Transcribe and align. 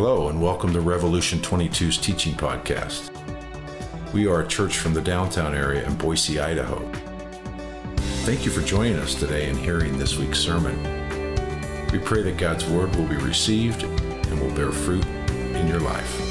Hello, 0.00 0.28
and 0.28 0.40
welcome 0.40 0.72
to 0.74 0.80
Revolution 0.80 1.40
22's 1.40 1.98
teaching 1.98 2.32
podcast. 2.32 3.10
We 4.14 4.28
are 4.28 4.42
a 4.42 4.46
church 4.46 4.78
from 4.78 4.94
the 4.94 5.00
downtown 5.00 5.56
area 5.56 5.84
in 5.84 5.96
Boise, 5.96 6.38
Idaho. 6.38 6.78
Thank 8.22 8.44
you 8.44 8.52
for 8.52 8.60
joining 8.60 8.94
us 8.94 9.16
today 9.16 9.50
and 9.50 9.58
hearing 9.58 9.98
this 9.98 10.16
week's 10.16 10.38
sermon. 10.38 10.80
We 11.90 11.98
pray 11.98 12.22
that 12.22 12.36
God's 12.36 12.64
word 12.66 12.94
will 12.94 13.08
be 13.08 13.16
received 13.16 13.82
and 13.82 14.40
will 14.40 14.54
bear 14.54 14.70
fruit 14.70 15.04
in 15.04 15.66
your 15.66 15.80
life. 15.80 16.27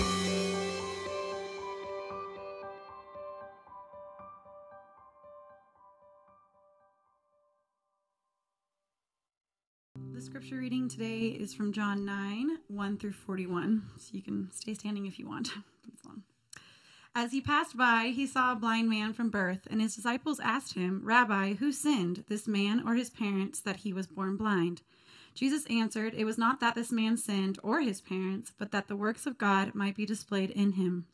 Is 11.38 11.54
from 11.54 11.74
John 11.74 12.06
9, 12.06 12.58
1 12.68 12.98
through 12.98 13.14
41. 13.14 13.84
So 13.98 14.10
you 14.14 14.22
can 14.22 14.50
stay 14.52 14.74
standing 14.74 15.06
if 15.06 15.20
you 15.20 15.28
want. 15.28 15.50
As 17.20 17.32
he 17.32 17.42
passed 17.42 17.76
by, 17.76 18.12
he 18.14 18.28
saw 18.28 18.52
a 18.52 18.56
blind 18.56 18.90
man 18.90 19.12
from 19.12 19.32
birth, 19.32 19.68
and 19.72 19.82
his 19.82 19.96
disciples 19.96 20.40
asked 20.40 20.76
him, 20.76 21.02
Rabbi, 21.04 21.56
who 21.56 21.72
sinned, 21.72 22.24
this 22.28 22.48
man 22.48 22.84
or 22.86 22.94
his 22.94 23.10
parents, 23.10 23.60
that 23.62 23.78
he 23.78 23.92
was 23.92 24.06
born 24.06 24.38
blind? 24.38 24.84
Jesus 25.34 25.66
answered, 25.66 26.14
It 26.16 26.26
was 26.26 26.38
not 26.38 26.60
that 26.60 26.76
this 26.76 26.92
man 26.92 27.18
sinned 27.18 27.58
or 27.64 27.82
his 27.82 28.02
parents, 28.02 28.54
but 28.56 28.70
that 28.70 28.88
the 28.88 28.96
works 28.96 29.26
of 29.26 29.40
God 29.40 29.74
might 29.74 29.96
be 29.96 30.06
displayed 30.06 30.52
in 30.52 30.74
him. 30.74 31.08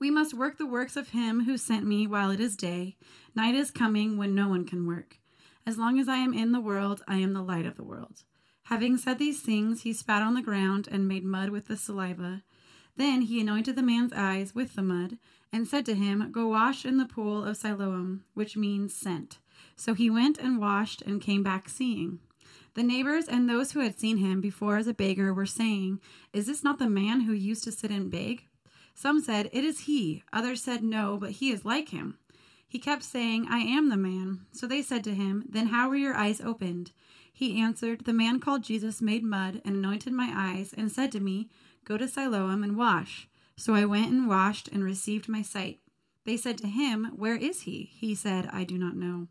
We 0.00 0.10
must 0.10 0.34
work 0.34 0.58
the 0.58 0.66
works 0.66 0.96
of 0.96 1.10
him 1.10 1.44
who 1.44 1.56
sent 1.56 1.86
me 1.86 2.08
while 2.08 2.32
it 2.32 2.40
is 2.40 2.56
day. 2.56 2.96
Night 3.36 3.54
is 3.54 3.70
coming 3.70 4.16
when 4.16 4.34
no 4.34 4.48
one 4.48 4.64
can 4.64 4.84
work. 4.84 5.18
As 5.64 5.78
long 5.78 6.00
as 6.00 6.08
I 6.08 6.16
am 6.16 6.34
in 6.34 6.50
the 6.50 6.60
world, 6.60 7.04
I 7.06 7.18
am 7.18 7.34
the 7.34 7.42
light 7.42 7.66
of 7.66 7.76
the 7.76 7.84
world. 7.84 8.24
Having 8.68 8.98
said 8.98 9.18
these 9.18 9.40
things, 9.40 9.80
he 9.80 9.94
spat 9.94 10.20
on 10.20 10.34
the 10.34 10.42
ground 10.42 10.88
and 10.92 11.08
made 11.08 11.24
mud 11.24 11.48
with 11.48 11.68
the 11.68 11.76
saliva. 11.76 12.42
Then 12.96 13.22
he 13.22 13.40
anointed 13.40 13.76
the 13.76 13.82
man's 13.82 14.12
eyes 14.12 14.54
with 14.54 14.74
the 14.74 14.82
mud 14.82 15.16
and 15.50 15.66
said 15.66 15.86
to 15.86 15.94
him, 15.94 16.30
Go 16.30 16.48
wash 16.48 16.84
in 16.84 16.98
the 16.98 17.06
pool 17.06 17.44
of 17.44 17.56
Siloam, 17.56 18.24
which 18.34 18.58
means 18.58 18.94
sent. 18.94 19.38
So 19.74 19.94
he 19.94 20.10
went 20.10 20.36
and 20.36 20.60
washed 20.60 21.00
and 21.00 21.18
came 21.18 21.42
back 21.42 21.70
seeing. 21.70 22.18
The 22.74 22.82
neighbors 22.82 23.26
and 23.26 23.48
those 23.48 23.72
who 23.72 23.80
had 23.80 23.98
seen 23.98 24.18
him 24.18 24.42
before 24.42 24.76
as 24.76 24.86
a 24.86 24.92
beggar 24.92 25.32
were 25.32 25.46
saying, 25.46 26.02
Is 26.34 26.44
this 26.44 26.62
not 26.62 26.78
the 26.78 26.90
man 26.90 27.22
who 27.22 27.32
used 27.32 27.64
to 27.64 27.72
sit 27.72 27.90
and 27.90 28.10
beg? 28.10 28.48
Some 28.94 29.22
said, 29.22 29.48
It 29.50 29.64
is 29.64 29.86
he. 29.86 30.24
Others 30.30 30.62
said, 30.62 30.82
No, 30.82 31.16
but 31.16 31.30
he 31.30 31.50
is 31.50 31.64
like 31.64 31.88
him. 31.88 32.18
He 32.68 32.78
kept 32.78 33.02
saying, 33.02 33.46
I 33.48 33.60
am 33.60 33.88
the 33.88 33.96
man. 33.96 34.40
So 34.52 34.66
they 34.66 34.82
said 34.82 35.04
to 35.04 35.14
him, 35.14 35.44
Then 35.48 35.68
how 35.68 35.88
were 35.88 35.96
your 35.96 36.14
eyes 36.14 36.42
opened? 36.42 36.92
He 37.38 37.60
answered, 37.60 38.00
The 38.00 38.12
man 38.12 38.40
called 38.40 38.64
Jesus 38.64 39.00
made 39.00 39.22
mud 39.22 39.62
and 39.64 39.76
anointed 39.76 40.12
my 40.12 40.32
eyes, 40.34 40.74
and 40.76 40.90
said 40.90 41.12
to 41.12 41.20
me, 41.20 41.48
Go 41.84 41.96
to 41.96 42.08
Siloam 42.08 42.64
and 42.64 42.76
wash. 42.76 43.28
So 43.56 43.74
I 43.74 43.84
went 43.84 44.10
and 44.10 44.26
washed 44.26 44.66
and 44.66 44.82
received 44.82 45.28
my 45.28 45.42
sight. 45.42 45.78
They 46.24 46.36
said 46.36 46.58
to 46.58 46.66
him, 46.66 47.12
Where 47.14 47.36
is 47.36 47.60
he? 47.60 47.90
He 47.94 48.16
said, 48.16 48.50
I 48.52 48.64
do 48.64 48.76
not 48.76 48.96
know. 48.96 49.28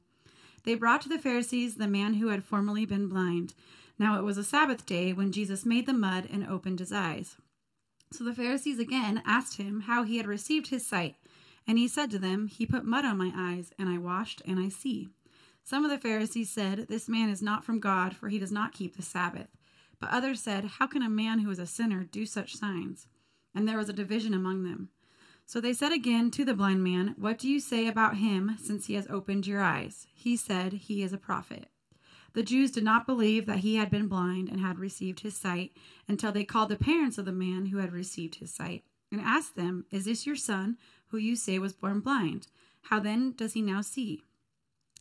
They 0.63 0.75
brought 0.75 1.01
to 1.01 1.09
the 1.09 1.19
Pharisees 1.19 1.75
the 1.75 1.85
man 1.89 2.13
who 2.13 2.29
had 2.29 2.45
formerly 2.45 2.85
been 2.85 3.09
blind. 3.09 3.53
Now 3.99 4.17
it 4.17 4.23
was 4.23 4.37
a 4.37 4.43
Sabbath 4.45 4.85
day 4.85 5.11
when 5.11 5.33
Jesus 5.33 5.65
made 5.65 5.85
the 5.85 5.91
mud 5.91 6.29
and 6.31 6.47
opened 6.47 6.79
his 6.79 6.93
eyes. 6.93 7.35
So 8.13 8.23
the 8.23 8.33
Pharisees 8.33 8.79
again 8.79 9.21
asked 9.25 9.57
him 9.57 9.81
how 9.81 10.03
he 10.03 10.15
had 10.15 10.27
received 10.27 10.67
his 10.67 10.87
sight. 10.87 11.17
And 11.67 11.77
he 11.77 11.89
said 11.89 12.09
to 12.11 12.19
them, 12.19 12.47
He 12.47 12.65
put 12.65 12.85
mud 12.85 13.03
on 13.03 13.17
my 13.17 13.33
eyes, 13.35 13.73
and 13.77 13.89
I 13.89 13.97
washed, 13.97 14.41
and 14.45 14.59
I 14.59 14.69
see. 14.69 15.09
Some 15.69 15.83
of 15.83 15.91
the 15.91 15.97
Pharisees 15.97 16.49
said, 16.49 16.87
This 16.87 17.09
man 17.09 17.27
is 17.27 17.41
not 17.41 17.65
from 17.65 17.81
God, 17.81 18.15
for 18.15 18.29
he 18.29 18.39
does 18.39 18.53
not 18.53 18.71
keep 18.71 18.95
the 18.95 19.01
Sabbath. 19.01 19.49
But 19.99 20.11
others 20.11 20.39
said, 20.39 20.63
How 20.63 20.87
can 20.87 21.01
a 21.01 21.09
man 21.09 21.39
who 21.39 21.51
is 21.51 21.59
a 21.59 21.67
sinner 21.67 22.05
do 22.05 22.25
such 22.25 22.55
signs? 22.55 23.07
And 23.53 23.67
there 23.67 23.75
was 23.75 23.89
a 23.89 23.93
division 23.93 24.33
among 24.33 24.63
them. 24.63 24.91
So 25.45 25.59
they 25.59 25.73
said 25.73 25.91
again 25.91 26.31
to 26.31 26.45
the 26.45 26.53
blind 26.53 26.85
man, 26.85 27.15
What 27.17 27.37
do 27.37 27.49
you 27.49 27.59
say 27.59 27.85
about 27.85 28.15
him, 28.15 28.55
since 28.63 28.85
he 28.85 28.93
has 28.93 29.07
opened 29.09 29.45
your 29.45 29.61
eyes? 29.61 30.07
He 30.15 30.37
said, 30.37 30.71
He 30.71 31.03
is 31.03 31.11
a 31.11 31.17
prophet. 31.17 31.67
The 32.31 32.43
Jews 32.43 32.71
did 32.71 32.85
not 32.85 33.05
believe 33.05 33.45
that 33.47 33.59
he 33.59 33.75
had 33.75 33.91
been 33.91 34.07
blind 34.07 34.47
and 34.47 34.61
had 34.61 34.79
received 34.79 35.19
his 35.19 35.35
sight 35.35 35.75
until 36.07 36.31
they 36.31 36.45
called 36.45 36.69
the 36.69 36.77
parents 36.77 37.17
of 37.17 37.25
the 37.25 37.33
man 37.33 37.65
who 37.65 37.79
had 37.79 37.91
received 37.91 38.35
his 38.35 38.53
sight 38.53 38.85
and 39.11 39.19
asked 39.19 39.57
them, 39.57 39.83
Is 39.91 40.05
this 40.05 40.25
your 40.25 40.37
son? 40.37 40.77
who 41.07 41.17
you 41.17 41.35
say 41.35 41.59
was 41.59 41.73
born 41.73 41.99
blind. 41.99 42.47
How 42.83 43.01
then 43.01 43.33
does 43.33 43.51
he 43.51 43.61
now 43.61 43.81
see? 43.81 44.23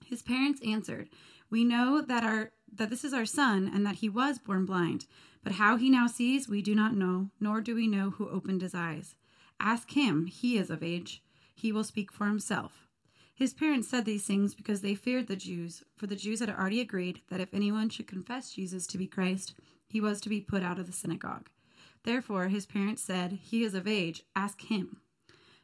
His 0.04 0.22
parents 0.22 0.60
answered, 0.66 1.08
We 1.50 1.64
know 1.64 2.00
that 2.00 2.24
our 2.24 2.52
that 2.72 2.90
this 2.90 3.04
is 3.04 3.14
our 3.14 3.24
son 3.24 3.70
and 3.72 3.86
that 3.86 3.96
he 3.96 4.08
was 4.08 4.38
born 4.38 4.66
blind, 4.66 5.06
but 5.42 5.52
how 5.52 5.76
he 5.76 5.88
now 5.88 6.06
sees 6.06 6.48
we 6.48 6.62
do 6.62 6.74
not 6.74 6.94
know, 6.94 7.30
nor 7.40 7.60
do 7.60 7.74
we 7.74 7.86
know 7.86 8.10
who 8.10 8.28
opened 8.28 8.62
his 8.62 8.74
eyes. 8.74 9.14
Ask 9.58 9.92
him, 9.92 10.26
he 10.26 10.58
is 10.58 10.68
of 10.68 10.82
age, 10.82 11.22
he 11.54 11.72
will 11.72 11.84
speak 11.84 12.12
for 12.12 12.26
himself. 12.26 12.86
His 13.34 13.54
parents 13.54 13.88
said 13.88 14.04
these 14.04 14.26
things 14.26 14.54
because 14.54 14.80
they 14.80 14.94
feared 14.94 15.26
the 15.26 15.36
Jews, 15.36 15.84
for 15.94 16.06
the 16.06 16.16
Jews 16.16 16.40
had 16.40 16.50
already 16.50 16.80
agreed 16.80 17.20
that 17.28 17.40
if 17.40 17.52
anyone 17.52 17.88
should 17.90 18.06
confess 18.06 18.52
Jesus 18.52 18.86
to 18.88 18.98
be 18.98 19.06
Christ, 19.06 19.54
he 19.86 20.00
was 20.00 20.20
to 20.22 20.28
be 20.28 20.40
put 20.40 20.62
out 20.62 20.78
of 20.78 20.86
the 20.86 20.92
synagogue. 20.92 21.48
Therefore 22.04 22.48
his 22.48 22.66
parents 22.66 23.02
said, 23.02 23.38
He 23.42 23.62
is 23.62 23.74
of 23.74 23.86
age, 23.86 24.22
ask 24.34 24.62
him. 24.62 24.98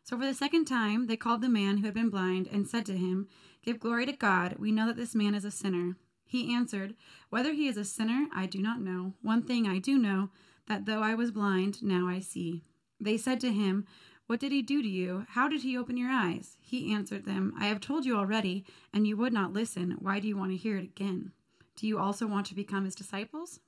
So 0.03 0.19
for 0.19 0.27
the 0.27 0.35
second 0.35 0.67
time 0.67 1.07
they 1.07 1.17
called 1.17 1.41
the 1.41 1.49
man 1.49 1.79
who 1.79 1.87
had 1.87 1.95
been 1.95 2.11
blind 2.11 2.49
and 2.53 2.69
said 2.69 2.85
to 2.87 2.97
him, 2.97 3.29
Give 3.63 3.79
glory 3.79 4.07
to 4.07 4.13
God. 4.13 4.57
We 4.59 4.73
know 4.73 4.87
that 4.87 4.97
this 4.97 5.15
man 5.15 5.35
is 5.35 5.45
a 5.45 5.51
sinner. 5.51 5.97
He 6.25 6.55
answered, 6.55 6.95
Whether 7.31 7.53
he 7.53 7.69
is 7.69 7.77
a 7.77 7.85
sinner, 7.85 8.27
I 8.35 8.47
do 8.47 8.61
not 8.61 8.81
know. 8.81 9.15
One 9.23 9.43
thing 9.43 9.69
I 9.69 9.79
do 9.79 9.99
know, 9.99 10.31
that 10.67 10.87
though 10.87 11.03
I 11.03 11.15
was 11.15 11.31
blind, 11.31 11.83
now 11.83 12.09
I 12.09 12.21
see. 12.21 12.65
They 12.99 13.17
said 13.17 13.41
to 13.41 13.53
him, 13.53 13.87
What 14.27 14.41
did 14.41 14.51
he 14.51 14.63
do 14.63 14.83
to 14.83 14.89
you? 14.89 15.27
How 15.31 15.47
did 15.49 15.63
he 15.63 15.77
open 15.77 15.97
your 15.97 16.11
eyes? 16.11 16.57
He 16.61 16.93
answered 16.93 17.25
them, 17.25 17.55
I 17.59 17.67
have 17.67 17.81
told 17.81 18.05
you 18.05 18.17
already, 18.17 18.65
and 18.93 19.07
you 19.07 19.17
would 19.17 19.33
not 19.33 19.53
listen. 19.53 19.97
Why 20.01 20.19
do 20.19 20.27
you 20.27 20.37
want 20.37 20.51
to 20.51 20.57
hear 20.57 20.77
it 20.77 20.85
again? 20.85 21.33
Do 21.77 21.87
you 21.87 21.99
also 21.99 22.27
want 22.27 22.47
to 22.47 22.55
become 22.55 22.85
his 22.85 22.95
disciples? 22.95 23.61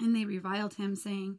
And 0.00 0.14
they 0.14 0.24
reviled 0.24 0.74
him, 0.74 0.94
saying, 0.94 1.38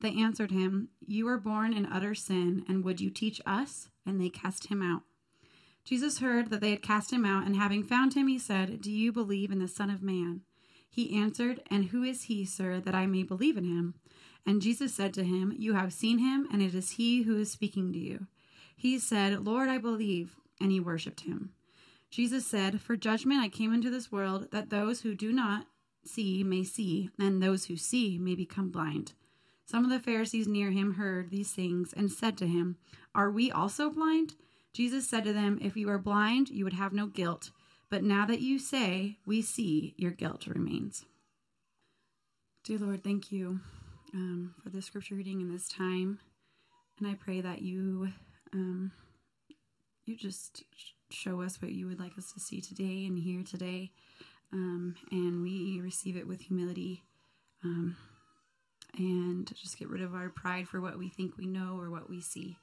They 0.00 0.14
answered 0.14 0.50
him, 0.50 0.88
You 1.00 1.26
were 1.26 1.38
born 1.38 1.72
in 1.72 1.86
utter 1.86 2.14
sin, 2.14 2.64
and 2.68 2.84
would 2.84 3.00
you 3.00 3.10
teach 3.10 3.40
us? 3.46 3.88
And 4.04 4.20
they 4.20 4.28
cast 4.28 4.66
him 4.66 4.82
out. 4.82 5.02
Jesus 5.84 6.18
heard 6.18 6.50
that 6.50 6.60
they 6.60 6.70
had 6.70 6.82
cast 6.82 7.12
him 7.12 7.24
out, 7.24 7.46
and 7.46 7.56
having 7.56 7.84
found 7.84 8.14
him, 8.14 8.26
he 8.26 8.38
said, 8.38 8.80
Do 8.80 8.90
you 8.90 9.12
believe 9.12 9.50
in 9.50 9.58
the 9.58 9.68
Son 9.68 9.90
of 9.90 10.02
Man? 10.02 10.40
He 10.88 11.18
answered, 11.18 11.60
And 11.70 11.86
who 11.86 12.02
is 12.02 12.24
he, 12.24 12.44
sir, 12.44 12.80
that 12.80 12.94
I 12.94 13.06
may 13.06 13.22
believe 13.22 13.56
in 13.56 13.64
him? 13.64 13.94
And 14.46 14.62
Jesus 14.62 14.94
said 14.94 15.12
to 15.14 15.24
him, 15.24 15.54
You 15.56 15.74
have 15.74 15.92
seen 15.92 16.18
him, 16.18 16.46
and 16.52 16.62
it 16.62 16.74
is 16.74 16.92
he 16.92 17.22
who 17.22 17.36
is 17.38 17.50
speaking 17.50 17.92
to 17.92 17.98
you. 17.98 18.26
He 18.76 18.98
said, 18.98 19.44
Lord, 19.44 19.68
I 19.68 19.78
believe, 19.78 20.36
and 20.60 20.70
he 20.70 20.80
worshipped 20.80 21.22
him. 21.22 21.50
Jesus 22.10 22.46
said, 22.46 22.80
For 22.80 22.96
judgment 22.96 23.40
I 23.40 23.48
came 23.48 23.72
into 23.72 23.90
this 23.90 24.12
world, 24.12 24.50
that 24.52 24.70
those 24.70 25.00
who 25.00 25.14
do 25.14 25.32
not 25.32 25.66
see 26.04 26.44
may 26.44 26.62
see, 26.62 27.10
and 27.18 27.42
those 27.42 27.66
who 27.66 27.76
see 27.76 28.18
may 28.18 28.34
become 28.34 28.70
blind. 28.70 29.14
Some 29.66 29.84
of 29.84 29.90
the 29.90 30.00
Pharisees 30.00 30.46
near 30.46 30.70
him 30.70 30.94
heard 30.94 31.30
these 31.30 31.52
things 31.52 31.92
and 31.92 32.10
said 32.10 32.36
to 32.38 32.46
him, 32.46 32.76
Are 33.14 33.30
we 33.30 33.50
also 33.50 33.90
blind? 33.90 34.34
Jesus 34.72 35.08
said 35.08 35.24
to 35.24 35.32
them, 35.32 35.58
If 35.62 35.76
you 35.76 35.86
were 35.86 35.98
blind, 35.98 36.50
you 36.50 36.64
would 36.64 36.74
have 36.74 36.92
no 36.92 37.06
guilt. 37.06 37.50
But 37.90 38.02
now 38.02 38.26
that 38.26 38.40
you 38.40 38.58
say, 38.58 39.18
We 39.26 39.40
see, 39.40 39.94
your 39.96 40.10
guilt 40.10 40.46
remains. 40.46 41.04
Dear 42.64 42.78
Lord, 42.78 43.04
thank 43.04 43.32
you 43.32 43.60
um, 44.12 44.54
for 44.62 44.70
the 44.70 44.82
scripture 44.82 45.14
reading 45.14 45.40
in 45.40 45.52
this 45.52 45.68
time. 45.68 46.18
And 46.98 47.08
I 47.08 47.14
pray 47.14 47.40
that 47.40 47.62
you 47.62 48.08
um, 48.52 48.92
you 50.04 50.16
just 50.16 50.62
show 51.10 51.40
us 51.40 51.60
what 51.60 51.72
you 51.72 51.86
would 51.86 51.98
like 51.98 52.16
us 52.18 52.32
to 52.32 52.40
see 52.40 52.60
today 52.60 53.06
and 53.06 53.18
hear 53.18 53.42
today. 53.42 53.90
Um, 54.52 54.94
and 55.10 55.42
we 55.42 55.80
receive 55.80 56.16
it 56.16 56.28
with 56.28 56.42
humility. 56.42 57.02
And 58.96 59.50
just 59.56 59.78
get 59.78 59.88
rid 59.88 60.02
of 60.02 60.14
our 60.14 60.28
pride 60.28 60.68
for 60.68 60.80
what 60.80 60.98
we 60.98 61.08
think 61.08 61.36
we 61.36 61.46
know 61.46 61.78
or 61.80 61.90
what 61.90 62.08
we 62.08 62.20
see. 62.20 62.56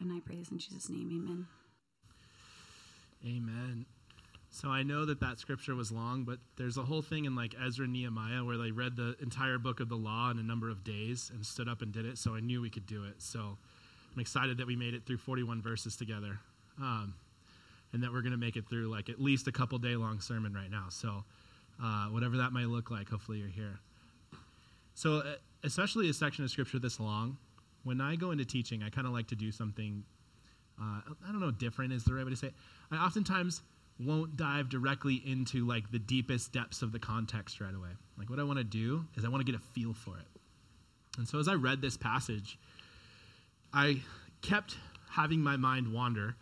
And 0.00 0.12
I 0.12 0.20
pray 0.20 0.36
this 0.36 0.50
in 0.50 0.58
Jesus' 0.58 0.90
name. 0.90 1.08
Amen. 1.12 1.46
Amen. 3.24 3.86
So 4.50 4.68
I 4.68 4.82
know 4.82 5.04
that 5.04 5.20
that 5.20 5.38
scripture 5.38 5.74
was 5.74 5.92
long, 5.92 6.24
but 6.24 6.38
there's 6.56 6.78
a 6.78 6.82
whole 6.82 7.02
thing 7.02 7.26
in 7.26 7.34
like 7.34 7.54
Ezra 7.62 7.84
and 7.84 7.92
Nehemiah 7.92 8.42
where 8.42 8.56
they 8.56 8.70
read 8.70 8.96
the 8.96 9.14
entire 9.20 9.58
book 9.58 9.80
of 9.80 9.88
the 9.88 9.96
law 9.96 10.30
in 10.30 10.38
a 10.38 10.42
number 10.42 10.70
of 10.70 10.82
days 10.82 11.30
and 11.34 11.44
stood 11.44 11.68
up 11.68 11.82
and 11.82 11.92
did 11.92 12.06
it. 12.06 12.16
So 12.16 12.34
I 12.34 12.40
knew 12.40 12.62
we 12.62 12.70
could 12.70 12.86
do 12.86 13.04
it. 13.04 13.16
So 13.18 13.58
I'm 14.14 14.20
excited 14.20 14.56
that 14.58 14.66
we 14.66 14.74
made 14.74 14.94
it 14.94 15.04
through 15.04 15.18
41 15.18 15.60
verses 15.60 15.94
together, 15.94 16.38
um, 16.80 17.14
and 17.92 18.02
that 18.02 18.12
we're 18.12 18.22
going 18.22 18.32
to 18.32 18.38
make 18.38 18.56
it 18.56 18.66
through 18.68 18.88
like 18.88 19.10
at 19.10 19.20
least 19.20 19.46
a 19.46 19.52
couple 19.52 19.76
day 19.78 19.94
long 19.94 20.20
sermon 20.20 20.54
right 20.54 20.70
now. 20.70 20.86
So 20.88 21.24
uh, 21.82 22.06
whatever 22.06 22.38
that 22.38 22.52
might 22.52 22.68
look 22.68 22.90
like, 22.90 23.10
hopefully 23.10 23.38
you're 23.38 23.48
here. 23.48 23.78
So 24.96 25.22
especially 25.62 26.08
a 26.08 26.14
section 26.14 26.42
of 26.42 26.50
scripture 26.50 26.78
this 26.78 26.98
long, 26.98 27.36
when 27.84 28.00
I 28.00 28.16
go 28.16 28.30
into 28.30 28.46
teaching, 28.46 28.82
I 28.82 28.88
kind 28.88 29.06
of 29.06 29.12
like 29.12 29.28
to 29.28 29.36
do 29.36 29.52
something. 29.52 30.02
Uh, 30.80 31.00
I 31.28 31.30
don't 31.30 31.40
know, 31.40 31.50
different 31.50 31.92
is 31.92 32.04
the 32.04 32.14
right 32.14 32.24
way 32.24 32.30
to 32.30 32.36
say 32.36 32.46
it. 32.48 32.54
I 32.90 32.96
oftentimes 32.96 33.60
won't 34.00 34.38
dive 34.38 34.70
directly 34.70 35.22
into 35.26 35.66
like 35.66 35.90
the 35.92 35.98
deepest 35.98 36.52
depths 36.52 36.80
of 36.80 36.92
the 36.92 36.98
context 36.98 37.60
right 37.60 37.74
away. 37.74 37.90
Like 38.18 38.30
what 38.30 38.40
I 38.40 38.42
want 38.42 38.56
to 38.58 38.64
do 38.64 39.04
is 39.16 39.24
I 39.24 39.28
want 39.28 39.44
to 39.44 39.50
get 39.50 39.58
a 39.58 39.62
feel 39.62 39.92
for 39.92 40.16
it. 40.16 40.26
And 41.18 41.28
so 41.28 41.38
as 41.38 41.46
I 41.46 41.54
read 41.54 41.82
this 41.82 41.98
passage, 41.98 42.58
I 43.74 44.00
kept 44.40 44.78
having 45.10 45.40
my 45.40 45.58
mind 45.58 45.92
wander, 45.92 46.36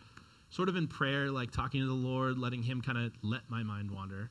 sort 0.51 0.69
of 0.69 0.77
in 0.77 0.87
prayer, 0.87 1.29
like 1.29 1.51
talking 1.51 1.81
to 1.81 1.87
the 1.87 1.93
Lord, 1.93 2.39
letting 2.39 2.63
Him 2.63 2.83
kind 2.83 2.99
of 2.99 3.13
let 3.23 3.51
my 3.51 3.65
mind 3.65 3.91
wander. 3.91 4.31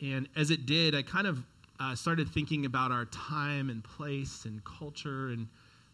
And 0.00 0.28
as 0.34 0.50
it 0.50 0.66
did, 0.66 0.96
I 0.96 1.02
kind 1.02 1.28
of 1.28 1.44
uh, 1.80 1.94
started 1.94 2.28
thinking 2.28 2.66
about 2.66 2.92
our 2.92 3.04
time 3.06 3.70
and 3.70 3.82
place 3.82 4.44
and 4.44 4.62
culture 4.64 5.28
and 5.28 5.48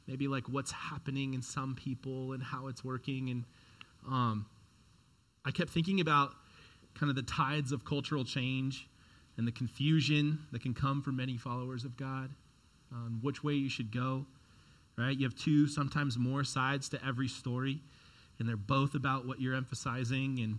maybe 0.06 0.28
like 0.28 0.48
what's 0.48 0.72
happening 0.72 1.34
in 1.34 1.42
some 1.42 1.74
people 1.74 2.32
and 2.32 2.42
how 2.42 2.66
it's 2.66 2.84
working. 2.84 3.30
And 3.30 3.44
um, 4.08 4.46
I 5.44 5.50
kept 5.50 5.70
thinking 5.70 6.00
about 6.00 6.32
kind 6.94 7.08
of 7.08 7.16
the 7.16 7.22
tides 7.22 7.72
of 7.72 7.84
cultural 7.84 8.24
change 8.24 8.88
and 9.36 9.46
the 9.46 9.52
confusion 9.52 10.40
that 10.52 10.62
can 10.62 10.74
come 10.74 11.00
from 11.00 11.16
many 11.16 11.36
followers 11.36 11.84
of 11.84 11.96
God 11.96 12.30
on 12.92 13.20
which 13.22 13.42
way 13.42 13.54
you 13.54 13.70
should 13.70 13.92
go. 13.92 14.26
Right? 14.98 15.16
You 15.16 15.24
have 15.24 15.34
two, 15.34 15.66
sometimes 15.66 16.18
more 16.18 16.44
sides 16.44 16.90
to 16.90 17.06
every 17.06 17.28
story, 17.28 17.80
and 18.38 18.46
they're 18.46 18.56
both 18.56 18.94
about 18.94 19.26
what 19.26 19.40
you're 19.40 19.54
emphasizing. 19.54 20.40
And 20.40 20.58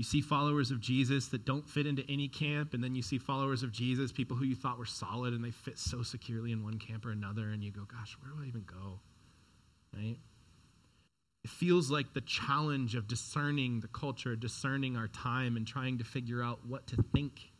you 0.00 0.04
see 0.04 0.22
followers 0.22 0.70
of 0.70 0.80
Jesus 0.80 1.26
that 1.26 1.44
don't 1.44 1.68
fit 1.68 1.86
into 1.86 2.02
any 2.10 2.26
camp, 2.26 2.72
and 2.72 2.82
then 2.82 2.94
you 2.94 3.02
see 3.02 3.18
followers 3.18 3.62
of 3.62 3.70
Jesus, 3.70 4.10
people 4.10 4.34
who 4.34 4.46
you 4.46 4.54
thought 4.54 4.78
were 4.78 4.86
solid, 4.86 5.34
and 5.34 5.44
they 5.44 5.50
fit 5.50 5.78
so 5.78 6.02
securely 6.02 6.52
in 6.52 6.64
one 6.64 6.78
camp 6.78 7.04
or 7.04 7.10
another, 7.10 7.50
and 7.50 7.62
you 7.62 7.70
go, 7.70 7.82
gosh, 7.82 8.16
where 8.18 8.32
do 8.32 8.42
I 8.42 8.46
even 8.48 8.64
go? 8.64 8.98
Right? 9.94 10.16
It 11.44 11.50
feels 11.50 11.90
like 11.90 12.14
the 12.14 12.22
challenge 12.22 12.94
of 12.94 13.08
discerning 13.08 13.80
the 13.80 13.88
culture, 13.88 14.34
discerning 14.36 14.96
our 14.96 15.08
time, 15.08 15.58
and 15.58 15.66
trying 15.66 15.98
to 15.98 16.04
figure 16.04 16.42
out 16.42 16.60
what 16.66 16.86
to 16.86 17.04
think, 17.12 17.50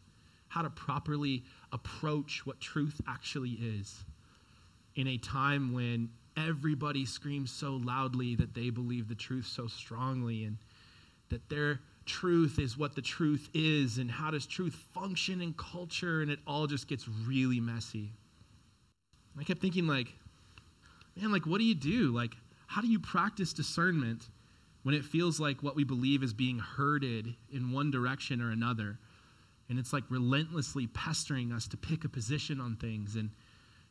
how 0.49 0.63
to 0.63 0.71
properly 0.71 1.45
approach 1.73 2.47
what 2.47 2.59
truth 2.59 3.03
actually 3.07 3.51
is 3.51 4.03
in 4.95 5.09
a 5.09 5.19
time 5.19 5.75
when 5.75 6.09
everybody 6.39 7.05
screams 7.05 7.51
so 7.51 7.73
loudly 7.85 8.35
that 8.35 8.55
they 8.55 8.71
believe 8.71 9.09
the 9.09 9.15
truth 9.15 9.45
so 9.45 9.67
strongly 9.67 10.45
and 10.45 10.57
that 11.29 11.47
their 11.51 11.81
truth 12.11 12.59
is 12.59 12.77
what 12.77 12.97
the 12.97 13.03
truth 13.03 13.49
is 13.55 13.99
and 13.99 14.11
how 14.11 14.33
does 14.33 14.45
truth 14.45 14.75
function 14.93 15.41
in 15.41 15.55
culture 15.55 16.23
and 16.23 16.31
it 16.31 16.41
all 16.45 16.67
just 16.67 16.89
gets 16.89 17.07
really 17.25 17.61
messy. 17.61 18.11
I 19.39 19.45
kept 19.45 19.61
thinking 19.61 19.87
like 19.87 20.09
man 21.17 21.31
like 21.31 21.47
what 21.47 21.59
do 21.59 21.65
you 21.65 21.75
do? 21.75 22.13
Like 22.13 22.33
how 22.67 22.81
do 22.81 22.89
you 22.89 22.99
practice 22.99 23.53
discernment 23.53 24.29
when 24.83 24.95
it 24.95 25.05
feels 25.05 25.39
like 25.39 25.63
what 25.63 25.77
we 25.77 25.85
believe 25.85 26.23
is 26.23 26.33
being 26.33 26.59
herded 26.59 27.35
in 27.53 27.71
one 27.71 27.93
direction 27.93 28.43
or 28.43 28.51
another? 28.51 28.99
And 29.69 29.79
it's 29.79 29.93
like 29.93 30.05
relentlessly 30.11 30.89
pestering 30.89 31.53
us 31.53 31.69
to 31.69 31.77
pick 31.77 32.05
a 32.05 32.09
position 32.09 32.61
on 32.61 32.75
things 32.75 33.15
and 33.15 33.31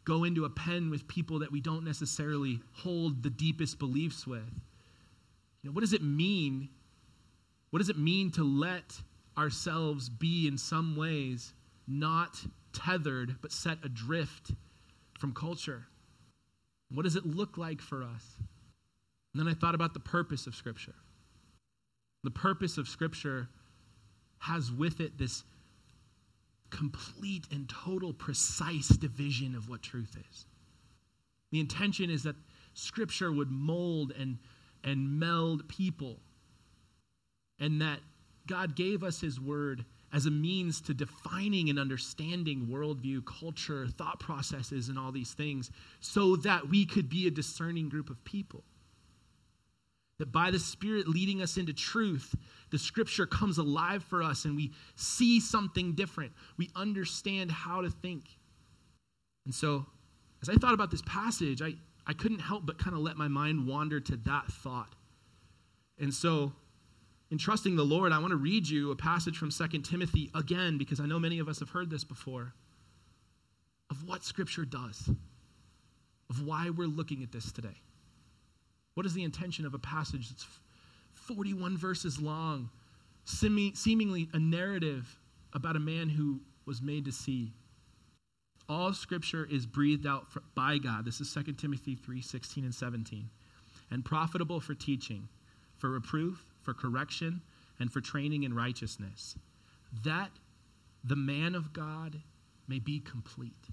go 0.03 0.25
into 0.25 0.43
a 0.43 0.49
pen 0.49 0.89
with 0.89 1.07
people 1.07 1.39
that 1.39 1.51
we 1.51 1.61
don't 1.61 1.85
necessarily 1.85 2.59
hold 2.73 3.23
the 3.23 3.29
deepest 3.29 3.79
beliefs 3.79 4.27
with. 4.27 4.61
You 5.61 5.69
know, 5.69 5.71
what 5.71 5.81
does 5.81 5.93
it 5.93 6.03
mean? 6.03 6.67
What 7.69 7.79
does 7.79 7.89
it 7.89 7.97
mean 7.97 8.31
to 8.31 8.43
let 8.43 8.99
ourselves 9.37 10.09
be 10.09 10.47
in 10.47 10.57
some 10.57 10.95
ways 10.95 11.53
not 11.87 12.39
tethered 12.73 13.35
but 13.41 13.51
set 13.51 13.77
adrift 13.83 14.51
from 15.19 15.33
culture? 15.33 15.85
What 16.91 17.03
does 17.03 17.15
it 17.15 17.25
look 17.25 17.57
like 17.57 17.81
for 17.81 18.03
us? 18.03 18.37
And 19.33 19.39
then 19.39 19.47
I 19.47 19.53
thought 19.53 19.75
about 19.75 19.93
the 19.93 19.99
purpose 19.99 20.47
of 20.47 20.55
Scripture. 20.55 20.95
The 22.23 22.31
purpose 22.31 22.77
of 22.77 22.87
Scripture 22.87 23.47
has 24.39 24.71
with 24.71 24.99
it 24.99 25.17
this 25.17 25.43
complete 26.69 27.45
and 27.51 27.69
total 27.69 28.13
precise 28.13 28.87
division 28.87 29.55
of 29.55 29.69
what 29.69 29.81
truth 29.81 30.17
is. 30.29 30.45
The 31.51 31.59
intention 31.59 32.09
is 32.09 32.23
that 32.23 32.35
Scripture 32.73 33.31
would 33.31 33.51
mold 33.51 34.13
and, 34.17 34.37
and 34.83 35.19
meld 35.19 35.67
people, 35.67 36.19
and 37.59 37.81
that 37.81 37.99
God 38.47 38.75
gave 38.75 39.03
us 39.03 39.21
His 39.21 39.39
Word 39.39 39.85
as 40.11 40.25
a 40.25 40.31
means 40.31 40.81
to 40.81 40.93
defining 40.93 41.69
and 41.69 41.77
understanding 41.77 42.67
worldview, 42.71 43.23
culture, 43.25 43.87
thought 43.87 44.19
processes, 44.19 44.89
and 44.89 44.97
all 44.97 45.11
these 45.11 45.33
things 45.33 45.69
so 45.99 46.35
that 46.37 46.67
we 46.67 46.85
could 46.85 47.09
be 47.09 47.27
a 47.27 47.31
discerning 47.31 47.89
group 47.89 48.09
of 48.09 48.23
people. 48.23 48.63
That 50.17 50.31
by 50.31 50.51
the 50.51 50.59
Spirit 50.59 51.07
leading 51.07 51.41
us 51.41 51.57
into 51.57 51.73
truth, 51.73 52.35
the 52.71 52.79
scripture 52.79 53.25
comes 53.25 53.57
alive 53.57 54.03
for 54.03 54.23
us 54.23 54.45
and 54.45 54.55
we 54.55 54.71
see 54.95 55.39
something 55.39 55.93
different. 55.93 56.33
We 56.57 56.69
understand 56.75 57.51
how 57.51 57.81
to 57.81 57.89
think. 57.89 58.23
And 59.45 59.53
so, 59.53 59.85
as 60.41 60.49
I 60.49 60.55
thought 60.55 60.73
about 60.73 60.91
this 60.91 61.01
passage, 61.03 61.61
I, 61.61 61.75
I 62.05 62.13
couldn't 62.13 62.39
help 62.39 62.65
but 62.65 62.77
kind 62.77 62.95
of 62.95 63.01
let 63.01 63.15
my 63.15 63.27
mind 63.27 63.67
wander 63.67 63.99
to 63.99 64.17
that 64.17 64.47
thought. 64.47 64.95
And 65.99 66.13
so, 66.13 66.53
in 67.31 67.37
trusting 67.37 67.75
the 67.75 67.83
Lord, 67.83 68.11
I 68.11 68.19
want 68.19 68.31
to 68.31 68.37
read 68.37 68.67
you 68.67 68.91
a 68.91 68.95
passage 68.95 69.37
from 69.37 69.51
2 69.51 69.67
Timothy 69.79 70.31
again, 70.33 70.77
because 70.77 70.99
I 70.99 71.05
know 71.05 71.19
many 71.19 71.39
of 71.39 71.47
us 71.47 71.59
have 71.59 71.69
heard 71.69 71.89
this 71.89 72.03
before, 72.03 72.53
of 73.91 74.07
what 74.07 74.23
Scripture 74.23 74.65
does, 74.65 75.09
of 76.29 76.45
why 76.45 76.69
we're 76.69 76.87
looking 76.87 77.21
at 77.23 77.31
this 77.31 77.51
today. 77.51 77.77
What 78.95 79.05
is 79.05 79.13
the 79.13 79.23
intention 79.23 79.65
of 79.65 79.73
a 79.73 79.79
passage 79.79 80.29
that's 80.29 80.45
41 81.13 81.77
verses 81.77 82.19
long, 82.19 82.69
seemingly 83.25 84.29
a 84.33 84.39
narrative 84.39 85.19
about 85.53 85.75
a 85.75 85.79
man 85.79 86.09
who 86.09 86.39
was 86.65 86.81
made 86.81 87.05
to 87.05 87.11
see? 87.11 87.53
All 88.67 88.93
scripture 88.93 89.47
is 89.49 89.65
breathed 89.65 90.05
out 90.05 90.27
by 90.53 90.77
God. 90.77 91.05
This 91.05 91.21
is 91.21 91.33
2 91.33 91.53
Timothy 91.53 91.95
3 91.95 92.21
16 92.21 92.63
and 92.63 92.73
17. 92.73 93.29
And 93.91 94.05
profitable 94.05 94.59
for 94.59 94.75
teaching, 94.75 95.27
for 95.77 95.89
reproof, 95.89 96.48
for 96.61 96.73
correction, 96.73 97.41
and 97.79 97.91
for 97.91 98.01
training 98.01 98.43
in 98.43 98.53
righteousness, 98.53 99.35
that 100.03 100.31
the 101.03 101.15
man 101.15 101.55
of 101.55 101.73
God 101.73 102.21
may 102.67 102.79
be 102.79 102.99
complete. 102.99 103.69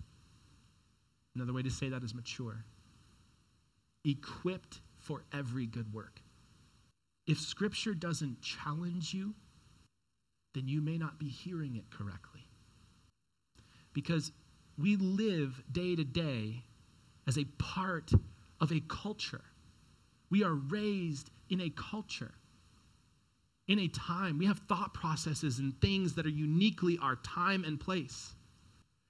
Another 1.35 1.53
way 1.53 1.63
to 1.63 1.71
say 1.71 1.89
that 1.89 2.03
is 2.03 2.15
mature, 2.15 2.65
equipped 4.05 4.81
for 4.99 5.25
every 5.33 5.67
good 5.67 5.93
work. 5.93 6.21
If 7.27 7.41
Scripture 7.41 7.95
doesn't 7.95 8.41
challenge 8.41 9.13
you, 9.13 9.35
then 10.55 10.69
you 10.69 10.81
may 10.81 10.97
not 10.97 11.19
be 11.19 11.29
hearing 11.29 11.77
it 11.77 11.91
correctly. 11.91 12.49
Because 13.93 14.33
we 14.79 14.97
live 14.97 15.63
day 15.71 15.97
to 15.97 16.05
day 16.05 16.63
as 17.27 17.37
a 17.37 17.45
part 17.59 18.13
of 18.61 18.73
a 18.73 18.81
culture. 18.89 19.45
We 20.31 20.45
are 20.45 20.55
raised 20.55 21.31
in 21.51 21.61
a 21.61 21.71
culture, 21.71 22.35
in 23.69 23.79
a 23.79 23.89
time. 23.89 24.39
We 24.39 24.47
have 24.47 24.61
thought 24.69 24.95
processes 24.95 25.59
and 25.59 25.79
things 25.81 26.15
that 26.15 26.27
are 26.27 26.31
uniquely 26.31 26.99
our 27.01 27.17
time 27.17 27.65
and 27.65 27.81
place. 27.81 28.35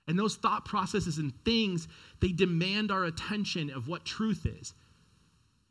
And 0.08 0.18
those 0.18 0.36
thought 0.36 0.64
processes 0.64 1.18
and 1.18 1.32
things, 1.44 1.88
they 2.20 2.32
demand 2.32 2.90
our 2.90 3.04
attention 3.04 3.70
of 3.70 3.88
what 3.88 4.04
truth 4.04 4.46
is. 4.46 4.72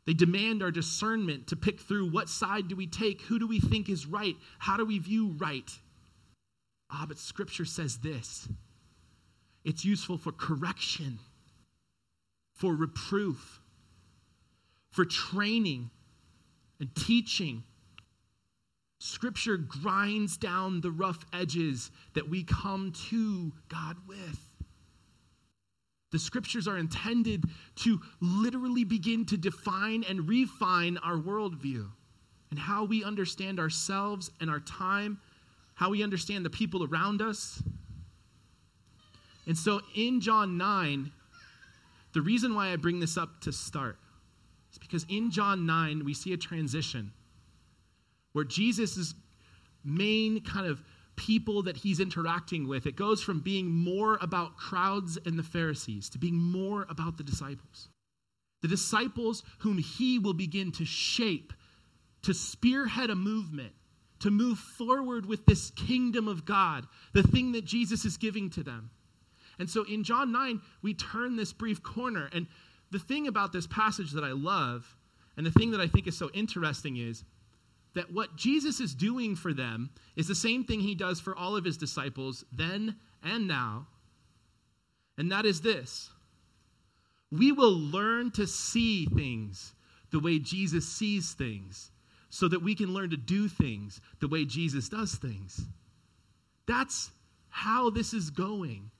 They 0.06 0.14
demand 0.14 0.62
our 0.62 0.70
discernment 0.70 1.48
to 1.48 1.56
pick 1.56 1.80
through 1.80 2.10
what 2.10 2.28
side 2.28 2.68
do 2.68 2.76
we 2.76 2.86
take? 2.86 3.22
Who 3.22 3.38
do 3.38 3.46
we 3.46 3.58
think 3.58 3.88
is 3.88 4.06
right? 4.06 4.36
How 4.58 4.76
do 4.76 4.84
we 4.84 4.98
view 4.98 5.34
right? 5.38 5.70
Ah, 6.90 7.06
but 7.08 7.18
Scripture 7.18 7.64
says 7.64 7.98
this 7.98 8.48
it's 9.64 9.84
useful 9.84 10.16
for 10.16 10.30
correction, 10.30 11.18
for 12.54 12.72
reproof, 12.72 13.60
for 14.90 15.04
training 15.04 15.90
and 16.78 16.94
teaching. 16.94 17.64
Scripture 18.98 19.56
grinds 19.56 20.36
down 20.36 20.80
the 20.80 20.90
rough 20.90 21.24
edges 21.32 21.90
that 22.14 22.28
we 22.28 22.44
come 22.44 22.92
to 23.10 23.52
God 23.68 23.96
with. 24.06 24.40
The 26.12 26.18
scriptures 26.18 26.66
are 26.66 26.78
intended 26.78 27.44
to 27.76 28.00
literally 28.20 28.84
begin 28.84 29.26
to 29.26 29.36
define 29.36 30.04
and 30.08 30.28
refine 30.28 30.98
our 30.98 31.16
worldview 31.16 31.88
and 32.50 32.58
how 32.58 32.84
we 32.84 33.04
understand 33.04 33.58
ourselves 33.58 34.30
and 34.40 34.48
our 34.48 34.60
time 34.60 35.20
how 35.76 35.90
we 35.90 36.02
understand 36.02 36.44
the 36.44 36.50
people 36.50 36.84
around 36.84 37.20
us. 37.20 37.62
And 39.46 39.56
so 39.56 39.80
in 39.94 40.20
John 40.20 40.56
9, 40.56 41.12
the 42.14 42.22
reason 42.22 42.54
why 42.54 42.72
I 42.72 42.76
bring 42.76 42.98
this 42.98 43.18
up 43.18 43.40
to 43.42 43.52
start 43.52 43.98
is 44.72 44.78
because 44.78 45.04
in 45.10 45.30
John 45.30 45.66
9, 45.66 46.02
we 46.04 46.14
see 46.14 46.32
a 46.32 46.36
transition 46.36 47.12
where 48.36 48.44
Jesus' 48.44 49.14
main 49.82 50.42
kind 50.42 50.66
of 50.66 50.82
people 51.16 51.62
that 51.62 51.78
he's 51.78 52.00
interacting 52.00 52.68
with, 52.68 52.84
it 52.84 52.94
goes 52.94 53.22
from 53.22 53.40
being 53.40 53.70
more 53.70 54.18
about 54.20 54.58
crowds 54.58 55.16
and 55.24 55.38
the 55.38 55.42
Pharisees 55.42 56.10
to 56.10 56.18
being 56.18 56.36
more 56.36 56.84
about 56.90 57.16
the 57.16 57.24
disciples. 57.24 57.88
The 58.60 58.68
disciples 58.68 59.42
whom 59.60 59.78
he 59.78 60.18
will 60.18 60.34
begin 60.34 60.70
to 60.72 60.84
shape, 60.84 61.54
to 62.24 62.34
spearhead 62.34 63.08
a 63.08 63.14
movement, 63.14 63.72
to 64.20 64.30
move 64.30 64.58
forward 64.58 65.24
with 65.24 65.46
this 65.46 65.70
kingdom 65.70 66.28
of 66.28 66.44
God, 66.44 66.86
the 67.14 67.22
thing 67.22 67.52
that 67.52 67.64
Jesus 67.64 68.04
is 68.04 68.18
giving 68.18 68.50
to 68.50 68.62
them. 68.62 68.90
And 69.58 69.70
so 69.70 69.84
in 69.84 70.04
John 70.04 70.30
9, 70.30 70.60
we 70.82 70.92
turn 70.92 71.36
this 71.36 71.54
brief 71.54 71.82
corner. 71.82 72.28
And 72.34 72.48
the 72.90 72.98
thing 72.98 73.28
about 73.28 73.54
this 73.54 73.66
passage 73.66 74.12
that 74.12 74.24
I 74.24 74.32
love, 74.32 74.94
and 75.38 75.46
the 75.46 75.52
thing 75.52 75.70
that 75.70 75.80
I 75.80 75.86
think 75.86 76.06
is 76.06 76.18
so 76.18 76.28
interesting 76.34 76.98
is 76.98 77.24
that 77.96 78.12
what 78.12 78.36
Jesus 78.36 78.78
is 78.78 78.94
doing 78.94 79.34
for 79.34 79.54
them 79.54 79.88
is 80.16 80.28
the 80.28 80.34
same 80.34 80.64
thing 80.64 80.80
he 80.80 80.94
does 80.94 81.18
for 81.18 81.34
all 81.34 81.56
of 81.56 81.64
his 81.64 81.78
disciples 81.78 82.44
then 82.52 82.96
and 83.24 83.48
now. 83.48 83.86
And 85.18 85.32
that 85.32 85.46
is 85.46 85.62
this 85.62 86.10
we 87.32 87.50
will 87.50 87.76
learn 87.76 88.30
to 88.32 88.46
see 88.46 89.06
things 89.06 89.74
the 90.12 90.20
way 90.20 90.38
Jesus 90.38 90.86
sees 90.86 91.32
things 91.32 91.90
so 92.28 92.46
that 92.48 92.62
we 92.62 92.74
can 92.74 92.92
learn 92.92 93.10
to 93.10 93.16
do 93.16 93.48
things 93.48 94.00
the 94.20 94.28
way 94.28 94.44
Jesus 94.44 94.90
does 94.90 95.14
things. 95.14 95.64
That's 96.68 97.10
how 97.48 97.88
this 97.88 98.12
is 98.12 98.28
going. 98.28 98.90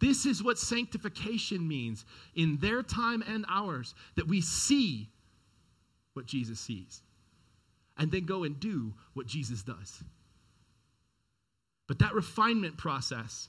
This 0.00 0.26
is 0.26 0.42
what 0.42 0.58
sanctification 0.58 1.66
means 1.66 2.04
in 2.34 2.58
their 2.58 2.82
time 2.82 3.24
and 3.26 3.46
ours 3.48 3.94
that 4.16 4.28
we 4.28 4.42
see 4.42 5.08
what 6.12 6.26
Jesus 6.26 6.60
sees 6.60 7.00
and 7.98 8.10
then 8.10 8.24
go 8.24 8.44
and 8.44 8.58
do 8.60 8.94
what 9.14 9.26
Jesus 9.26 9.62
does. 9.62 10.02
But 11.86 11.98
that 11.98 12.14
refinement 12.14 12.76
process 12.76 13.48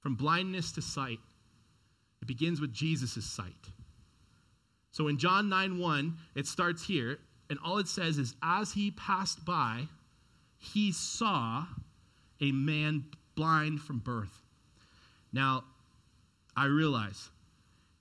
from 0.00 0.14
blindness 0.14 0.72
to 0.72 0.82
sight, 0.82 1.18
it 2.22 2.26
begins 2.26 2.60
with 2.60 2.72
Jesus' 2.72 3.24
sight. 3.24 3.68
So 4.92 5.08
in 5.08 5.18
John 5.18 5.48
9 5.48 5.78
1, 5.78 6.16
it 6.34 6.46
starts 6.46 6.84
here, 6.84 7.18
and 7.48 7.58
all 7.64 7.78
it 7.78 7.88
says 7.88 8.18
is, 8.18 8.34
As 8.42 8.72
he 8.72 8.90
passed 8.92 9.44
by, 9.44 9.86
he 10.58 10.92
saw 10.92 11.66
a 12.40 12.52
man 12.52 13.04
blind 13.34 13.80
from 13.80 13.98
birth. 13.98 14.42
Now, 15.32 15.64
I 16.56 16.66
realize 16.66 17.30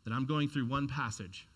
that 0.04 0.14
I'm 0.14 0.26
going 0.26 0.50
through 0.50 0.68
one 0.68 0.88
passage 0.88 1.48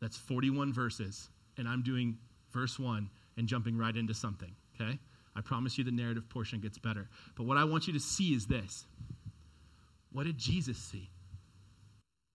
that's 0.00 0.16
41 0.16 0.72
verses, 0.72 1.28
and 1.56 1.68
I'm 1.68 1.82
doing 1.82 2.18
verse 2.52 2.78
1 2.78 3.08
and 3.36 3.46
jumping 3.46 3.76
right 3.76 3.96
into 3.96 4.14
something, 4.14 4.50
okay? 4.80 4.98
I 5.36 5.40
promise 5.40 5.78
you 5.78 5.84
the 5.84 5.92
narrative 5.92 6.28
portion 6.28 6.60
gets 6.60 6.78
better. 6.78 7.08
But 7.36 7.44
what 7.44 7.56
I 7.56 7.64
want 7.64 7.86
you 7.86 7.92
to 7.92 8.00
see 8.00 8.34
is 8.34 8.46
this 8.46 8.86
What 10.12 10.24
did 10.24 10.38
Jesus 10.38 10.76
see? 10.76 11.10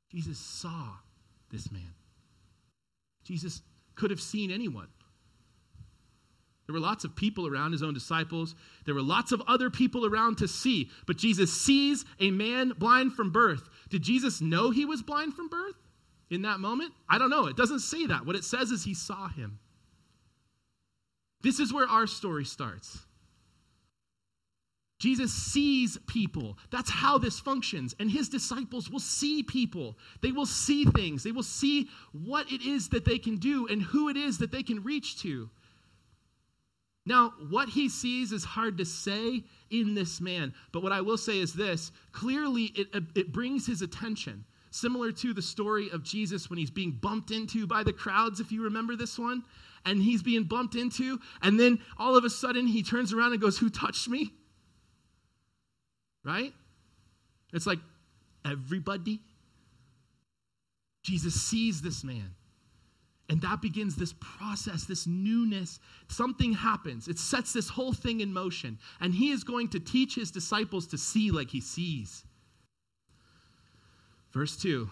Jesus 0.09 0.37
saw 0.37 0.89
this 1.51 1.71
man. 1.71 1.93
Jesus 3.23 3.61
could 3.95 4.11
have 4.11 4.21
seen 4.21 4.51
anyone. 4.51 4.87
There 6.65 6.73
were 6.73 6.79
lots 6.79 7.03
of 7.03 7.15
people 7.15 7.45
around, 7.45 7.73
his 7.73 7.83
own 7.83 7.93
disciples. 7.93 8.55
There 8.85 8.95
were 8.95 9.01
lots 9.01 9.31
of 9.31 9.41
other 9.47 9.69
people 9.69 10.05
around 10.05 10.37
to 10.37 10.47
see. 10.47 10.89
But 11.05 11.17
Jesus 11.17 11.53
sees 11.53 12.05
a 12.21 12.31
man 12.31 12.73
blind 12.77 13.13
from 13.13 13.31
birth. 13.31 13.67
Did 13.89 14.01
Jesus 14.01 14.39
know 14.39 14.71
he 14.71 14.85
was 14.85 15.01
blind 15.01 15.33
from 15.33 15.49
birth 15.49 15.75
in 16.29 16.43
that 16.43 16.61
moment? 16.61 16.93
I 17.09 17.17
don't 17.17 17.29
know. 17.29 17.47
It 17.47 17.57
doesn't 17.57 17.79
say 17.79 18.05
that. 18.05 18.25
What 18.25 18.37
it 18.37 18.45
says 18.45 18.71
is 18.71 18.83
he 18.83 18.93
saw 18.93 19.27
him. 19.27 19.59
This 21.43 21.59
is 21.59 21.73
where 21.73 21.87
our 21.87 22.07
story 22.07 22.45
starts. 22.45 22.99
Jesus 24.99 25.33
sees 25.33 25.97
people. 26.07 26.57
That's 26.71 26.89
how 26.89 27.17
this 27.17 27.37
functions. 27.37 27.93
And 27.99 28.09
his 28.09 28.29
disciples 28.29 28.89
will 28.89 29.01
see 29.01 29.43
people. 29.43 29.97
They 30.21 30.31
will 30.31 30.45
see 30.45 30.85
things. 30.85 31.23
They 31.23 31.33
will 31.33 31.43
see 31.43 31.89
what 32.13 32.49
it 32.49 32.61
is 32.61 32.87
that 32.89 33.03
they 33.03 33.17
can 33.17 33.35
do 33.35 33.67
and 33.67 33.81
who 33.81 34.07
it 34.07 34.15
is 34.15 34.37
that 34.37 34.51
they 34.51 34.63
can 34.63 34.81
reach 34.81 35.21
to. 35.23 35.49
Now, 37.05 37.33
what 37.49 37.67
he 37.67 37.89
sees 37.89 38.31
is 38.31 38.45
hard 38.45 38.77
to 38.77 38.85
say 38.85 39.43
in 39.69 39.93
this 39.93 40.21
man, 40.21 40.53
but 40.71 40.83
what 40.83 40.93
I 40.93 41.01
will 41.01 41.17
say 41.17 41.39
is 41.39 41.51
this 41.51 41.91
clearly, 42.13 42.71
it, 42.75 42.87
it 43.13 43.33
brings 43.33 43.67
his 43.67 43.81
attention. 43.81 44.45
Similar 44.71 45.11
to 45.11 45.33
the 45.33 45.41
story 45.41 45.89
of 45.91 46.03
Jesus 46.03 46.49
when 46.49 46.57
he's 46.57 46.71
being 46.71 46.91
bumped 46.91 47.29
into 47.29 47.67
by 47.67 47.83
the 47.83 47.93
crowds, 47.93 48.39
if 48.39 48.51
you 48.51 48.63
remember 48.63 48.95
this 48.95 49.19
one, 49.19 49.43
and 49.85 50.01
he's 50.01 50.23
being 50.23 50.43
bumped 50.43 50.75
into, 50.75 51.19
and 51.41 51.59
then 51.59 51.79
all 51.97 52.15
of 52.15 52.23
a 52.23 52.29
sudden 52.29 52.67
he 52.67 52.83
turns 52.83 53.13
around 53.13 53.33
and 53.33 53.41
goes, 53.41 53.57
Who 53.57 53.69
touched 53.69 54.07
me? 54.07 54.31
Right? 56.23 56.53
It's 57.51 57.67
like, 57.67 57.79
everybody. 58.45 59.19
Jesus 61.03 61.41
sees 61.41 61.81
this 61.81 62.03
man. 62.03 62.35
And 63.29 63.41
that 63.41 63.61
begins 63.61 63.95
this 63.95 64.13
process, 64.19 64.85
this 64.85 65.07
newness. 65.07 65.79
Something 66.07 66.53
happens. 66.53 67.07
It 67.07 67.17
sets 67.17 67.53
this 67.53 67.69
whole 67.69 67.93
thing 67.93 68.21
in 68.21 68.33
motion. 68.33 68.77
And 68.99 69.13
he 69.13 69.31
is 69.31 69.43
going 69.43 69.69
to 69.69 69.79
teach 69.79 70.15
his 70.15 70.31
disciples 70.31 70.87
to 70.87 70.97
see 70.97 71.31
like 71.31 71.49
he 71.49 71.61
sees. 71.61 72.25
Verse 74.33 74.57
2. 74.57 74.89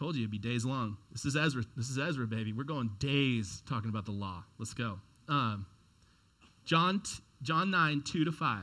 Told 0.00 0.16
you 0.16 0.22
it'd 0.22 0.30
be 0.30 0.38
days 0.38 0.64
long. 0.64 0.96
This 1.12 1.26
is 1.26 1.36
Ezra. 1.36 1.62
This 1.76 1.90
is 1.90 1.98
Ezra, 1.98 2.26
baby. 2.26 2.54
We're 2.54 2.64
going 2.64 2.90
days 2.98 3.62
talking 3.68 3.90
about 3.90 4.06
the 4.06 4.12
law. 4.12 4.44
Let's 4.58 4.72
go. 4.72 4.98
Um, 5.28 5.66
John, 6.64 7.02
John 7.42 7.70
9, 7.70 8.00
2 8.06 8.24
to 8.24 8.32
5. 8.32 8.62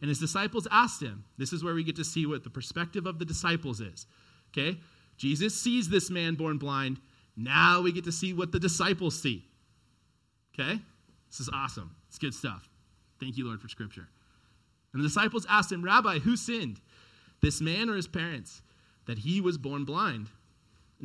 And 0.00 0.08
his 0.08 0.18
disciples 0.18 0.66
asked 0.72 1.00
him, 1.00 1.22
this 1.38 1.52
is 1.52 1.62
where 1.62 1.74
we 1.74 1.84
get 1.84 1.94
to 1.96 2.04
see 2.04 2.26
what 2.26 2.42
the 2.42 2.50
perspective 2.50 3.06
of 3.06 3.20
the 3.20 3.24
disciples 3.24 3.80
is. 3.80 4.08
Okay? 4.50 4.76
Jesus 5.16 5.54
sees 5.54 5.88
this 5.88 6.10
man 6.10 6.34
born 6.34 6.58
blind. 6.58 6.98
Now 7.36 7.80
we 7.80 7.92
get 7.92 8.02
to 8.06 8.12
see 8.12 8.32
what 8.32 8.50
the 8.50 8.58
disciples 8.58 9.22
see. 9.22 9.46
Okay? 10.52 10.80
This 11.30 11.38
is 11.38 11.48
awesome. 11.54 11.94
It's 12.08 12.18
good 12.18 12.34
stuff. 12.34 12.68
Thank 13.20 13.38
you, 13.38 13.46
Lord, 13.46 13.60
for 13.60 13.68
scripture. 13.68 14.08
And 14.92 15.00
the 15.00 15.06
disciples 15.06 15.46
asked 15.48 15.70
him, 15.70 15.84
Rabbi, 15.84 16.18
who 16.18 16.36
sinned, 16.36 16.80
this 17.40 17.60
man 17.60 17.88
or 17.88 17.94
his 17.94 18.08
parents, 18.08 18.62
that 19.06 19.18
he 19.18 19.40
was 19.40 19.58
born 19.58 19.84
blind? 19.84 20.28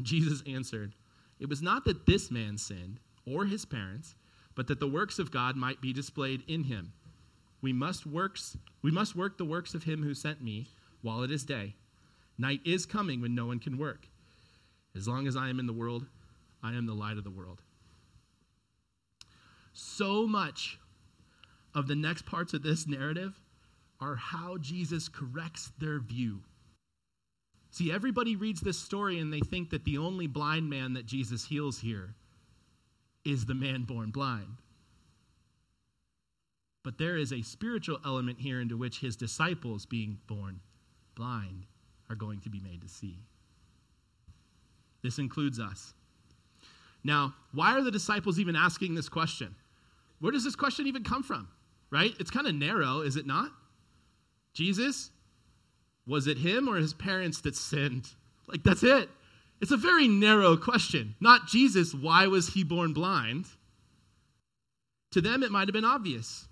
Jesus 0.03 0.43
answered, 0.47 0.93
It 1.39 1.49
was 1.49 1.61
not 1.61 1.85
that 1.85 2.05
this 2.05 2.29
man 2.31 2.57
sinned 2.57 2.99
or 3.25 3.45
his 3.45 3.65
parents, 3.65 4.15
but 4.55 4.67
that 4.67 4.79
the 4.79 4.87
works 4.87 5.19
of 5.19 5.31
God 5.31 5.55
might 5.55 5.81
be 5.81 5.93
displayed 5.93 6.43
in 6.47 6.63
him. 6.63 6.93
We 7.61 7.73
must 7.73 8.05
works 8.05 8.57
we 8.81 8.91
must 8.91 9.15
work 9.15 9.37
the 9.37 9.45
works 9.45 9.73
of 9.73 9.83
him 9.83 10.03
who 10.03 10.13
sent 10.13 10.41
me 10.41 10.67
while 11.01 11.23
it 11.23 11.31
is 11.31 11.43
day. 11.43 11.75
Night 12.37 12.61
is 12.63 12.85
coming 12.85 13.21
when 13.21 13.35
no 13.35 13.47
one 13.47 13.59
can 13.59 13.77
work. 13.77 14.07
As 14.95 15.07
long 15.07 15.27
as 15.27 15.35
I 15.35 15.49
am 15.49 15.59
in 15.59 15.67
the 15.67 15.73
world, 15.73 16.05
I 16.63 16.73
am 16.73 16.85
the 16.85 16.93
light 16.93 17.17
of 17.17 17.23
the 17.23 17.31
world. 17.31 17.61
So 19.73 20.27
much 20.27 20.79
of 21.75 21.87
the 21.87 21.95
next 21.95 22.25
parts 22.25 22.53
of 22.53 22.63
this 22.63 22.87
narrative 22.87 23.39
are 23.99 24.15
how 24.15 24.57
Jesus 24.57 25.07
corrects 25.07 25.71
their 25.79 25.99
view. 25.99 26.41
See, 27.77 27.91
everybody 27.91 28.35
reads 28.35 28.59
this 28.59 28.79
story 28.79 29.19
and 29.19 29.31
they 29.31 29.39
think 29.39 29.69
that 29.69 29.85
the 29.85 29.99
only 29.99 30.25
blind 30.25 30.67
man 30.67 30.93
that 30.93 31.05
Jesus 31.05 31.45
heals 31.45 31.77
here 31.77 32.15
is 33.23 33.45
the 33.45 33.53
man 33.53 33.83
born 33.83 34.09
blind. 34.09 34.57
But 36.83 36.97
there 36.97 37.17
is 37.17 37.31
a 37.31 37.43
spiritual 37.43 37.99
element 38.03 38.39
here 38.39 38.61
into 38.61 38.77
which 38.77 38.97
his 38.99 39.15
disciples, 39.15 39.85
being 39.85 40.17
born 40.25 40.59
blind, 41.13 41.67
are 42.09 42.15
going 42.15 42.41
to 42.41 42.49
be 42.49 42.59
made 42.61 42.81
to 42.81 42.89
see. 42.89 43.19
This 45.03 45.19
includes 45.19 45.59
us. 45.59 45.93
Now, 47.03 47.35
why 47.53 47.73
are 47.73 47.83
the 47.83 47.91
disciples 47.91 48.39
even 48.39 48.55
asking 48.55 48.95
this 48.95 49.07
question? 49.07 49.53
Where 50.19 50.31
does 50.31 50.43
this 50.43 50.55
question 50.55 50.87
even 50.87 51.03
come 51.03 51.21
from? 51.21 51.47
Right? 51.91 52.15
It's 52.19 52.31
kind 52.31 52.47
of 52.47 52.55
narrow, 52.55 53.01
is 53.01 53.17
it 53.17 53.27
not? 53.27 53.51
Jesus, 54.55 55.11
was 56.07 56.27
it 56.27 56.37
him 56.37 56.67
or 56.67 56.77
his 56.77 56.93
parents 56.93 57.41
that 57.41 57.55
sinned? 57.55 58.09
Like, 58.47 58.63
that's 58.63 58.83
it. 58.83 59.09
It's 59.59 59.71
a 59.71 59.77
very 59.77 60.07
narrow 60.07 60.55
question. 60.55 61.15
Not 61.19 61.47
Jesus, 61.47 61.93
why 61.93 62.27
was 62.27 62.49
he 62.49 62.63
born 62.63 62.93
blind? 62.93 63.45
To 65.11 65.21
them, 65.21 65.43
it 65.43 65.51
might 65.51 65.67
have 65.67 65.73
been 65.73 65.85
obvious 65.85 66.47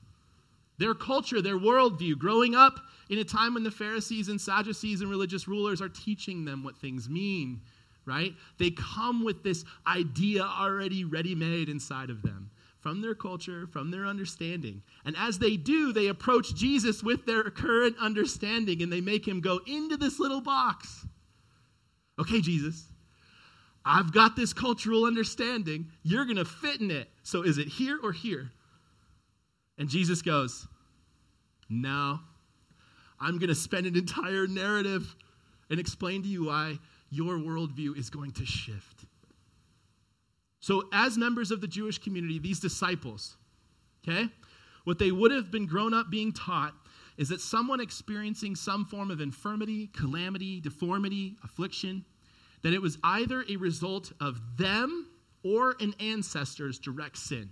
their 0.78 0.94
culture, 0.94 1.42
their 1.42 1.58
worldview, 1.58 2.18
growing 2.18 2.54
up 2.54 2.82
in 3.10 3.20
a 3.20 3.24
time 3.24 3.54
when 3.54 3.64
the 3.64 3.72
Pharisees 3.72 4.28
and 4.28 4.42
Sadducees 4.42 5.00
and 5.00 5.10
religious 5.10 5.48
rulers 5.48 5.82
are 5.82 5.88
teaching 5.88 6.44
them 6.44 6.64
what 6.64 6.76
things 6.78 7.08
mean, 7.08 7.62
right? 8.06 8.34
They 8.58 8.72
come 8.72 9.24
with 9.24 9.42
this 9.42 9.64
idea 9.88 10.44
already 10.44 11.06
ready 11.06 11.34
made 11.34 11.70
inside 11.70 12.10
of 12.10 12.22
them. 12.24 12.50
From 12.86 13.02
their 13.02 13.16
culture, 13.16 13.66
from 13.66 13.90
their 13.90 14.06
understanding. 14.06 14.84
And 15.06 15.16
as 15.18 15.40
they 15.40 15.58
do, 15.58 15.92
they 15.92 16.06
approach 16.06 16.54
Jesus 16.54 17.02
with 17.02 17.26
their 17.26 17.42
current 17.46 17.96
understanding 18.00 18.84
and 18.84 18.94
they 18.94 19.02
make 19.02 19.28
him 19.28 19.42
go 19.42 19.60
into 19.66 19.98
this 19.98 20.20
little 20.20 20.40
box. 20.40 21.04
Okay, 22.20 22.42
Jesus, 22.42 22.86
I've 23.84 24.14
got 24.14 24.36
this 24.36 24.54
cultural 24.54 25.06
understanding. 25.06 25.88
You're 26.04 26.26
going 26.26 26.38
to 26.38 26.46
fit 26.46 26.80
in 26.80 26.92
it. 26.92 27.10
So 27.24 27.42
is 27.42 27.58
it 27.58 27.70
here 27.70 27.98
or 28.04 28.12
here? 28.12 28.52
And 29.80 29.90
Jesus 29.90 30.22
goes, 30.22 30.68
No, 31.68 32.20
I'm 33.20 33.40
going 33.40 33.50
to 33.50 33.56
spend 33.56 33.88
an 33.88 33.98
entire 33.98 34.46
narrative 34.46 35.16
and 35.72 35.80
explain 35.80 36.22
to 36.22 36.28
you 36.30 36.46
why 36.46 36.78
your 37.10 37.40
worldview 37.40 37.98
is 37.98 38.12
going 38.12 38.34
to 38.34 38.46
shift. 38.46 39.06
So, 40.66 40.90
as 40.92 41.16
members 41.16 41.52
of 41.52 41.62
the 41.62 41.68
Jewish 41.68 42.00
community, 42.00 42.40
these 42.40 42.60
disciples, 42.60 43.38
okay, 44.04 44.30
what 44.84 44.98
they 44.98 45.12
would 45.12 45.30
have 45.30 45.52
been 45.52 45.68
grown 45.68 45.94
up 45.94 46.10
being 46.10 46.34
taught 46.34 46.74
is 47.18 47.30
that 47.30 47.40
someone 47.40 47.80
experiencing 47.80 48.56
some 48.56 48.84
form 48.84 49.12
of 49.12 49.22
infirmity, 49.22 49.92
calamity, 49.96 50.60
deformity, 50.60 51.36
affliction, 51.44 52.04
that 52.64 52.74
it 52.74 52.82
was 52.82 52.98
either 53.04 53.46
a 53.48 53.58
result 53.58 54.12
of 54.20 54.42
them 54.58 55.08
or 55.44 55.76
an 55.82 55.94
ancestor's 56.00 56.80
direct 56.80 57.20
sin. 57.20 57.52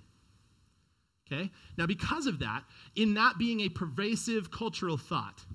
Okay? 1.31 1.51
Now, 1.77 1.85
because 1.85 2.25
of 2.25 2.39
that, 2.39 2.63
in 2.95 3.13
that 3.13 3.37
being 3.37 3.59
a 3.59 3.69
pervasive 3.69 4.49
cultural 4.49 4.97
thought, 4.97 5.45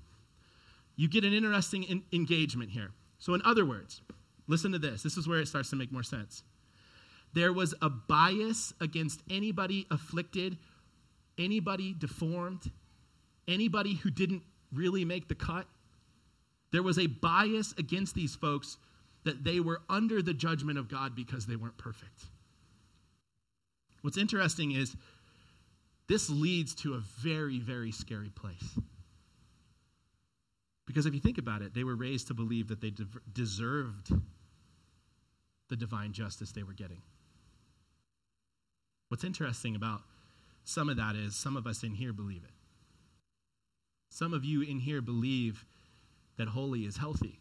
you 0.95 1.09
get 1.09 1.25
an 1.25 1.33
interesting 1.33 1.83
in- 1.83 2.03
engagement 2.13 2.71
here. 2.71 2.91
So, 3.17 3.33
in 3.33 3.41
other 3.43 3.65
words, 3.65 4.01
listen 4.47 4.71
to 4.71 4.79
this. 4.79 5.03
This 5.03 5.17
is 5.17 5.27
where 5.27 5.41
it 5.41 5.49
starts 5.49 5.69
to 5.71 5.75
make 5.75 5.91
more 5.91 6.03
sense. 6.03 6.43
There 7.33 7.53
was 7.53 7.75
a 7.81 7.89
bias 7.89 8.73
against 8.81 9.21
anybody 9.29 9.85
afflicted, 9.91 10.57
anybody 11.37 11.93
deformed, 11.93 12.71
anybody 13.47 13.95
who 13.95 14.09
didn't 14.09 14.43
really 14.73 15.05
make 15.05 15.27
the 15.27 15.35
cut. 15.35 15.67
There 16.71 16.83
was 16.83 16.97
a 16.99 17.07
bias 17.07 17.73
against 17.77 18.15
these 18.15 18.35
folks 18.35 18.77
that 19.25 19.43
they 19.43 19.59
were 19.59 19.81
under 19.89 20.21
the 20.21 20.33
judgment 20.33 20.79
of 20.79 20.87
God 20.87 21.15
because 21.15 21.45
they 21.45 21.55
weren't 21.55 21.77
perfect. 21.77 22.25
What's 24.01 24.17
interesting 24.17 24.71
is 24.71 24.95
this 26.07 26.29
leads 26.29 26.73
to 26.75 26.95
a 26.95 26.99
very, 27.19 27.59
very 27.59 27.91
scary 27.91 28.29
place. 28.29 28.77
Because 30.87 31.05
if 31.05 31.13
you 31.13 31.19
think 31.19 31.37
about 31.37 31.61
it, 31.61 31.75
they 31.75 31.83
were 31.83 31.95
raised 31.95 32.27
to 32.27 32.33
believe 32.33 32.69
that 32.69 32.81
they 32.81 32.89
de- 32.89 33.05
deserved 33.31 34.11
the 35.69 35.75
divine 35.75 36.13
justice 36.13 36.51
they 36.51 36.63
were 36.63 36.73
getting. 36.73 37.01
What's 39.09 39.23
interesting 39.23 39.75
about 39.75 40.01
some 40.63 40.87
of 40.87 40.97
that 40.97 41.15
is 41.15 41.35
some 41.35 41.57
of 41.57 41.67
us 41.67 41.83
in 41.83 41.95
here 41.95 42.13
believe 42.13 42.43
it. 42.43 42.53
Some 44.09 44.33
of 44.33 44.45
you 44.45 44.61
in 44.61 44.79
here 44.79 45.01
believe 45.01 45.65
that 46.37 46.47
holy 46.47 46.81
is 46.81 46.97
healthy. 46.97 47.39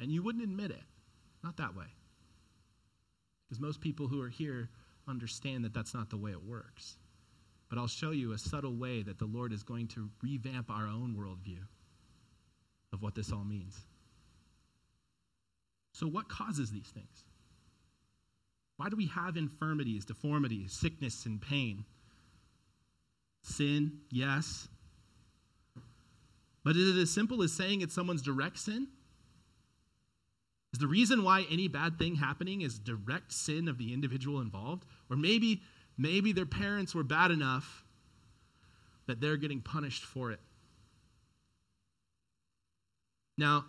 And 0.00 0.10
you 0.10 0.22
wouldn't 0.22 0.44
admit 0.44 0.70
it. 0.70 0.82
Not 1.42 1.56
that 1.58 1.76
way. 1.76 1.86
Because 3.44 3.60
most 3.60 3.80
people 3.80 4.08
who 4.08 4.20
are 4.22 4.28
here 4.28 4.70
understand 5.06 5.64
that 5.64 5.74
that's 5.74 5.94
not 5.94 6.10
the 6.10 6.16
way 6.16 6.30
it 6.30 6.42
works. 6.42 6.96
But 7.68 7.78
I'll 7.78 7.86
show 7.86 8.10
you 8.10 8.32
a 8.32 8.38
subtle 8.38 8.76
way 8.76 9.02
that 9.02 9.18
the 9.18 9.26
Lord 9.26 9.52
is 9.52 9.62
going 9.62 9.88
to 9.88 10.08
revamp 10.22 10.70
our 10.70 10.86
own 10.86 11.14
worldview 11.18 11.60
of 12.92 13.02
what 13.02 13.14
this 13.14 13.32
all 13.32 13.44
means. 13.44 13.78
So, 15.92 16.06
what 16.06 16.28
causes 16.28 16.70
these 16.70 16.88
things? 16.88 17.24
Why 18.84 18.90
do 18.90 18.96
we 18.96 19.06
have 19.06 19.38
infirmities, 19.38 20.04
deformities, 20.04 20.70
sickness, 20.70 21.24
and 21.24 21.40
pain? 21.40 21.86
Sin, 23.42 24.00
yes. 24.10 24.68
But 26.62 26.76
is 26.76 26.94
it 26.94 27.00
as 27.00 27.10
simple 27.10 27.42
as 27.42 27.50
saying 27.50 27.80
it's 27.80 27.94
someone's 27.94 28.20
direct 28.20 28.58
sin? 28.58 28.88
Is 30.74 30.80
the 30.80 30.86
reason 30.86 31.24
why 31.24 31.46
any 31.50 31.66
bad 31.66 31.98
thing 31.98 32.16
happening 32.16 32.60
is 32.60 32.78
direct 32.78 33.32
sin 33.32 33.68
of 33.68 33.78
the 33.78 33.94
individual 33.94 34.42
involved? 34.42 34.84
Or 35.08 35.16
maybe 35.16 35.62
maybe 35.96 36.32
their 36.32 36.44
parents 36.44 36.94
were 36.94 37.04
bad 37.04 37.30
enough 37.30 37.86
that 39.06 39.18
they're 39.18 39.38
getting 39.38 39.62
punished 39.62 40.04
for 40.04 40.30
it. 40.30 40.40
Now, 43.38 43.64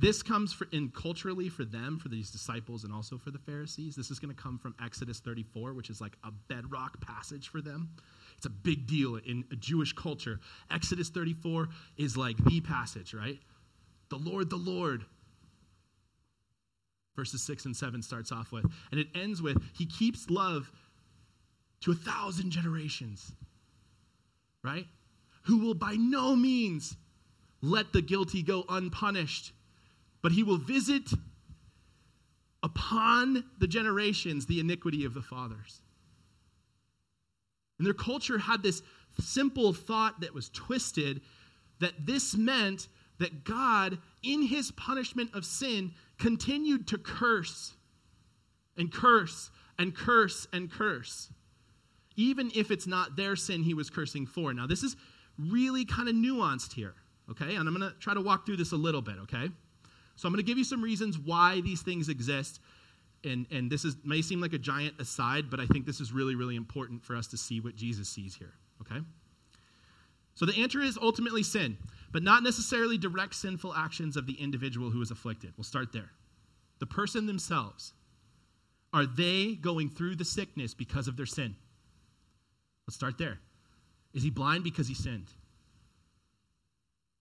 this 0.00 0.22
comes 0.22 0.56
in 0.72 0.88
culturally 0.88 1.50
for 1.50 1.64
them, 1.64 1.98
for 1.98 2.08
these 2.08 2.30
disciples, 2.30 2.84
and 2.84 2.92
also 2.92 3.18
for 3.18 3.30
the 3.30 3.38
Pharisees. 3.38 3.94
This 3.94 4.10
is 4.10 4.18
going 4.18 4.34
to 4.34 4.42
come 4.42 4.58
from 4.58 4.74
Exodus 4.82 5.20
34, 5.20 5.74
which 5.74 5.90
is 5.90 6.00
like 6.00 6.16
a 6.24 6.30
bedrock 6.48 7.00
passage 7.02 7.48
for 7.48 7.60
them. 7.60 7.90
It's 8.38 8.46
a 8.46 8.50
big 8.50 8.86
deal 8.86 9.16
in 9.16 9.44
a 9.52 9.56
Jewish 9.56 9.92
culture. 9.92 10.40
Exodus 10.70 11.10
34 11.10 11.68
is 11.98 12.16
like 12.16 12.42
the 12.44 12.62
passage, 12.62 13.12
right? 13.12 13.38
The 14.08 14.16
Lord, 14.16 14.48
the 14.48 14.56
Lord, 14.56 15.04
verses 17.14 17.42
6 17.42 17.66
and 17.66 17.76
7 17.76 18.00
starts 18.00 18.32
off 18.32 18.52
with. 18.52 18.64
And 18.90 18.98
it 18.98 19.08
ends 19.14 19.42
with, 19.42 19.62
He 19.76 19.84
keeps 19.84 20.30
love 20.30 20.72
to 21.82 21.92
a 21.92 21.94
thousand 21.94 22.52
generations, 22.52 23.32
right? 24.64 24.86
Who 25.42 25.58
will 25.58 25.74
by 25.74 25.96
no 25.98 26.34
means 26.34 26.96
let 27.60 27.92
the 27.92 28.00
guilty 28.00 28.42
go 28.42 28.64
unpunished, 28.66 29.52
but 30.22 30.32
He 30.32 30.42
will 30.42 30.58
visit 30.58 31.10
upon 32.62 33.44
the 33.58 33.66
generations 33.66 34.46
the 34.46 34.60
iniquity 34.60 35.04
of 35.04 35.14
the 35.14 35.22
fathers. 35.22 35.80
And 37.78 37.86
their 37.86 37.94
culture 37.94 38.38
had 38.38 38.62
this 38.62 38.82
simple 39.18 39.72
thought 39.72 40.20
that 40.20 40.34
was 40.34 40.50
twisted 40.50 41.22
that 41.80 42.06
this 42.06 42.36
meant 42.36 42.88
that 43.18 43.44
God, 43.44 43.98
in 44.22 44.42
his 44.42 44.70
punishment 44.72 45.30
of 45.34 45.44
sin, 45.44 45.92
continued 46.18 46.86
to 46.88 46.98
curse 46.98 47.74
and 48.76 48.92
curse 48.92 49.50
and 49.78 49.94
curse 49.94 50.46
and 50.52 50.70
curse, 50.70 51.30
even 52.16 52.50
if 52.54 52.70
it's 52.70 52.86
not 52.86 53.16
their 53.16 53.36
sin 53.36 53.62
he 53.62 53.74
was 53.74 53.88
cursing 53.88 54.26
for. 54.26 54.52
Now, 54.52 54.66
this 54.66 54.82
is 54.82 54.96
really 55.38 55.84
kind 55.84 56.08
of 56.08 56.14
nuanced 56.14 56.74
here, 56.74 56.94
okay? 57.30 57.54
And 57.54 57.66
I'm 57.66 57.74
going 57.74 57.90
to 57.90 57.96
try 57.98 58.14
to 58.14 58.20
walk 58.20 58.44
through 58.44 58.56
this 58.58 58.72
a 58.72 58.76
little 58.76 59.02
bit, 59.02 59.16
okay? 59.22 59.48
So 60.20 60.28
I'm 60.28 60.34
going 60.34 60.44
to 60.44 60.46
give 60.46 60.58
you 60.58 60.64
some 60.64 60.82
reasons 60.82 61.18
why 61.18 61.62
these 61.62 61.80
things 61.80 62.10
exist. 62.10 62.60
And, 63.24 63.46
and 63.50 63.72
this 63.72 63.86
is, 63.86 63.96
may 64.04 64.20
seem 64.20 64.38
like 64.38 64.52
a 64.52 64.58
giant 64.58 65.00
aside, 65.00 65.48
but 65.48 65.60
I 65.60 65.66
think 65.66 65.86
this 65.86 65.98
is 65.98 66.12
really, 66.12 66.34
really 66.34 66.56
important 66.56 67.02
for 67.02 67.16
us 67.16 67.26
to 67.28 67.38
see 67.38 67.58
what 67.58 67.74
Jesus 67.74 68.06
sees 68.06 68.34
here, 68.34 68.52
okay? 68.82 69.00
So 70.34 70.44
the 70.44 70.60
answer 70.62 70.82
is 70.82 70.98
ultimately 71.00 71.42
sin, 71.42 71.78
but 72.12 72.22
not 72.22 72.42
necessarily 72.42 72.98
direct 72.98 73.34
sinful 73.34 73.72
actions 73.74 74.18
of 74.18 74.26
the 74.26 74.34
individual 74.34 74.90
who 74.90 75.00
is 75.00 75.10
afflicted. 75.10 75.54
We'll 75.56 75.64
start 75.64 75.90
there. 75.90 76.10
The 76.80 76.86
person 76.86 77.24
themselves. 77.24 77.94
Are 78.92 79.06
they 79.06 79.54
going 79.54 79.88
through 79.88 80.16
the 80.16 80.26
sickness 80.26 80.74
because 80.74 81.08
of 81.08 81.16
their 81.16 81.24
sin? 81.24 81.56
Let's 82.86 82.96
start 82.96 83.16
there. 83.16 83.38
Is 84.12 84.22
he 84.22 84.28
blind 84.28 84.64
because 84.64 84.86
he 84.86 84.94
sinned? 84.94 85.28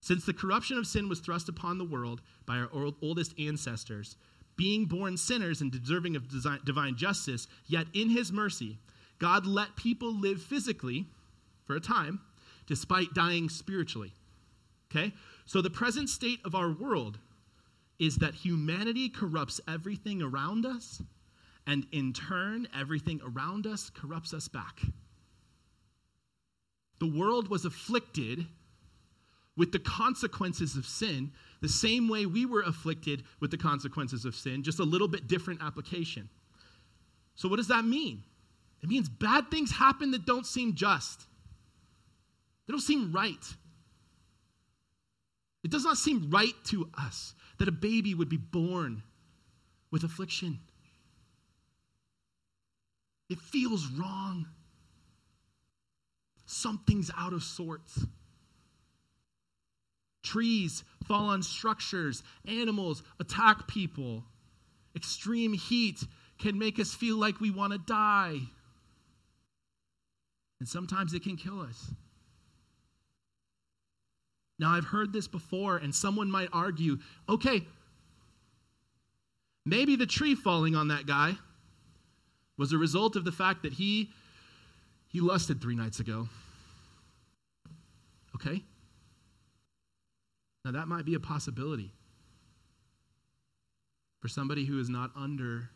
Since 0.01 0.25
the 0.25 0.33
corruption 0.33 0.77
of 0.77 0.87
sin 0.87 1.09
was 1.09 1.19
thrust 1.19 1.49
upon 1.49 1.77
the 1.77 1.85
world 1.85 2.21
by 2.45 2.57
our 2.57 2.69
oldest 3.01 3.33
ancestors, 3.39 4.15
being 4.55 4.85
born 4.85 5.17
sinners 5.17 5.61
and 5.61 5.71
deserving 5.71 6.15
of 6.15 6.27
divine 6.65 6.95
justice, 6.95 7.47
yet 7.67 7.87
in 7.93 8.09
his 8.09 8.31
mercy, 8.31 8.77
God 9.17 9.45
let 9.45 9.75
people 9.75 10.13
live 10.13 10.41
physically 10.41 11.05
for 11.65 11.75
a 11.75 11.81
time 11.81 12.21
despite 12.65 13.13
dying 13.13 13.49
spiritually. 13.49 14.13
Okay? 14.91 15.13
So 15.45 15.61
the 15.61 15.69
present 15.69 16.09
state 16.09 16.39
of 16.45 16.55
our 16.55 16.71
world 16.71 17.17
is 17.99 18.17
that 18.17 18.33
humanity 18.33 19.09
corrupts 19.09 19.59
everything 19.67 20.21
around 20.21 20.65
us, 20.65 21.01
and 21.67 21.85
in 21.91 22.13
turn, 22.13 22.67
everything 22.77 23.19
around 23.25 23.67
us 23.67 23.89
corrupts 23.89 24.33
us 24.33 24.47
back. 24.47 24.81
The 26.99 27.07
world 27.07 27.49
was 27.49 27.65
afflicted 27.65 28.47
with 29.59 29.73
the 29.73 29.79
consequences 29.79 30.77
of 30.77 30.85
sin 30.85 31.33
the 31.61 31.67
same 31.67 32.07
way 32.07 32.25
we 32.25 32.45
were 32.45 32.61
afflicted 32.61 33.23
with 33.41 33.51
the 33.51 33.57
consequences 33.57 34.23
of 34.23 34.33
sin, 34.33 34.63
just 34.63 34.79
a 34.79 34.83
little 34.83 35.09
bit 35.09 35.27
different 35.27 35.61
application. 35.61 36.29
So, 37.35 37.49
what 37.49 37.57
does 37.57 37.67
that 37.67 37.83
mean? 37.83 38.23
It 38.81 38.87
means 38.87 39.09
bad 39.09 39.51
things 39.51 39.71
happen 39.71 40.11
that 40.11 40.25
don't 40.25 40.45
seem 40.45 40.75
just. 40.75 41.25
They 42.65 42.71
don't 42.71 42.79
seem 42.79 43.11
right. 43.11 43.45
It 45.65 45.71
does 45.71 45.83
not 45.83 45.97
seem 45.97 46.29
right 46.29 46.53
to 46.67 46.89
us 46.97 47.33
that 47.57 47.67
a 47.67 47.73
baby 47.73 48.15
would 48.15 48.29
be 48.29 48.37
born 48.37 49.03
with 49.91 50.05
affliction. 50.05 50.59
It 53.29 53.39
feels 53.39 53.87
wrong. 53.87 54.47
Something's 56.45 57.11
out 57.17 57.33
of 57.33 57.43
sorts. 57.43 58.05
Trees 60.29 60.83
fall 61.05 61.25
on 61.25 61.41
structures, 61.41 62.21
animals 62.47 63.01
attack 63.19 63.67
people. 63.67 64.23
Extreme 64.95 65.53
heat 65.53 66.03
can 66.37 66.59
make 66.59 66.77
us 66.77 66.93
feel 66.93 67.17
like 67.17 67.41
we 67.41 67.49
want 67.49 67.73
to 67.73 67.79
die. 67.79 68.37
And 70.59 70.69
sometimes 70.69 71.15
it 71.15 71.23
can 71.23 71.35
kill 71.35 71.61
us. 71.61 71.91
Now, 74.59 74.71
I've 74.71 74.85
heard 74.85 75.13
this 75.13 75.27
before, 75.27 75.77
and 75.77 75.95
someone 75.95 76.29
might 76.29 76.49
argue 76.53 76.99
okay, 77.27 77.65
maybe 79.65 79.95
the 79.95 80.05
tree 80.05 80.35
falling 80.35 80.75
on 80.75 80.89
that 80.89 81.07
guy 81.07 81.37
was 82.55 82.71
a 82.71 82.77
result 82.77 83.15
of 83.15 83.25
the 83.25 83.31
fact 83.31 83.63
that 83.63 83.73
he, 83.73 84.11
he 85.07 85.21
lusted 85.21 85.59
three 85.59 85.75
nights 85.75 85.99
ago. 85.99 86.29
Okay? 88.35 88.63
Now, 90.65 90.71
that 90.71 90.87
might 90.87 91.05
be 91.05 91.13
a 91.13 91.19
possibility 91.19 91.93
for 94.21 94.27
somebody 94.27 94.65
who 94.65 94.79
is 94.79 94.89
not 94.89 95.11
under 95.15 95.69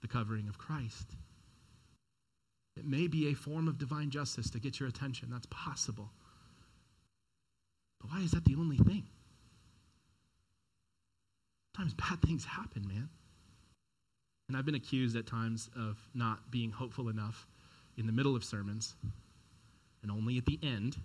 the 0.00 0.08
covering 0.08 0.48
of 0.48 0.58
Christ. 0.58 1.16
It 2.76 2.86
may 2.86 3.08
be 3.08 3.28
a 3.28 3.34
form 3.34 3.68
of 3.68 3.76
divine 3.76 4.10
justice 4.10 4.50
to 4.50 4.60
get 4.60 4.78
your 4.78 4.88
attention. 4.88 5.28
That's 5.30 5.48
possible. 5.50 6.10
But 8.00 8.10
why 8.10 8.20
is 8.20 8.30
that 8.30 8.44
the 8.44 8.54
only 8.54 8.76
thing? 8.76 9.04
Sometimes 11.76 11.94
bad 11.94 12.22
things 12.22 12.44
happen, 12.44 12.86
man. 12.86 13.08
And 14.48 14.56
I've 14.56 14.64
been 14.64 14.74
accused 14.74 15.16
at 15.16 15.26
times 15.26 15.68
of 15.76 15.98
not 16.14 16.50
being 16.50 16.70
hopeful 16.70 17.08
enough 17.08 17.46
in 17.96 18.06
the 18.06 18.12
middle 18.12 18.34
of 18.34 18.44
sermons 18.44 18.94
and 20.02 20.10
only 20.10 20.38
at 20.38 20.46
the 20.46 20.58
end. 20.62 20.96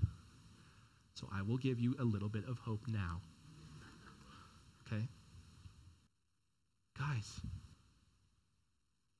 So 1.15 1.27
I 1.33 1.41
will 1.41 1.57
give 1.57 1.79
you 1.79 1.95
a 1.99 2.03
little 2.03 2.29
bit 2.29 2.47
of 2.47 2.57
hope 2.59 2.87
now. 2.87 3.21
Okay? 4.87 5.07
Guys, 6.97 7.39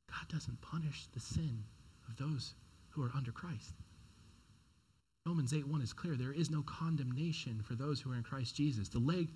God 0.10 0.27
doesn't 0.32 0.62
punish 0.62 1.08
the 1.13 1.19
sin 1.19 1.63
of 2.08 2.17
those 2.17 2.53
who 2.89 3.03
are 3.03 3.12
under 3.15 3.32
Christ. 3.32 3.73
Romans 5.25 5.53
8 5.53 5.67
1 5.67 5.82
is 5.82 5.93
clear. 5.93 6.15
There 6.15 6.34
is 6.34 6.49
no 6.49 6.63
condemnation 6.63 7.62
for 7.63 7.75
those 7.75 8.01
who 8.01 8.12
are 8.12 8.15
in 8.15 8.23
Christ 8.23 8.56
Jesus. 8.56 8.89
The 8.89 8.99
leg 8.99 9.29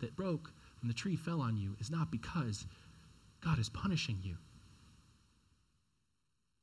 that 0.00 0.16
broke 0.16 0.50
when 0.80 0.88
the 0.88 0.94
tree 0.94 1.16
fell 1.16 1.40
on 1.40 1.56
you 1.56 1.76
is 1.80 1.90
not 1.90 2.10
because 2.10 2.66
God 3.42 3.58
is 3.58 3.68
punishing 3.68 4.18
you. 4.22 4.36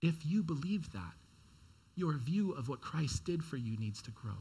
If 0.01 0.25
you 0.25 0.41
believe 0.41 0.91
that, 0.93 1.13
your 1.95 2.13
view 2.17 2.53
of 2.53 2.69
what 2.69 2.81
Christ 2.81 3.23
did 3.23 3.43
for 3.43 3.57
you 3.57 3.77
needs 3.77 4.01
to 4.01 4.11
grow. 4.11 4.37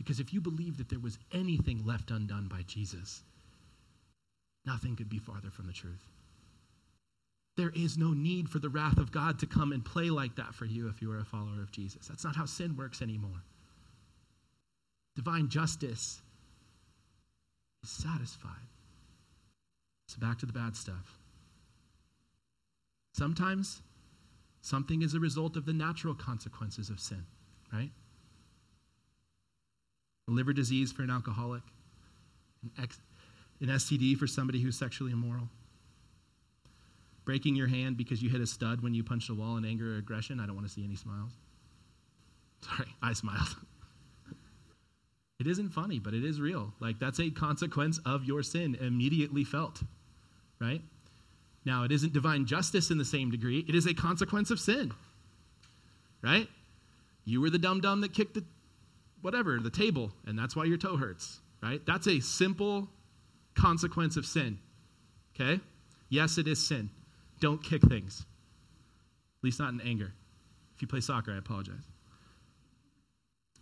Because 0.00 0.18
if 0.18 0.32
you 0.32 0.40
believe 0.40 0.78
that 0.78 0.88
there 0.88 0.98
was 0.98 1.18
anything 1.30 1.84
left 1.84 2.10
undone 2.10 2.48
by 2.48 2.62
Jesus, 2.66 3.22
nothing 4.64 4.96
could 4.96 5.10
be 5.10 5.18
farther 5.18 5.50
from 5.50 5.66
the 5.66 5.74
truth. 5.74 6.08
There 7.58 7.70
is 7.76 7.98
no 7.98 8.14
need 8.14 8.48
for 8.48 8.60
the 8.60 8.70
wrath 8.70 8.96
of 8.96 9.12
God 9.12 9.38
to 9.40 9.46
come 9.46 9.72
and 9.72 9.84
play 9.84 10.08
like 10.08 10.36
that 10.36 10.54
for 10.54 10.64
you 10.64 10.88
if 10.88 11.02
you 11.02 11.12
are 11.12 11.18
a 11.18 11.24
follower 11.24 11.60
of 11.60 11.70
Jesus. 11.70 12.06
That's 12.08 12.24
not 12.24 12.34
how 12.34 12.46
sin 12.46 12.78
works 12.78 13.02
anymore. 13.02 13.42
Divine 15.16 15.50
justice 15.50 16.22
is 17.84 17.90
satisfied. 17.90 18.70
So 20.06 20.18
back 20.18 20.38
to 20.38 20.46
the 20.46 20.54
bad 20.54 20.76
stuff. 20.76 21.18
Sometimes 23.12 23.82
something 24.62 25.02
is 25.02 25.12
a 25.12 25.20
result 25.20 25.58
of 25.58 25.66
the 25.66 25.74
natural 25.74 26.14
consequences 26.14 26.88
of 26.88 27.00
sin, 27.00 27.26
right? 27.70 27.90
Liver 30.34 30.52
disease 30.52 30.92
for 30.92 31.02
an 31.02 31.10
alcoholic, 31.10 31.62
an, 32.62 32.70
ex- 32.82 33.00
an 33.60 33.68
STD 33.68 34.16
for 34.16 34.26
somebody 34.26 34.60
who's 34.60 34.78
sexually 34.78 35.12
immoral, 35.12 35.48
breaking 37.24 37.56
your 37.56 37.68
hand 37.68 37.96
because 37.96 38.22
you 38.22 38.30
hit 38.30 38.40
a 38.40 38.46
stud 38.46 38.82
when 38.82 38.94
you 38.94 39.02
punched 39.04 39.30
a 39.30 39.34
wall 39.34 39.56
in 39.56 39.64
anger 39.64 39.94
or 39.94 39.98
aggression. 39.98 40.40
I 40.40 40.46
don't 40.46 40.54
want 40.54 40.66
to 40.66 40.72
see 40.72 40.84
any 40.84 40.96
smiles. 40.96 41.32
Sorry, 42.62 42.88
I 43.02 43.12
smiled. 43.12 43.56
it 45.40 45.46
isn't 45.46 45.70
funny, 45.70 45.98
but 45.98 46.14
it 46.14 46.24
is 46.24 46.40
real. 46.40 46.72
Like, 46.80 46.98
that's 46.98 47.20
a 47.20 47.30
consequence 47.30 47.98
of 48.04 48.24
your 48.24 48.42
sin 48.42 48.76
immediately 48.80 49.44
felt, 49.44 49.82
right? 50.60 50.82
Now, 51.64 51.84
it 51.84 51.92
isn't 51.92 52.12
divine 52.12 52.46
justice 52.46 52.90
in 52.90 52.98
the 52.98 53.04
same 53.04 53.30
degree, 53.30 53.64
it 53.68 53.74
is 53.74 53.86
a 53.86 53.94
consequence 53.94 54.50
of 54.50 54.60
sin, 54.60 54.92
right? 56.22 56.48
You 57.24 57.40
were 57.40 57.50
the 57.50 57.58
dum 57.58 57.80
dum 57.80 58.00
that 58.00 58.14
kicked 58.14 58.34
the 58.34 58.44
whatever, 59.22 59.58
the 59.58 59.70
table, 59.70 60.12
and 60.26 60.38
that's 60.38 60.56
why 60.56 60.64
your 60.64 60.78
toe 60.78 60.96
hurts, 60.96 61.40
right? 61.62 61.80
That's 61.86 62.06
a 62.06 62.20
simple 62.20 62.88
consequence 63.54 64.16
of 64.16 64.26
sin. 64.26 64.58
Okay? 65.34 65.60
Yes, 66.08 66.38
it 66.38 66.48
is 66.48 66.64
sin. 66.64 66.90
Don't 67.40 67.62
kick 67.62 67.82
things, 67.82 68.26
at 69.38 69.44
least 69.44 69.58
not 69.58 69.72
in 69.72 69.80
anger. 69.80 70.12
If 70.74 70.82
you 70.82 70.88
play 70.88 71.00
soccer, 71.00 71.32
I 71.32 71.38
apologize. 71.38 71.84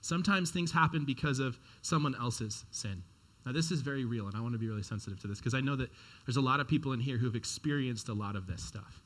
Sometimes 0.01 0.51
things 0.51 0.73
happen 0.73 1.05
because 1.05 1.39
of 1.39 1.59
someone 1.83 2.15
else's 2.15 2.65
sin. 2.71 3.03
Now, 3.45 3.53
this 3.53 3.71
is 3.71 3.81
very 3.81 4.05
real, 4.05 4.27
and 4.27 4.37
I 4.37 4.41
want 4.41 4.53
to 4.53 4.59
be 4.59 4.69
really 4.69 4.83
sensitive 4.83 5.21
to 5.21 5.27
this 5.27 5.39
because 5.39 5.55
I 5.55 5.61
know 5.61 5.77
that 5.77 5.91
there's 6.27 6.37
a 6.37 6.41
lot 6.43 6.61
of 6.61 6.69
people 6.69 6.93
in 6.93 7.01
here 7.01 7.17
who 7.17 7.27
have 7.27 7.35
experienced 7.35 8.09
a 8.09 8.13
lot 8.13 8.37
of 8.37 8.47
this 8.47 8.63
stuff 8.63 9.03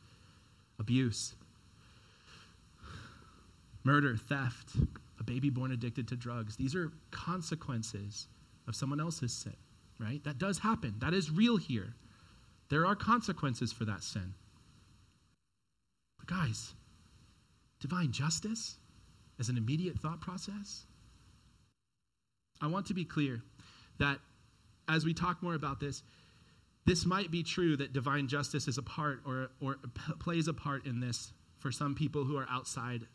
abuse, 0.79 1.35
murder, 3.85 4.17
theft, 4.17 4.77
a 5.23 5.31
baby 5.31 5.51
born 5.51 5.71
addicted 5.71 6.09
to 6.09 6.17
drugs. 6.17 6.57
These 6.57 6.75
are 6.75 6.91
consequences 7.13 8.27
of 8.67 8.75
someone 8.75 9.01
else's 9.01 9.33
sin, 9.33 9.57
right? 10.01 10.23
That 10.25 10.39
does 10.39 10.59
happen. 10.59 10.95
That 10.99 11.15
is 11.15 11.31
real 11.31 11.57
here. 11.57 11.95
There 12.71 12.85
are 12.87 12.97
consequences 12.97 13.73
for 13.73 13.85
that 13.85 14.03
sin. 14.03 14.35
But 16.19 16.27
guys, 16.27 16.75
divine 17.81 18.11
justice 18.11 18.79
as 19.39 19.49
an 19.49 19.57
immediate 19.57 19.99
thought 19.99 20.21
process? 20.21 20.87
I 22.61 22.67
want 22.67 22.87
to 22.87 22.95
be 22.95 23.05
clear 23.05 23.43
that 23.99 24.19
as 24.89 25.05
we 25.05 25.15
talk 25.15 25.43
more 25.43 25.55
about 25.55 25.79
this, 25.79 26.03
this 26.85 27.07
might 27.07 27.31
be 27.31 27.45
true 27.45 27.77
that 27.77 27.93
divine 27.93 28.27
justice 28.27 28.67
is 28.67 28.79
a 28.79 28.83
part 28.83 29.21
or, 29.25 29.51
or 29.61 29.77
plays 30.19 30.49
a 30.49 30.55
part 30.55 30.85
in 30.85 30.99
this 30.99 31.33
for 31.61 31.71
some 31.71 31.95
people 31.95 32.25
who 32.25 32.37
are 32.37 32.47
outside 32.51 33.07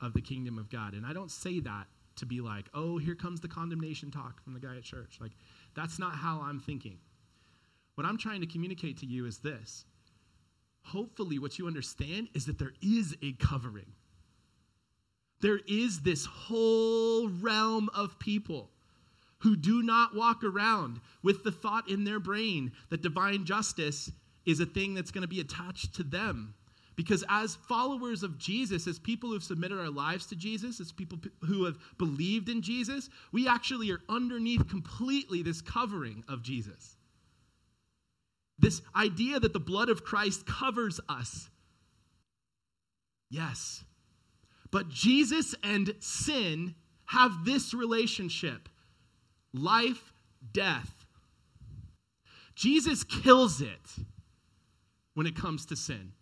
of 0.00 0.12
the 0.14 0.20
kingdom 0.20 0.58
of 0.58 0.70
God. 0.70 0.94
And 0.94 1.04
I 1.04 1.12
don't 1.12 1.30
say 1.30 1.60
that 1.60 1.86
to 2.16 2.26
be 2.26 2.40
like, 2.40 2.66
oh, 2.74 2.98
here 2.98 3.14
comes 3.14 3.40
the 3.40 3.48
condemnation 3.48 4.10
talk 4.10 4.42
from 4.42 4.54
the 4.54 4.60
guy 4.60 4.76
at 4.76 4.82
church. 4.82 5.18
Like, 5.20 5.32
that's 5.74 5.98
not 5.98 6.14
how 6.14 6.40
I'm 6.42 6.60
thinking. 6.60 6.98
What 7.94 8.06
I'm 8.06 8.18
trying 8.18 8.40
to 8.40 8.46
communicate 8.46 8.98
to 8.98 9.06
you 9.06 9.26
is 9.26 9.38
this. 9.38 9.84
Hopefully, 10.82 11.38
what 11.38 11.58
you 11.58 11.66
understand 11.66 12.28
is 12.34 12.46
that 12.46 12.58
there 12.58 12.72
is 12.82 13.16
a 13.22 13.32
covering. 13.32 13.92
There 15.40 15.60
is 15.66 16.00
this 16.00 16.26
whole 16.26 17.28
realm 17.28 17.88
of 17.94 18.18
people 18.18 18.70
who 19.38 19.56
do 19.56 19.82
not 19.82 20.14
walk 20.14 20.44
around 20.44 21.00
with 21.22 21.44
the 21.44 21.52
thought 21.52 21.88
in 21.88 22.04
their 22.04 22.20
brain 22.20 22.72
that 22.90 23.02
divine 23.02 23.44
justice 23.44 24.10
is 24.44 24.60
a 24.60 24.66
thing 24.66 24.94
that's 24.94 25.10
going 25.10 25.22
to 25.22 25.28
be 25.28 25.40
attached 25.40 25.94
to 25.94 26.02
them. 26.02 26.54
Because 27.00 27.24
as 27.30 27.56
followers 27.66 28.22
of 28.22 28.36
Jesus, 28.36 28.86
as 28.86 28.98
people 28.98 29.30
who've 29.30 29.42
submitted 29.42 29.80
our 29.80 29.88
lives 29.88 30.26
to 30.26 30.36
Jesus, 30.36 30.80
as 30.80 30.92
people 30.92 31.18
who 31.46 31.64
have 31.64 31.78
believed 31.96 32.50
in 32.50 32.60
Jesus, 32.60 33.08
we 33.32 33.48
actually 33.48 33.90
are 33.90 34.02
underneath 34.10 34.68
completely 34.68 35.42
this 35.42 35.62
covering 35.62 36.22
of 36.28 36.42
Jesus. 36.42 36.96
This 38.58 38.82
idea 38.94 39.40
that 39.40 39.54
the 39.54 39.58
blood 39.58 39.88
of 39.88 40.04
Christ 40.04 40.44
covers 40.44 41.00
us. 41.08 41.48
Yes. 43.30 43.82
But 44.70 44.90
Jesus 44.90 45.54
and 45.64 45.94
sin 46.00 46.74
have 47.06 47.46
this 47.46 47.72
relationship 47.72 48.68
life, 49.54 50.12
death. 50.52 51.06
Jesus 52.54 53.04
kills 53.04 53.62
it 53.62 54.04
when 55.14 55.26
it 55.26 55.34
comes 55.34 55.64
to 55.64 55.76
sin. 55.76 56.12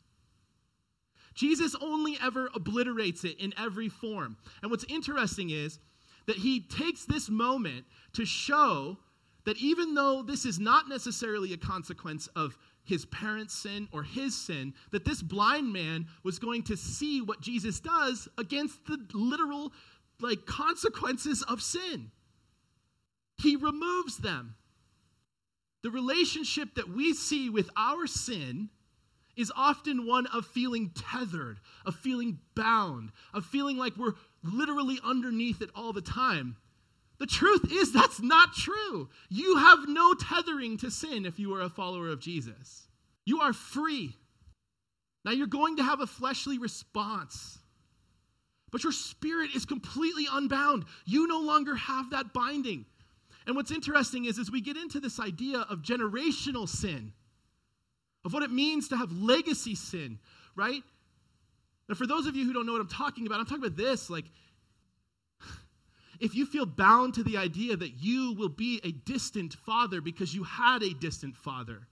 Jesus 1.39 1.77
only 1.81 2.19
ever 2.21 2.51
obliterates 2.53 3.23
it 3.23 3.39
in 3.39 3.55
every 3.57 3.89
form. 3.89 4.37
And 4.61 4.73
what's 4.73 4.85
interesting 4.89 5.51
is 5.51 5.79
that 6.27 6.35
he 6.35 6.59
takes 6.59 7.05
this 7.05 7.31
moment 7.31 7.85
to 8.15 8.27
show 8.27 8.99
that 9.45 9.57
even 9.59 9.95
though 9.95 10.25
this 10.25 10.45
is 10.45 10.59
not 10.59 10.89
necessarily 10.89 11.53
a 11.53 11.57
consequence 11.57 12.27
of 12.35 12.59
his 12.83 13.07
parents' 13.07 13.55
sin 13.55 13.87
or 13.93 14.03
his 14.03 14.35
sin, 14.35 14.75
that 14.91 15.05
this 15.05 15.23
blind 15.23 15.73
man 15.73 16.09
was 16.25 16.41
going 16.41 16.65
to 16.65 16.77
see 16.77 17.23
what 17.23 17.41
Jesus 17.41 17.79
does 17.79 18.27
against 18.37 18.85
the 18.87 18.99
literal 19.15 19.73
like 20.21 20.45
consequences 20.45 21.45
of 21.45 21.63
sin. 21.63 22.11
He 23.41 23.55
removes 23.55 24.17
them. 24.17 24.57
The 25.85 25.91
relationship 25.91 26.75
that 26.75 26.89
we 26.89 27.15
see 27.15 27.49
with 27.49 27.71
our 27.77 28.09
sin 28.09 28.71
is 29.39 29.53
often 29.57 30.07
one 30.07 30.27
of 30.27 30.45
feeling 30.47 30.91
tethered, 30.91 31.59
of 31.87 31.95
feeling 31.95 32.41
bound, 32.55 33.13
of 33.33 33.47
feeling 33.47 33.79
like 33.79 33.97
we're 33.97 34.15
literally 34.43 34.99
underneath 35.05 35.63
it 35.63 35.71
all 35.75 35.93
the 35.93 36.03
time. 36.03 36.57
The 37.19 37.27
truth 37.27 37.73
is, 37.73 37.93
that's 37.93 38.21
not 38.21 38.53
true. 38.53 39.09
You 39.31 39.57
have 39.57 39.89
no 39.89 40.15
tethering 40.15 40.77
to 40.79 40.91
sin 40.91 41.25
if 41.25 41.39
you 41.39 41.55
are 41.55 41.63
a 41.63 41.69
follower 41.71 42.09
of 42.09 42.21
Jesus. 42.21 42.89
You 43.25 43.41
are 43.41 43.53
free. 43.53 44.17
Now, 45.25 45.33
you're 45.33 45.47
going 45.47 45.77
to 45.77 45.83
have 45.83 46.01
a 46.01 46.07
fleshly 46.07 46.59
response. 46.59 47.59
but 48.71 48.83
your 48.83 48.93
spirit 48.93 49.51
is 49.55 49.65
completely 49.65 50.27
unbound. 50.31 50.85
You 51.05 51.27
no 51.27 51.41
longer 51.41 51.75
have 51.75 52.11
that 52.11 52.33
binding. 52.33 52.85
And 53.47 53.57
what's 53.57 53.71
interesting 53.71 54.27
is 54.27 54.39
as 54.39 54.51
we 54.51 54.61
get 54.61 54.77
into 54.77 55.01
this 55.01 55.19
idea 55.19 55.61
of 55.71 55.83
generational 55.83 56.69
sin, 56.69 57.13
of 58.25 58.33
what 58.33 58.43
it 58.43 58.51
means 58.51 58.89
to 58.89 58.97
have 58.97 59.13
legacy 59.13 59.75
sin, 59.75 60.19
right? 60.57 60.83
Now, 61.89 61.95
for 61.95 62.07
those 62.07 62.27
of 62.27 62.37
you 62.37 62.45
who 62.45 62.53
don't 62.53 62.67
know 62.67 62.73
what 62.73 62.81
I'm 62.81 62.89
talking 62.89 63.27
about, 63.27 63.41
I'm 63.41 63.47
talking 63.47 63.65
about 63.65 63.77
this 63.77 64.11
like, 64.11 64.27
if 66.21 66.35
you 66.35 66.47
feel 66.47 66.67
bound 66.67 67.15
to 67.15 67.23
the 67.23 67.37
idea 67.37 67.77
that 67.77 68.03
you 68.03 68.35
will 68.35 68.49
be 68.49 68.81
a 68.85 68.93
distant 68.93 69.55
father 69.55 70.01
because 70.01 70.35
you 70.35 70.45
had 70.45 70.83
a 70.83 70.93
distant 70.95 71.37
father, 71.37 71.87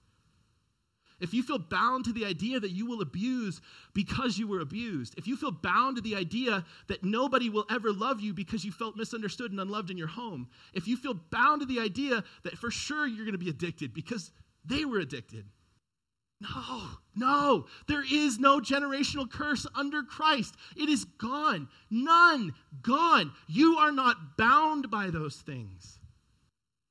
if 1.19 1.33
you 1.33 1.43
feel 1.43 1.59
bound 1.59 2.05
to 2.05 2.13
the 2.13 2.27
idea 2.27 2.61
that 2.61 2.73
you 2.73 2.85
will 2.85 3.01
abuse 3.01 3.61
because 3.95 4.39
you 4.39 4.47
were 4.47 4.61
abused, 4.61 5.15
if 5.17 5.27
you 5.27 5.37
feel 5.37 5.51
bound 5.51 5.97
to 5.97 6.03
the 6.03 6.15
idea 6.15 6.65
that 6.89 7.05
nobody 7.05 7.49
will 7.49 7.65
ever 7.71 7.91
love 7.91 8.21
you 8.21 8.35
because 8.35 8.65
you 8.65 8.73
felt 8.73 8.97
misunderstood 8.97 9.51
and 9.51 9.61
unloved 9.61 9.91
in 9.91 9.97
your 9.97 10.09
home, 10.09 10.49
if 10.75 10.87
you 10.87 10.97
feel 10.97 11.15
bound 11.15 11.63
to 11.63 11.67
the 11.67 11.81
idea 11.81 12.23
that 12.43 12.59
for 12.59 12.71
sure 12.71 13.07
you're 13.07 13.25
going 13.25 13.33
to 13.33 13.39
be 13.39 13.49
addicted 13.49 13.95
because 13.95 14.31
they 14.65 14.85
were 14.85 14.99
addicted, 14.99 15.47
no, 16.41 16.83
no, 17.15 17.67
there 17.89 18.05
is 18.05 18.39
no 18.39 18.61
generational 18.61 19.31
curse 19.31 19.67
under 19.75 20.03
Christ. 20.03 20.55
It 20.77 20.89
is 20.89 21.05
gone. 21.05 21.69
None. 21.91 22.55
Gone. 22.83 23.33
You 23.49 23.79
are 23.79 23.93
not 23.93 24.37
bound 24.37 24.91
by 24.91 25.09
those 25.09 25.37
things. 25.37 25.99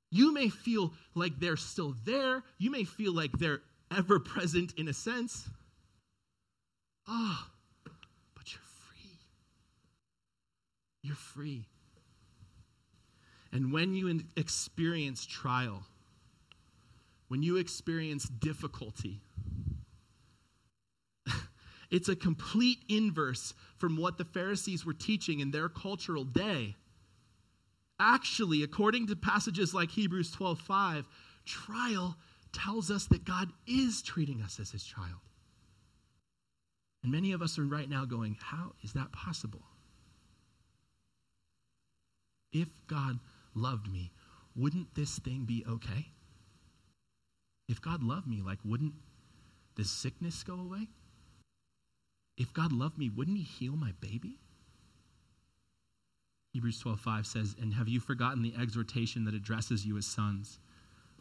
You 0.09 0.33
may 0.33 0.49
feel 0.49 0.93
like 1.13 1.39
they're 1.39 1.57
still 1.57 1.95
there. 2.05 2.43
You 2.57 2.71
may 2.71 2.85
feel 2.85 3.13
like 3.13 3.33
they're 3.33 3.61
ever 3.95 4.19
present 4.19 4.73
in 4.77 4.87
a 4.87 4.93
sense. 4.93 5.47
Ah, 7.07 7.47
oh, 7.87 7.91
but 8.33 8.51
you're 8.51 8.61
free. 8.61 9.19
You're 11.03 11.15
free. 11.15 11.65
And 13.51 13.71
when 13.71 13.93
you 13.93 14.21
experience 14.35 15.25
trial, 15.25 15.83
when 17.27 17.43
you 17.43 17.57
experience 17.57 18.25
difficulty, 18.25 19.21
it's 21.91 22.09
a 22.09 22.15
complete 22.15 22.79
inverse 22.89 23.53
from 23.77 23.97
what 23.97 24.17
the 24.17 24.25
Pharisees 24.25 24.85
were 24.85 24.93
teaching 24.93 25.39
in 25.39 25.51
their 25.51 25.69
cultural 25.69 26.23
day. 26.23 26.75
Actually, 27.99 28.63
according 28.63 29.07
to 29.07 29.15
passages 29.15 29.73
like 29.73 29.89
Hebrews 29.91 30.31
12:5, 30.35 31.05
trial 31.45 32.17
tells 32.51 32.89
us 32.89 33.05
that 33.07 33.25
God 33.25 33.51
is 33.67 34.01
treating 34.01 34.41
us 34.41 34.59
as 34.59 34.71
his 34.71 34.83
child. 34.83 35.19
And 37.03 37.11
many 37.11 37.33
of 37.33 37.41
us 37.41 37.59
are 37.59 37.65
right 37.65 37.89
now 37.89 38.05
going, 38.05 38.37
How 38.41 38.73
is 38.83 38.93
that 38.93 39.11
possible? 39.11 39.61
If 42.51 42.69
God 42.87 43.19
loved 43.53 43.91
me, 43.91 44.11
wouldn't 44.55 44.95
this 44.95 45.19
thing 45.19 45.43
be 45.45 45.63
okay? 45.69 46.07
If 47.67 47.81
God 47.81 48.03
loved 48.03 48.27
me, 48.27 48.41
like, 48.41 48.59
wouldn't 48.63 48.93
this 49.75 49.89
sickness 49.89 50.43
go 50.43 50.59
away? 50.59 50.87
If 52.37 52.53
God 52.53 52.71
loved 52.71 52.97
me, 52.97 53.09
wouldn't 53.09 53.37
he 53.37 53.43
heal 53.43 53.75
my 53.75 53.93
baby? 53.93 54.39
Hebrews 56.53 56.79
12:5 56.79 57.25
says, 57.27 57.55
"And 57.55 57.73
have 57.73 57.89
you 57.89 57.99
forgotten 57.99 58.41
the 58.41 58.55
exhortation 58.55 59.25
that 59.25 59.33
addresses 59.33 59.85
you 59.85 59.97
as 59.97 60.05
sons? 60.05 60.59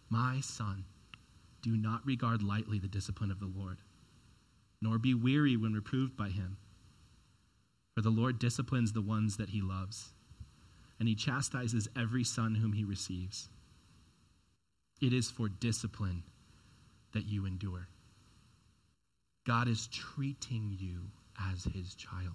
My 0.09 0.41
son, 0.41 0.85
do 1.63 1.77
not 1.77 2.05
regard 2.07 2.43
lightly 2.43 2.79
the 2.79 2.89
discipline 2.89 3.31
of 3.31 3.41
the 3.41 3.47
Lord, 3.47 3.81
nor 4.81 4.99
be 4.99 5.15
weary 5.15 5.57
when 5.57 5.73
reproved 5.73 6.17
by 6.17 6.31
him. 6.31 6.59
For 7.95 8.03
the 8.03 8.11
Lord 8.11 8.39
disciplines 8.39 8.93
the 8.93 9.03
ones 9.03 9.37
that 9.39 9.49
he 9.49 9.63
loves, 9.63 10.15
and 10.99 11.09
he 11.09 11.15
chastises 11.15 11.89
every 11.97 12.23
son 12.23 12.57
whom 12.57 12.75
he 12.75 12.85
receives. 12.85 13.49
It 15.01 15.13
is 15.13 15.31
for 15.31 15.49
discipline 15.49 16.25
that 17.15 17.27
you 17.27 17.47
endure. 17.47 17.89
God 19.47 19.69
is 19.69 19.89
treating 19.89 20.77
you 20.79 21.03
as 21.53 21.65
his 21.65 21.95
child. 21.95 22.35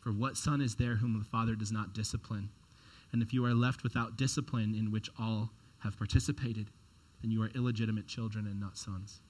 For 0.00 0.12
what 0.12 0.36
son 0.36 0.60
is 0.60 0.74
there 0.74 0.96
whom 0.96 1.18
the 1.18 1.24
Father 1.24 1.54
does 1.54 1.72
not 1.72 1.94
discipline? 1.94 2.50
And 3.12 3.22
if 3.22 3.32
you 3.32 3.44
are 3.44 3.54
left 3.54 3.82
without 3.82 4.16
discipline 4.16 4.74
in 4.74 4.90
which 4.90 5.10
all 5.18 5.50
have 5.78 5.98
participated, 5.98 6.68
then 7.20 7.30
you 7.30 7.42
are 7.42 7.50
illegitimate 7.54 8.06
children 8.06 8.46
and 8.46 8.58
not 8.58 8.78
sons. 8.78 9.20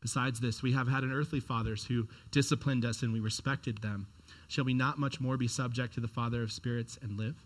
Besides 0.00 0.38
this, 0.38 0.62
we 0.62 0.72
have 0.72 0.86
had 0.86 1.02
an 1.02 1.12
earthly 1.12 1.40
fathers 1.40 1.84
who 1.84 2.06
disciplined 2.30 2.84
us 2.84 3.02
and 3.02 3.12
we 3.12 3.20
respected 3.20 3.78
them. 3.78 4.06
Shall 4.48 4.64
we 4.64 4.74
not 4.74 4.98
much 4.98 5.20
more 5.20 5.38
be 5.38 5.48
subject 5.48 5.94
to 5.94 6.00
the 6.00 6.08
Father 6.08 6.42
of 6.42 6.52
spirits 6.52 6.98
and 7.00 7.16
live? 7.16 7.42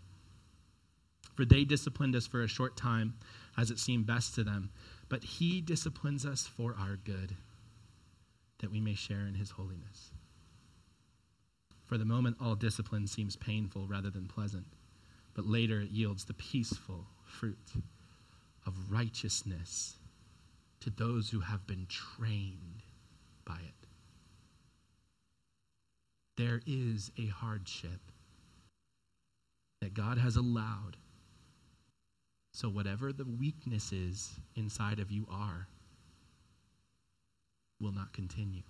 For 1.36 1.44
they 1.44 1.62
disciplined 1.62 2.16
us 2.16 2.26
for 2.26 2.42
a 2.42 2.48
short 2.48 2.76
time 2.76 3.14
as 3.56 3.70
it 3.70 3.78
seemed 3.78 4.06
best 4.06 4.34
to 4.34 4.42
them, 4.42 4.70
but 5.08 5.24
he 5.24 5.60
disciplines 5.60 6.26
us 6.26 6.46
for 6.46 6.74
our 6.78 6.96
good, 6.96 7.34
that 8.58 8.70
we 8.70 8.80
may 8.80 8.94
share 8.94 9.26
in 9.26 9.34
his 9.34 9.50
holiness. 9.50 10.12
For 11.86 11.96
the 11.96 12.04
moment, 12.04 12.36
all 12.40 12.54
discipline 12.54 13.06
seems 13.06 13.36
painful 13.36 13.86
rather 13.86 14.10
than 14.10 14.26
pleasant, 14.26 14.66
but 15.34 15.46
later 15.46 15.80
it 15.80 15.90
yields 15.90 16.24
the 16.24 16.34
peaceful 16.34 17.06
fruit 17.24 17.72
of 18.66 18.90
righteousness 18.90 19.96
to 20.80 20.90
those 20.90 21.30
who 21.30 21.40
have 21.40 21.66
been 21.66 21.86
trained 21.88 22.82
by 23.44 23.56
it. 23.56 23.86
There 26.36 26.60
is 26.66 27.10
a 27.18 27.26
hardship 27.26 28.12
that 29.80 29.94
God 29.94 30.18
has 30.18 30.36
allowed. 30.36 30.96
So, 32.58 32.68
whatever 32.68 33.12
the 33.12 33.24
weaknesses 33.24 34.32
inside 34.56 34.98
of 34.98 35.12
you 35.12 35.28
are, 35.30 35.68
will 37.80 37.92
not 37.92 38.12
continue. 38.12 38.62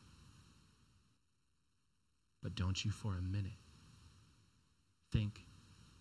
But 2.42 2.54
don't 2.54 2.84
you 2.84 2.90
for 2.90 3.16
a 3.16 3.22
minute 3.22 3.58
think 5.10 5.40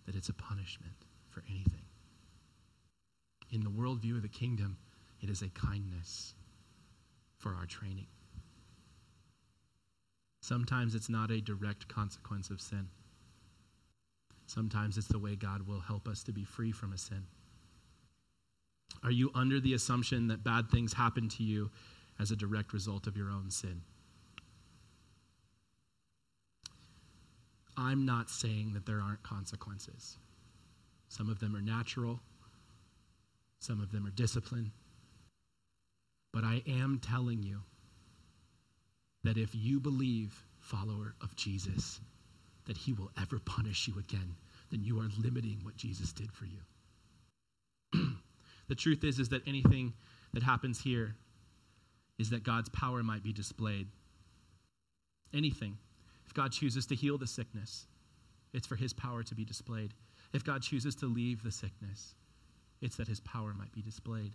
that 0.06 0.16
it's 0.16 0.28
a 0.28 0.34
punishment 0.34 1.06
for 1.30 1.44
anything 1.50 1.88
in 3.52 3.64
the 3.64 3.70
worldview 3.70 4.18
of 4.18 4.22
the 4.22 4.28
kingdom, 4.28 4.78
it 5.22 5.30
is 5.30 5.42
a 5.42 5.50
kindness 5.50 6.34
for 7.38 7.56
our 7.56 7.66
training. 7.66 8.08
Sometimes 10.42 10.96
it's 10.96 11.10
not 11.10 11.32
a 11.32 11.42
direct 11.42 11.88
consequence 11.88 12.50
of 12.50 12.62
sin. 12.62 12.88
Sometimes 14.46 14.98
it's 14.98 15.08
the 15.08 15.20
way 15.20 15.36
God 15.36 15.68
will 15.68 15.80
help 15.80 16.08
us 16.08 16.24
to 16.24 16.32
be 16.32 16.44
free 16.44 16.72
from 16.72 16.94
a 16.94 16.98
sin. 16.98 17.26
Are 19.04 19.12
you 19.12 19.32
under 19.36 19.60
the 19.60 19.74
assumption 19.74 20.28
that 20.28 20.44
bad 20.44 20.70
things 20.70 20.94
happen 20.94 21.30
to 21.30 21.44
you 21.44 21.70
as 22.20 22.32
a 22.32 22.36
direct 22.36 22.74
result 22.74 23.08
of 23.08 23.16
your 23.16 23.30
own 23.30 23.50
sin? 23.52 23.82
I'm 27.78 28.06
not 28.06 28.30
saying 28.30 28.74
that 28.74 28.86
there 28.86 29.00
aren't 29.02 29.22
consequences. 29.22 30.18
Some 31.10 31.30
of 31.30 31.40
them 31.40 31.56
are 31.56 31.62
natural, 31.62 32.20
some 33.60 33.82
of 33.82 33.92
them 33.92 34.06
are 34.08 34.12
discipline. 34.12 34.72
But 36.34 36.44
I 36.44 36.64
am 36.68 37.00
telling 37.00 37.44
you 37.44 37.62
that 39.24 39.38
if 39.38 39.54
you 39.54 39.80
believe, 39.80 40.44
follower 40.60 41.16
of 41.22 41.36
Jesus, 41.36 42.00
that 42.66 42.78
he 42.78 42.94
will 42.94 43.12
ever 43.20 43.40
punish 43.40 43.88
you 43.88 43.98
again, 44.00 44.36
then 44.70 44.84
you 44.84 45.00
are 45.00 45.10
limiting 45.18 45.60
what 45.64 45.78
Jesus 45.78 46.12
did 46.12 46.32
for 46.32 46.46
you. 46.46 46.60
The 48.68 48.76
truth 48.76 49.04
is 49.04 49.20
is 49.20 49.30
that 49.30 49.48
anything 49.48 49.94
that 50.34 50.44
happens 50.44 50.82
here 50.82 51.16
is 52.20 52.30
that 52.32 52.44
God's 52.44 52.70
power 52.70 53.04
might 53.04 53.24
be 53.24 53.34
displayed. 53.34 53.88
Anything. 55.34 55.78
If 56.26 56.34
God 56.34 56.52
chooses 56.52 56.86
to 56.88 56.96
heal 56.96 57.18
the 57.18 57.28
sickness, 57.28 57.88
it's 58.54 58.68
for 58.68 58.76
his 58.76 58.94
power 58.94 59.24
to 59.24 59.36
be 59.36 59.46
displayed. 59.46 59.94
If 60.34 60.44
God 60.44 60.62
chooses 60.62 60.96
to 60.96 61.06
leave 61.06 61.44
the 61.44 61.52
sickness, 61.52 62.16
it's 62.82 62.98
that 62.98 63.08
his 63.08 63.20
power 63.22 63.54
might 63.54 63.72
be 63.72 63.82
displayed. 63.82 64.34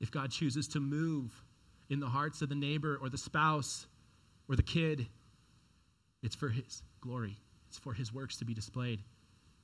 If 0.00 0.10
God 0.10 0.30
chooses 0.30 0.66
to 0.68 0.80
move 0.80 1.32
in 1.90 2.00
the 2.00 2.06
hearts 2.06 2.40
of 2.40 2.48
the 2.48 2.54
neighbor 2.54 2.98
or 3.00 3.08
the 3.08 3.18
spouse 3.18 3.86
or 4.48 4.56
the 4.56 4.62
kid, 4.62 5.06
it's 6.22 6.34
for 6.34 6.48
his 6.48 6.82
glory, 7.00 7.36
it's 7.68 7.78
for 7.78 7.92
his 7.92 8.12
works 8.12 8.36
to 8.38 8.44
be 8.44 8.54
displayed. 8.54 9.02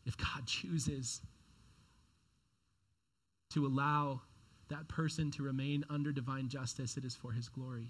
If 0.05 0.17
God 0.17 0.43
chooses 0.47 1.23
to 3.51 3.67
allow 3.67 4.21
that 4.69 4.89
person 4.89 5.31
to 5.33 5.43
remain 5.43 5.85
under 5.91 6.13
divine 6.13 6.49
justice, 6.49 6.97
it 6.97 7.05
is 7.05 7.15
for 7.15 7.33
his 7.33 7.49
glory. 7.49 7.89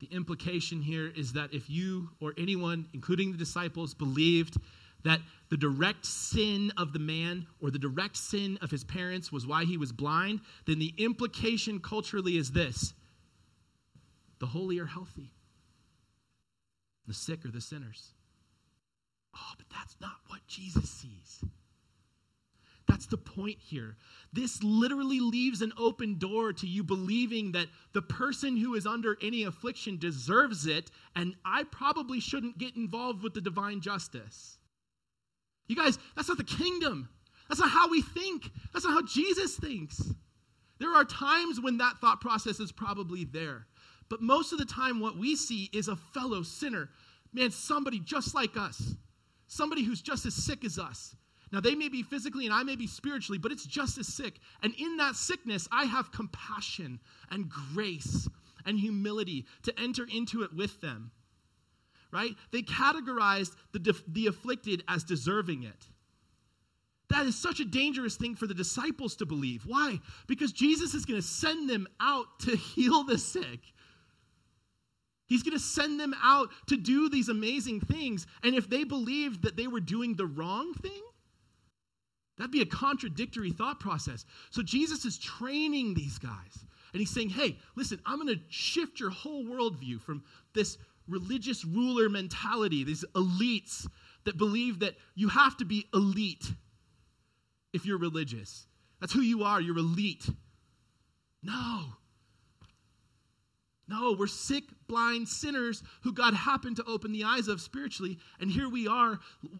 The 0.00 0.08
implication 0.10 0.82
here 0.82 1.12
is 1.14 1.32
that 1.34 1.54
if 1.54 1.70
you 1.70 2.10
or 2.20 2.34
anyone, 2.36 2.88
including 2.92 3.32
the 3.32 3.38
disciples, 3.38 3.94
believed 3.94 4.56
that 5.04 5.20
the 5.48 5.56
direct 5.56 6.06
sin 6.06 6.72
of 6.76 6.92
the 6.92 6.98
man 6.98 7.46
or 7.60 7.70
the 7.70 7.78
direct 7.78 8.16
sin 8.16 8.58
of 8.62 8.70
his 8.70 8.84
parents 8.84 9.32
was 9.32 9.46
why 9.46 9.64
he 9.64 9.76
was 9.76 9.92
blind, 9.92 10.40
then 10.66 10.78
the 10.78 10.94
implication 10.98 11.80
culturally 11.80 12.36
is 12.36 12.50
this 12.50 12.94
the 14.38 14.46
holy 14.46 14.78
are 14.80 14.86
healthy, 14.86 15.32
the 17.06 17.14
sick 17.14 17.44
are 17.44 17.50
the 17.50 17.60
sinners. 17.60 18.12
Oh, 19.34 19.52
but 19.56 19.66
that's 19.70 19.96
not 20.00 20.16
what 20.26 20.44
Jesus 20.46 20.90
sees. 20.90 21.44
That's 22.92 23.06
the 23.06 23.16
point 23.16 23.56
here. 23.58 23.96
This 24.34 24.62
literally 24.62 25.18
leaves 25.18 25.62
an 25.62 25.72
open 25.78 26.18
door 26.18 26.52
to 26.52 26.66
you 26.66 26.84
believing 26.84 27.52
that 27.52 27.68
the 27.94 28.02
person 28.02 28.54
who 28.54 28.74
is 28.74 28.86
under 28.86 29.16
any 29.22 29.44
affliction 29.44 29.96
deserves 29.96 30.66
it, 30.66 30.90
and 31.16 31.34
I 31.42 31.64
probably 31.64 32.20
shouldn't 32.20 32.58
get 32.58 32.76
involved 32.76 33.22
with 33.22 33.32
the 33.32 33.40
divine 33.40 33.80
justice. 33.80 34.58
You 35.68 35.74
guys, 35.74 35.98
that's 36.14 36.28
not 36.28 36.36
the 36.36 36.44
kingdom. 36.44 37.08
That's 37.48 37.62
not 37.62 37.70
how 37.70 37.88
we 37.88 38.02
think. 38.02 38.50
That's 38.74 38.84
not 38.84 38.92
how 38.92 39.06
Jesus 39.06 39.56
thinks. 39.56 40.12
There 40.78 40.94
are 40.94 41.06
times 41.06 41.62
when 41.62 41.78
that 41.78 41.96
thought 41.98 42.20
process 42.20 42.60
is 42.60 42.72
probably 42.72 43.24
there. 43.24 43.68
But 44.10 44.20
most 44.20 44.52
of 44.52 44.58
the 44.58 44.66
time, 44.66 45.00
what 45.00 45.16
we 45.16 45.34
see 45.34 45.70
is 45.72 45.88
a 45.88 45.96
fellow 45.96 46.42
sinner. 46.42 46.90
Man, 47.32 47.52
somebody 47.52 48.00
just 48.00 48.34
like 48.34 48.58
us, 48.58 48.96
somebody 49.46 49.82
who's 49.82 50.02
just 50.02 50.26
as 50.26 50.34
sick 50.34 50.62
as 50.62 50.78
us. 50.78 51.16
Now, 51.52 51.60
they 51.60 51.74
may 51.74 51.90
be 51.90 52.02
physically 52.02 52.46
and 52.46 52.54
I 52.54 52.62
may 52.62 52.76
be 52.76 52.86
spiritually, 52.86 53.38
but 53.38 53.52
it's 53.52 53.66
just 53.66 53.98
as 53.98 54.08
sick. 54.08 54.40
And 54.62 54.74
in 54.78 54.96
that 54.96 55.16
sickness, 55.16 55.68
I 55.70 55.84
have 55.84 56.10
compassion 56.10 56.98
and 57.30 57.48
grace 57.48 58.26
and 58.64 58.78
humility 58.78 59.44
to 59.64 59.78
enter 59.78 60.06
into 60.12 60.42
it 60.42 60.54
with 60.54 60.80
them. 60.80 61.10
Right? 62.10 62.32
They 62.50 62.62
categorized 62.62 63.54
the, 63.72 63.94
the 64.08 64.26
afflicted 64.26 64.82
as 64.88 65.04
deserving 65.04 65.64
it. 65.64 65.88
That 67.10 67.26
is 67.26 67.36
such 67.36 67.60
a 67.60 67.64
dangerous 67.66 68.16
thing 68.16 68.34
for 68.34 68.46
the 68.46 68.54
disciples 68.54 69.16
to 69.16 69.26
believe. 69.26 69.64
Why? 69.66 70.00
Because 70.26 70.52
Jesus 70.52 70.94
is 70.94 71.04
going 71.04 71.20
to 71.20 71.26
send 71.26 71.68
them 71.68 71.86
out 72.00 72.26
to 72.40 72.56
heal 72.56 73.04
the 73.04 73.18
sick. 73.18 73.60
He's 75.26 75.42
going 75.42 75.56
to 75.56 75.62
send 75.62 76.00
them 76.00 76.14
out 76.22 76.48
to 76.68 76.76
do 76.76 77.10
these 77.10 77.28
amazing 77.28 77.80
things. 77.80 78.26
And 78.42 78.54
if 78.54 78.68
they 78.68 78.84
believed 78.84 79.42
that 79.42 79.56
they 79.56 79.66
were 79.66 79.80
doing 79.80 80.14
the 80.14 80.26
wrong 80.26 80.74
thing, 80.74 81.02
that'd 82.36 82.50
be 82.50 82.62
a 82.62 82.66
contradictory 82.66 83.50
thought 83.50 83.80
process. 83.80 84.24
So 84.50 84.62
Jesus 84.62 85.04
is 85.04 85.18
training 85.18 85.94
these 85.94 86.18
guys. 86.18 86.64
And 86.92 87.00
he's 87.00 87.10
saying, 87.10 87.30
hey, 87.30 87.56
listen, 87.74 88.00
I'm 88.04 88.20
going 88.20 88.34
to 88.34 88.42
shift 88.48 89.00
your 89.00 89.10
whole 89.10 89.44
worldview 89.44 90.00
from 90.00 90.22
this 90.54 90.76
religious 91.08 91.64
ruler 91.64 92.08
mentality, 92.08 92.84
these 92.84 93.04
elites 93.14 93.86
that 94.24 94.36
believe 94.36 94.80
that 94.80 94.94
you 95.14 95.28
have 95.28 95.56
to 95.56 95.64
be 95.64 95.86
elite 95.94 96.52
if 97.72 97.86
you're 97.86 97.98
religious. 97.98 98.66
That's 99.00 99.12
who 99.12 99.22
you 99.22 99.42
are, 99.42 99.60
you're 99.60 99.78
elite. 99.78 100.28
No. 101.42 101.84
No, 103.88 104.14
we're 104.18 104.26
sick, 104.26 104.64
blind 104.86 105.28
sinners 105.28 105.82
who 106.02 106.12
God 106.12 106.34
happened 106.34 106.76
to 106.76 106.84
open 106.84 107.12
the 107.12 107.24
eyes 107.24 107.48
of 107.48 107.60
spiritually, 107.60 108.18
and 108.38 108.50
here 108.50 108.68
we 108.68 108.86
are. 108.86 109.18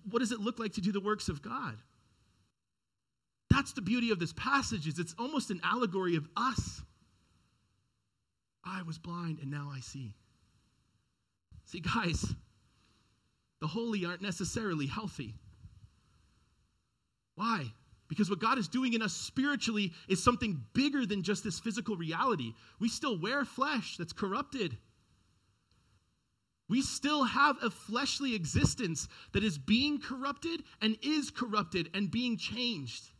What 0.08 0.20
does 0.20 0.32
it 0.32 0.40
look 0.40 0.58
like 0.58 0.74
to 0.74 0.80
do 0.80 0.92
the 0.92 1.00
works 1.00 1.28
of 1.28 1.42
God? 1.42 1.76
That's 3.52 3.74
the 3.74 3.82
beauty 3.82 4.10
of 4.10 4.18
this 4.18 4.32
passage 4.32 4.86
is 4.86 4.98
it's 4.98 5.14
almost 5.18 5.50
an 5.50 5.60
allegory 5.62 6.16
of 6.16 6.26
us. 6.38 6.80
I 8.64 8.80
was 8.82 8.96
blind 8.96 9.40
and 9.42 9.50
now 9.50 9.70
I 9.70 9.80
see. 9.80 10.14
See 11.66 11.80
guys, 11.80 12.34
the 13.60 13.66
holy 13.66 14.06
aren't 14.06 14.22
necessarily 14.22 14.86
healthy. 14.86 15.34
Why? 17.34 17.70
Because 18.08 18.30
what 18.30 18.40
God 18.40 18.58
is 18.58 18.68
doing 18.68 18.94
in 18.94 19.02
us 19.02 19.12
spiritually 19.12 19.92
is 20.08 20.24
something 20.24 20.64
bigger 20.72 21.04
than 21.04 21.22
just 21.22 21.44
this 21.44 21.60
physical 21.60 21.96
reality. 21.96 22.54
We 22.80 22.88
still 22.88 23.20
wear 23.20 23.44
flesh 23.44 23.98
that's 23.98 24.14
corrupted. 24.14 24.78
We 26.70 26.80
still 26.80 27.24
have 27.24 27.56
a 27.62 27.68
fleshly 27.68 28.34
existence 28.34 29.08
that 29.32 29.44
is 29.44 29.58
being 29.58 30.00
corrupted 30.00 30.62
and 30.80 30.96
is 31.02 31.30
corrupted 31.30 31.90
and 31.92 32.10
being 32.10 32.38
changed. 32.38 33.10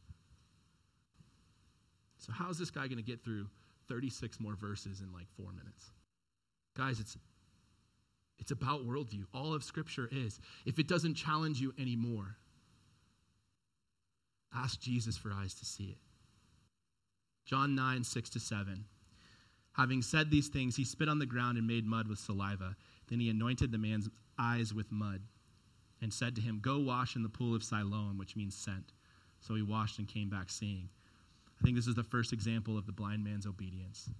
So, 2.25 2.33
how 2.33 2.49
is 2.49 2.59
this 2.59 2.71
guy 2.71 2.87
going 2.87 2.97
to 2.97 3.03
get 3.03 3.23
through 3.25 3.49
36 3.89 4.41
more 4.41 4.55
verses 4.55 5.01
in 5.01 5.13
like 5.13 5.27
four 5.37 5.53
minutes? 5.53 5.91
Guys, 6.77 7.01
it's, 7.01 7.19
it's 8.39 8.53
about 8.53 8.87
worldview. 8.87 9.25
All 9.35 9.53
of 9.53 9.63
Scripture 9.63 10.09
is. 10.11 10.41
If 10.65 10.79
it 10.79 10.89
doesn't 10.89 11.15
challenge 11.15 11.61
you 11.61 11.75
anymore, 11.79 12.37
Ask 14.55 14.81
Jesus 14.81 15.17
for 15.17 15.33
eyes 15.33 15.55
to 15.55 15.65
see 15.65 15.85
it. 15.85 15.99
John 17.45 17.75
9, 17.75 18.05
6 18.05 18.31
to 18.31 18.41
7. 18.41 18.85
Having 19.73 20.03
said 20.03 20.31
these 20.31 20.49
things, 20.49 20.77
he 20.77 20.85
spit 20.85 21.09
on 21.09 21.19
the 21.19 21.27
ground 21.27 21.57
and 21.57 21.67
made 21.67 21.87
mud 21.87 22.07
with 22.07 22.19
saliva. 22.19 22.77
Then 23.09 23.21
he 23.21 23.31
anointed 23.31 23.73
the 23.73 23.79
man's 23.79 24.09
eyes 24.39 24.75
with 24.75 24.93
mud 24.93 25.23
and 26.03 26.13
said 26.13 26.37
to 26.37 26.43
him, 26.43 26.61
Go 26.61 26.79
wash 26.79 27.17
in 27.17 27.23
the 27.23 27.29
pool 27.29 27.55
of 27.55 27.65
Siloam, 27.65 28.19
which 28.19 28.37
means 28.37 28.55
sent. 28.55 28.93
So 29.41 29.55
he 29.55 29.63
washed 29.63 29.99
and 29.99 30.07
came 30.07 30.29
back 30.29 30.51
seeing. 30.51 30.89
I 31.63 31.65
think 31.65 31.77
this 31.77 31.87
is 31.87 31.95
the 31.95 32.03
first 32.03 32.33
example 32.33 32.77
of 32.77 32.87
the 32.87 32.93
blind 32.93 33.23
man's 33.23 33.47
obedience, 33.47 34.11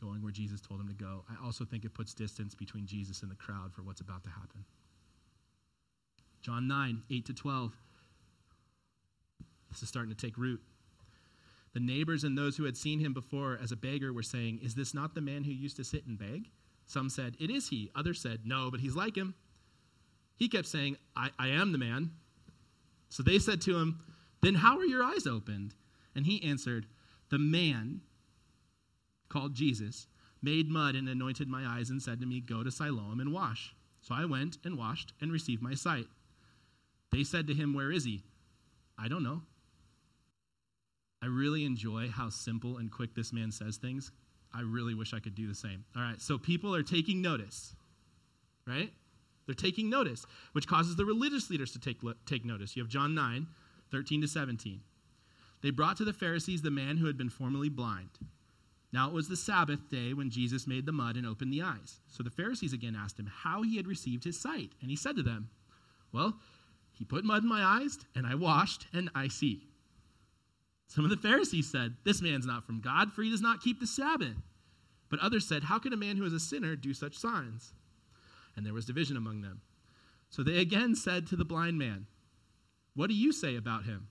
going 0.00 0.22
where 0.22 0.32
Jesus 0.32 0.58
told 0.58 0.80
him 0.80 0.88
to 0.88 0.94
go. 0.94 1.22
I 1.28 1.44
also 1.44 1.66
think 1.66 1.84
it 1.84 1.92
puts 1.92 2.14
distance 2.14 2.54
between 2.54 2.86
Jesus 2.86 3.20
and 3.20 3.30
the 3.30 3.34
crowd 3.34 3.74
for 3.74 3.82
what's 3.82 4.00
about 4.00 4.24
to 4.24 4.30
happen. 4.30 4.64
John 6.40 6.66
9, 6.66 7.02
8 7.10 7.26
to 7.26 7.34
12. 7.34 7.72
This 9.70 9.82
is 9.82 9.88
starting 9.90 10.14
to 10.14 10.16
take 10.16 10.38
root. 10.38 10.62
The 11.74 11.80
neighbors 11.80 12.24
and 12.24 12.38
those 12.38 12.56
who 12.56 12.64
had 12.64 12.78
seen 12.78 13.00
him 13.00 13.12
before 13.12 13.58
as 13.62 13.70
a 13.70 13.76
beggar 13.76 14.14
were 14.14 14.22
saying, 14.22 14.60
Is 14.62 14.74
this 14.74 14.94
not 14.94 15.14
the 15.14 15.20
man 15.20 15.44
who 15.44 15.52
used 15.52 15.76
to 15.76 15.84
sit 15.84 16.06
and 16.06 16.18
beg? 16.18 16.48
Some 16.86 17.10
said, 17.10 17.36
It 17.38 17.50
is 17.50 17.68
he. 17.68 17.90
Others 17.94 18.22
said, 18.22 18.40
No, 18.46 18.70
but 18.70 18.80
he's 18.80 18.96
like 18.96 19.14
him. 19.14 19.34
He 20.36 20.48
kept 20.48 20.68
saying, 20.68 20.96
I, 21.14 21.28
I 21.38 21.48
am 21.48 21.72
the 21.72 21.78
man. 21.78 22.12
So 23.10 23.22
they 23.22 23.38
said 23.38 23.60
to 23.62 23.76
him, 23.76 24.00
Then 24.40 24.54
how 24.54 24.78
are 24.78 24.86
your 24.86 25.04
eyes 25.04 25.26
opened? 25.26 25.74
And 26.16 26.26
he 26.26 26.42
answered, 26.42 26.86
The 27.30 27.38
man 27.38 28.00
called 29.28 29.54
Jesus 29.54 30.08
made 30.42 30.68
mud 30.68 30.94
and 30.94 31.08
anointed 31.08 31.48
my 31.48 31.64
eyes 31.64 31.90
and 31.90 32.02
said 32.02 32.20
to 32.20 32.26
me, 32.26 32.40
Go 32.40 32.64
to 32.64 32.70
Siloam 32.70 33.20
and 33.20 33.32
wash. 33.32 33.74
So 34.00 34.14
I 34.14 34.24
went 34.24 34.56
and 34.64 34.78
washed 34.78 35.12
and 35.20 35.30
received 35.30 35.62
my 35.62 35.74
sight. 35.74 36.06
They 37.12 37.22
said 37.22 37.46
to 37.46 37.54
him, 37.54 37.74
Where 37.74 37.92
is 37.92 38.04
he? 38.04 38.24
I 38.98 39.08
don't 39.08 39.22
know. 39.22 39.42
I 41.22 41.26
really 41.26 41.64
enjoy 41.64 42.08
how 42.08 42.30
simple 42.30 42.78
and 42.78 42.90
quick 42.90 43.14
this 43.14 43.32
man 43.32 43.52
says 43.52 43.76
things. 43.76 44.10
I 44.54 44.62
really 44.62 44.94
wish 44.94 45.12
I 45.12 45.20
could 45.20 45.34
do 45.34 45.46
the 45.46 45.54
same. 45.54 45.84
All 45.94 46.02
right, 46.02 46.20
so 46.20 46.38
people 46.38 46.74
are 46.74 46.82
taking 46.82 47.20
notice, 47.20 47.74
right? 48.66 48.90
They're 49.44 49.54
taking 49.54 49.90
notice, 49.90 50.24
which 50.52 50.66
causes 50.66 50.96
the 50.96 51.04
religious 51.04 51.50
leaders 51.50 51.72
to 51.72 51.78
take, 51.78 51.98
take 52.26 52.44
notice. 52.44 52.74
You 52.76 52.82
have 52.82 52.90
John 52.90 53.14
9, 53.14 53.46
13 53.90 54.22
to 54.22 54.28
17. 54.28 54.80
They 55.62 55.70
brought 55.70 55.96
to 55.98 56.04
the 56.04 56.12
Pharisees 56.12 56.62
the 56.62 56.70
man 56.70 56.96
who 56.96 57.06
had 57.06 57.16
been 57.16 57.30
formerly 57.30 57.68
blind. 57.68 58.10
Now 58.92 59.08
it 59.08 59.14
was 59.14 59.28
the 59.28 59.36
Sabbath 59.36 59.90
day 59.90 60.14
when 60.14 60.30
Jesus 60.30 60.66
made 60.66 60.86
the 60.86 60.92
mud 60.92 61.16
and 61.16 61.26
opened 61.26 61.52
the 61.52 61.62
eyes. 61.62 62.00
So 62.08 62.22
the 62.22 62.30
Pharisees 62.30 62.72
again 62.72 62.96
asked 62.96 63.18
him 63.18 63.30
how 63.30 63.62
he 63.62 63.76
had 63.76 63.86
received 63.86 64.24
his 64.24 64.38
sight. 64.38 64.72
And 64.80 64.90
he 64.90 64.96
said 64.96 65.16
to 65.16 65.22
them, 65.22 65.50
Well, 66.12 66.38
he 66.92 67.04
put 67.04 67.24
mud 67.24 67.42
in 67.42 67.48
my 67.48 67.62
eyes, 67.62 67.98
and 68.14 68.26
I 68.26 68.34
washed, 68.34 68.86
and 68.92 69.10
I 69.14 69.28
see. 69.28 69.66
Some 70.88 71.04
of 71.04 71.10
the 71.10 71.16
Pharisees 71.16 71.70
said, 71.70 71.96
This 72.04 72.22
man's 72.22 72.46
not 72.46 72.64
from 72.64 72.80
God, 72.80 73.12
for 73.12 73.22
he 73.22 73.30
does 73.30 73.42
not 73.42 73.60
keep 73.60 73.80
the 73.80 73.86
Sabbath. 73.86 74.36
But 75.10 75.20
others 75.20 75.46
said, 75.46 75.64
How 75.64 75.78
can 75.78 75.92
a 75.92 75.96
man 75.96 76.16
who 76.16 76.24
is 76.24 76.32
a 76.32 76.40
sinner 76.40 76.76
do 76.76 76.94
such 76.94 77.18
signs? 77.18 77.74
And 78.56 78.64
there 78.64 78.72
was 78.72 78.86
division 78.86 79.16
among 79.16 79.42
them. 79.42 79.60
So 80.30 80.42
they 80.42 80.58
again 80.58 80.94
said 80.94 81.26
to 81.26 81.36
the 81.36 81.44
blind 81.44 81.78
man, 81.78 82.06
What 82.94 83.08
do 83.08 83.14
you 83.14 83.32
say 83.32 83.56
about 83.56 83.84
him, 83.84 84.08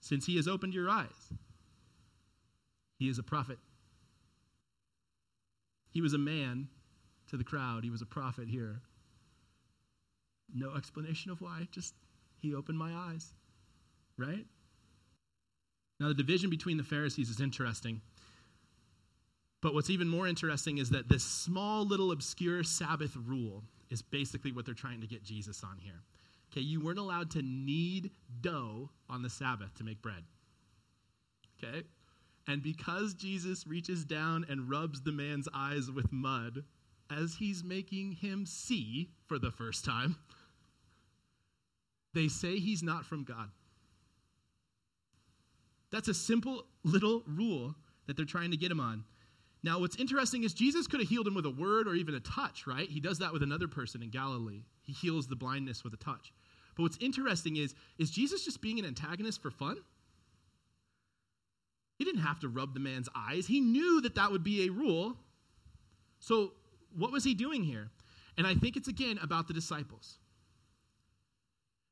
since 0.00 0.26
he 0.26 0.36
has 0.36 0.48
opened 0.48 0.74
your 0.74 0.88
eyes? 0.88 1.32
He 2.98 3.08
is 3.08 3.18
a 3.18 3.22
prophet. 3.22 3.58
He 5.90 6.00
was 6.00 6.14
a 6.14 6.18
man 6.18 6.68
to 7.28 7.36
the 7.36 7.44
crowd, 7.44 7.84
he 7.84 7.90
was 7.90 8.02
a 8.02 8.06
prophet 8.06 8.48
here. 8.48 8.80
No 10.52 10.74
explanation 10.74 11.30
of 11.30 11.40
why, 11.40 11.68
just 11.70 11.94
he 12.40 12.54
opened 12.54 12.78
my 12.78 12.92
eyes, 12.92 13.32
right? 14.16 14.44
Now, 16.00 16.08
the 16.08 16.14
division 16.14 16.50
between 16.50 16.76
the 16.76 16.82
Pharisees 16.82 17.28
is 17.28 17.40
interesting. 17.40 18.00
But 19.60 19.74
what's 19.74 19.90
even 19.90 20.08
more 20.08 20.26
interesting 20.26 20.78
is 20.78 20.90
that 20.90 21.08
this 21.08 21.22
small 21.22 21.84
little 21.84 22.12
obscure 22.12 22.64
Sabbath 22.64 23.14
rule 23.14 23.62
is 23.90 24.00
basically 24.00 24.52
what 24.52 24.64
they're 24.64 24.74
trying 24.74 25.02
to 25.02 25.06
get 25.06 25.22
Jesus 25.22 25.62
on 25.62 25.76
here. 25.78 26.02
Okay, 26.50 26.60
you 26.60 26.80
weren't 26.80 26.98
allowed 26.98 27.30
to 27.32 27.42
knead 27.42 28.10
dough 28.40 28.90
on 29.08 29.22
the 29.22 29.30
Sabbath 29.30 29.74
to 29.76 29.84
make 29.84 30.02
bread. 30.02 30.24
Okay? 31.62 31.82
And 32.48 32.62
because 32.62 33.14
Jesus 33.14 33.66
reaches 33.66 34.04
down 34.04 34.44
and 34.48 34.68
rubs 34.68 35.02
the 35.02 35.12
man's 35.12 35.48
eyes 35.54 35.90
with 35.90 36.10
mud 36.10 36.64
as 37.10 37.34
he's 37.34 37.62
making 37.62 38.12
him 38.12 38.46
see 38.46 39.10
for 39.26 39.38
the 39.38 39.50
first 39.50 39.84
time, 39.84 40.16
they 42.14 42.28
say 42.28 42.58
he's 42.58 42.82
not 42.82 43.04
from 43.04 43.22
God. 43.24 43.50
That's 45.92 46.08
a 46.08 46.14
simple 46.14 46.66
little 46.82 47.22
rule 47.26 47.74
that 48.06 48.16
they're 48.16 48.26
trying 48.26 48.50
to 48.50 48.56
get 48.56 48.70
him 48.70 48.80
on. 48.80 49.04
Now, 49.62 49.78
what's 49.78 49.96
interesting 49.96 50.44
is 50.44 50.54
Jesus 50.54 50.86
could 50.86 51.00
have 51.00 51.08
healed 51.08 51.26
him 51.26 51.34
with 51.34 51.46
a 51.46 51.50
word 51.50 51.86
or 51.86 51.94
even 51.94 52.14
a 52.14 52.20
touch, 52.20 52.66
right? 52.66 52.88
He 52.88 53.00
does 53.00 53.18
that 53.18 53.32
with 53.32 53.42
another 53.42 53.68
person 53.68 54.02
in 54.02 54.10
Galilee. 54.10 54.62
He 54.82 54.92
heals 54.92 55.26
the 55.26 55.36
blindness 55.36 55.84
with 55.84 55.92
a 55.92 55.98
touch. 55.98 56.32
But 56.76 56.84
what's 56.84 56.98
interesting 57.00 57.56
is, 57.56 57.74
is 57.98 58.10
Jesus 58.10 58.44
just 58.44 58.60
being 58.60 58.78
an 58.78 58.84
antagonist 58.84 59.42
for 59.42 59.50
fun? 59.50 59.76
He 61.98 62.04
didn't 62.04 62.22
have 62.22 62.40
to 62.40 62.48
rub 62.48 62.72
the 62.74 62.80
man's 62.80 63.08
eyes. 63.14 63.46
He 63.46 63.60
knew 63.60 64.00
that 64.00 64.14
that 64.14 64.30
would 64.30 64.42
be 64.42 64.66
a 64.66 64.70
rule. 64.70 65.16
So, 66.18 66.52
what 66.96 67.12
was 67.12 67.24
he 67.24 67.34
doing 67.34 67.62
here? 67.62 67.90
And 68.38 68.46
I 68.46 68.54
think 68.54 68.76
it's 68.76 68.88
again 68.88 69.18
about 69.22 69.48
the 69.48 69.54
disciples. 69.54 70.18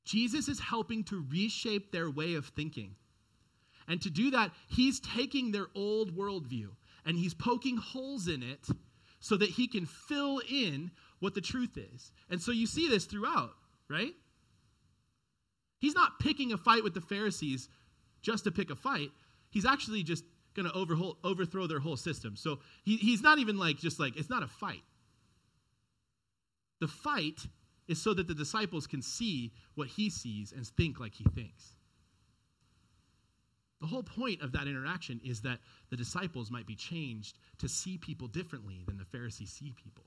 Jesus 0.04 0.48
is 0.48 0.58
helping 0.58 1.04
to 1.04 1.26
reshape 1.30 1.92
their 1.92 2.10
way 2.10 2.34
of 2.34 2.46
thinking. 2.46 2.94
And 3.86 4.00
to 4.00 4.08
do 4.08 4.30
that, 4.30 4.52
he's 4.68 5.00
taking 5.00 5.52
their 5.52 5.66
old 5.74 6.16
worldview 6.16 6.68
and 7.04 7.16
he's 7.18 7.34
poking 7.34 7.76
holes 7.76 8.28
in 8.28 8.42
it 8.42 8.66
so 9.20 9.36
that 9.36 9.50
he 9.50 9.66
can 9.66 9.84
fill 9.84 10.40
in 10.48 10.90
what 11.20 11.34
the 11.34 11.40
truth 11.40 11.76
is. 11.76 12.12
And 12.30 12.40
so 12.40 12.52
you 12.52 12.66
see 12.66 12.88
this 12.88 13.04
throughout, 13.04 13.52
right? 13.88 14.14
He's 15.78 15.94
not 15.94 16.18
picking 16.18 16.52
a 16.52 16.56
fight 16.56 16.82
with 16.82 16.94
the 16.94 17.00
Pharisees 17.00 17.68
just 18.22 18.44
to 18.44 18.50
pick 18.50 18.70
a 18.70 18.76
fight. 18.76 19.10
He's 19.50 19.64
actually 19.64 20.02
just 20.02 20.24
going 20.54 20.66
to 20.66 21.16
overthrow 21.24 21.66
their 21.66 21.78
whole 21.78 21.96
system. 21.96 22.36
So 22.36 22.58
he, 22.84 22.96
he's 22.96 23.22
not 23.22 23.38
even 23.38 23.58
like, 23.58 23.78
just 23.78 24.00
like, 24.00 24.16
it's 24.16 24.30
not 24.30 24.42
a 24.42 24.48
fight. 24.48 24.82
The 26.80 26.88
fight 26.88 27.46
is 27.86 28.00
so 28.00 28.12
that 28.14 28.26
the 28.26 28.34
disciples 28.34 28.86
can 28.86 29.02
see 29.02 29.52
what 29.74 29.88
he 29.88 30.10
sees 30.10 30.52
and 30.52 30.66
think 30.66 31.00
like 31.00 31.14
he 31.14 31.24
thinks. 31.24 31.72
The 33.80 33.86
whole 33.86 34.02
point 34.02 34.42
of 34.42 34.52
that 34.52 34.66
interaction 34.66 35.20
is 35.24 35.42
that 35.42 35.60
the 35.90 35.96
disciples 35.96 36.50
might 36.50 36.66
be 36.66 36.74
changed 36.74 37.38
to 37.58 37.68
see 37.68 37.96
people 37.96 38.26
differently 38.26 38.82
than 38.86 38.98
the 38.98 39.04
Pharisees 39.04 39.52
see 39.52 39.72
people. 39.72 40.04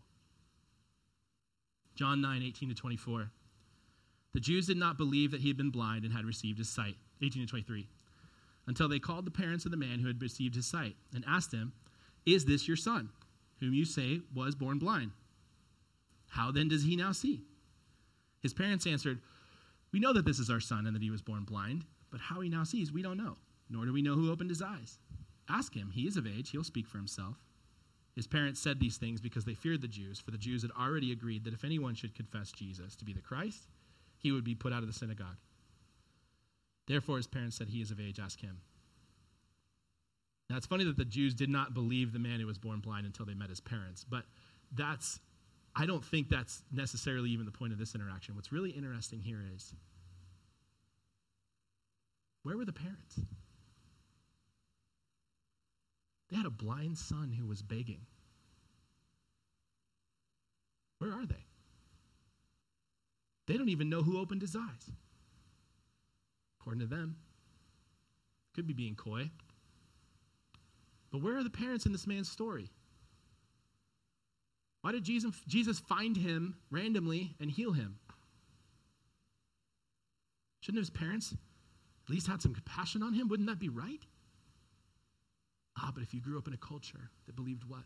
John 1.96 2.22
9, 2.22 2.44
18 2.44 2.70
to 2.70 2.76
24. 2.76 3.32
The 4.34 4.40
Jews 4.40 4.68
did 4.68 4.78
not 4.78 4.98
believe 4.98 5.32
that 5.32 5.42
he 5.42 5.50
had 5.50 5.58
been 5.58 5.72
blind 5.72 6.06
and 6.06 6.14
had 6.14 6.26
received 6.26 6.58
his 6.58 6.70
sight. 6.70 6.96
18 7.22 7.44
to 7.44 7.48
23. 7.48 7.88
Until 8.68 8.88
they 8.88 9.00
called 9.00 9.26
the 9.26 9.32
parents 9.32 9.66
of 9.66 9.72
the 9.72 9.78
man 9.78 10.00
who 10.00 10.08
had 10.08 10.22
received 10.22 10.56
his 10.56 10.66
sight 10.66 10.96
and 11.14 11.26
asked 11.28 11.54
him, 11.54 11.74
Is 12.26 12.46
this 12.46 12.68
your 12.68 12.78
son, 12.78 13.10
whom 13.60 13.74
you 13.74 13.86
say 13.86 14.22
was 14.34 14.56
born 14.56 14.80
blind? 14.80 15.12
How 16.30 16.52
then 16.52 16.70
does 16.70 16.84
he 16.84 16.96
now 16.96 17.12
see? 17.12 17.44
His 18.42 18.54
parents 18.54 18.88
answered, 18.88 19.20
We 19.92 20.00
know 20.00 20.14
that 20.14 20.26
this 20.26 20.40
is 20.40 20.50
our 20.50 20.60
son 20.60 20.88
and 20.88 20.96
that 20.96 21.02
he 21.02 21.12
was 21.12 21.22
born 21.22 21.44
blind, 21.44 21.86
but 22.10 22.22
how 22.22 22.40
he 22.42 22.50
now 22.50 22.64
sees, 22.64 22.92
we 22.92 23.02
don't 23.02 23.18
know, 23.18 23.38
nor 23.70 23.86
do 23.86 23.94
we 23.94 24.02
know 24.02 24.16
who 24.16 24.32
opened 24.32 24.50
his 24.50 24.62
eyes. 24.62 24.98
Ask 25.50 25.74
him, 25.74 25.92
he 25.94 26.08
is 26.08 26.18
of 26.18 26.26
age, 26.26 26.52
he'll 26.52 26.64
speak 26.64 26.88
for 26.88 26.98
himself. 26.98 27.36
His 28.16 28.28
parents 28.28 28.60
said 28.60 28.80
these 28.80 28.98
things 28.98 29.22
because 29.22 29.46
they 29.46 29.54
feared 29.54 29.82
the 29.82 29.88
Jews, 29.88 30.20
for 30.20 30.32
the 30.32 30.38
Jews 30.38 30.62
had 30.62 30.72
already 30.72 31.12
agreed 31.12 31.44
that 31.44 31.54
if 31.54 31.64
anyone 31.64 31.96
should 31.96 32.16
confess 32.16 32.52
Jesus 32.52 32.96
to 32.96 33.06
be 33.06 33.14
the 33.14 33.22
Christ, 33.22 33.68
he 34.22 34.32
would 34.32 34.44
be 34.44 34.56
put 34.56 34.72
out 34.72 34.84
of 34.84 34.88
the 34.88 34.94
synagogue. 34.94 35.38
Therefore, 36.88 37.18
his 37.18 37.28
parents 37.28 37.58
said, 37.58 37.70
He 37.70 37.82
is 37.82 37.92
of 37.92 38.00
age, 38.00 38.20
ask 38.20 38.40
him. 38.40 38.62
Now, 40.50 40.58
it's 40.58 40.66
funny 40.66 40.84
that 40.84 40.98
the 40.98 41.06
Jews 41.06 41.34
did 41.34 41.50
not 41.50 41.74
believe 41.74 42.12
the 42.12 42.20
man 42.20 42.40
who 42.40 42.48
was 42.48 42.58
born 42.58 42.80
blind 42.80 43.06
until 43.06 43.26
they 43.26 43.34
met 43.34 43.50
his 43.50 43.62
parents, 43.62 44.06
but 44.08 44.26
that's, 44.74 45.20
I 45.76 45.86
don't 45.86 46.04
think 46.04 46.28
that's 46.30 46.62
necessarily 46.72 47.30
even 47.30 47.46
the 47.46 47.52
point 47.52 47.72
of 47.72 47.80
this 47.80 47.96
interaction. 47.96 48.36
What's 48.36 48.52
really 48.52 48.72
interesting 48.72 49.22
here 49.22 49.40
is 49.56 49.74
where 52.44 52.58
were 52.58 52.66
the 52.66 52.74
parents? 52.74 53.22
They 56.30 56.38
had 56.38 56.46
a 56.46 56.52
blind 56.52 56.98
son 56.98 57.32
who 57.38 57.48
was 57.48 57.62
begging. 57.62 58.02
Where 61.00 61.12
are 61.12 61.26
they? 61.26 61.46
They 63.52 63.58
don't 63.58 63.68
even 63.68 63.90
know 63.90 64.02
who 64.02 64.18
opened 64.18 64.42
his 64.42 64.56
eyes. 64.56 64.92
According 66.62 66.80
to 66.80 66.86
them, 66.86 67.18
could 68.56 68.66
be 68.66 68.74
being 68.74 68.96
coy. 68.96 69.30
But 71.12 71.22
where 71.22 71.36
are 71.36 71.44
the 71.44 71.50
parents 71.50 71.86
in 71.86 71.92
this 71.92 72.08
man's 72.08 72.32
story? 72.32 72.72
Why 74.84 74.94
did 74.94 75.04
Jesus, 75.04 75.36
Jesus 75.50 75.80
find 75.82 76.16
him 76.16 76.56
randomly 76.70 77.36
and 77.42 77.52
heal 77.52 77.74
him? 77.74 77.98
Shouldn't 80.62 80.80
his 80.80 80.90
parents 80.90 81.34
at 81.34 82.10
least 82.10 82.28
had 82.28 82.42
some 82.42 82.54
compassion 82.54 83.04
on 83.04 83.14
him? 83.14 83.28
Wouldn't 83.28 83.50
that 83.50 83.60
be 83.60 83.68
right? 83.68 84.06
Ah, 85.78 85.92
but 85.94 86.04
if 86.04 86.14
you 86.14 86.22
grew 86.22 86.38
up 86.38 86.48
in 86.48 86.54
a 86.54 86.58
culture 86.58 87.10
that 87.26 87.36
believed 87.36 87.66
what? 87.66 87.84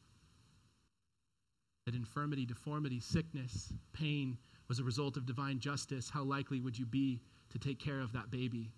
That 1.88 1.96
infirmity, 1.96 2.46
deformity, 2.46 3.00
sickness, 3.00 3.74
pain 3.94 4.38
was 4.68 4.80
a 4.80 4.84
result 4.84 5.18
of 5.18 5.26
divine 5.26 5.60
justice, 5.60 6.10
how 6.10 6.24
likely 6.24 6.60
would 6.60 6.78
you 6.78 6.86
be 6.86 7.22
to 7.52 7.60
take 7.60 7.80
care 7.80 8.00
of 8.00 8.14
that 8.14 8.32
baby? 8.32 8.72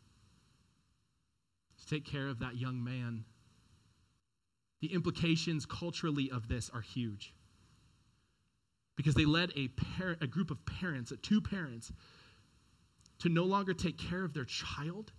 To 1.80 1.86
take 1.86 2.06
care 2.06 2.28
of 2.28 2.40
that 2.40 2.58
young 2.58 2.84
man? 2.84 3.24
The 4.82 4.94
implications 4.94 5.66
culturally 5.66 6.30
of 6.32 6.48
this 6.48 6.70
are 6.74 6.82
huge. 6.82 7.34
Because 8.96 9.16
they 9.16 9.26
led 9.26 9.52
a, 9.56 9.70
par- 9.70 10.18
a 10.22 10.28
group 10.28 10.52
of 10.52 10.66
parents, 10.66 11.12
uh, 11.12 11.16
two 11.22 11.42
parents, 11.42 11.92
to 13.20 13.30
no 13.30 13.44
longer 13.44 13.74
take 13.74 13.98
care 13.98 14.24
of 14.24 14.34
their 14.34 14.46
child. 14.46 15.12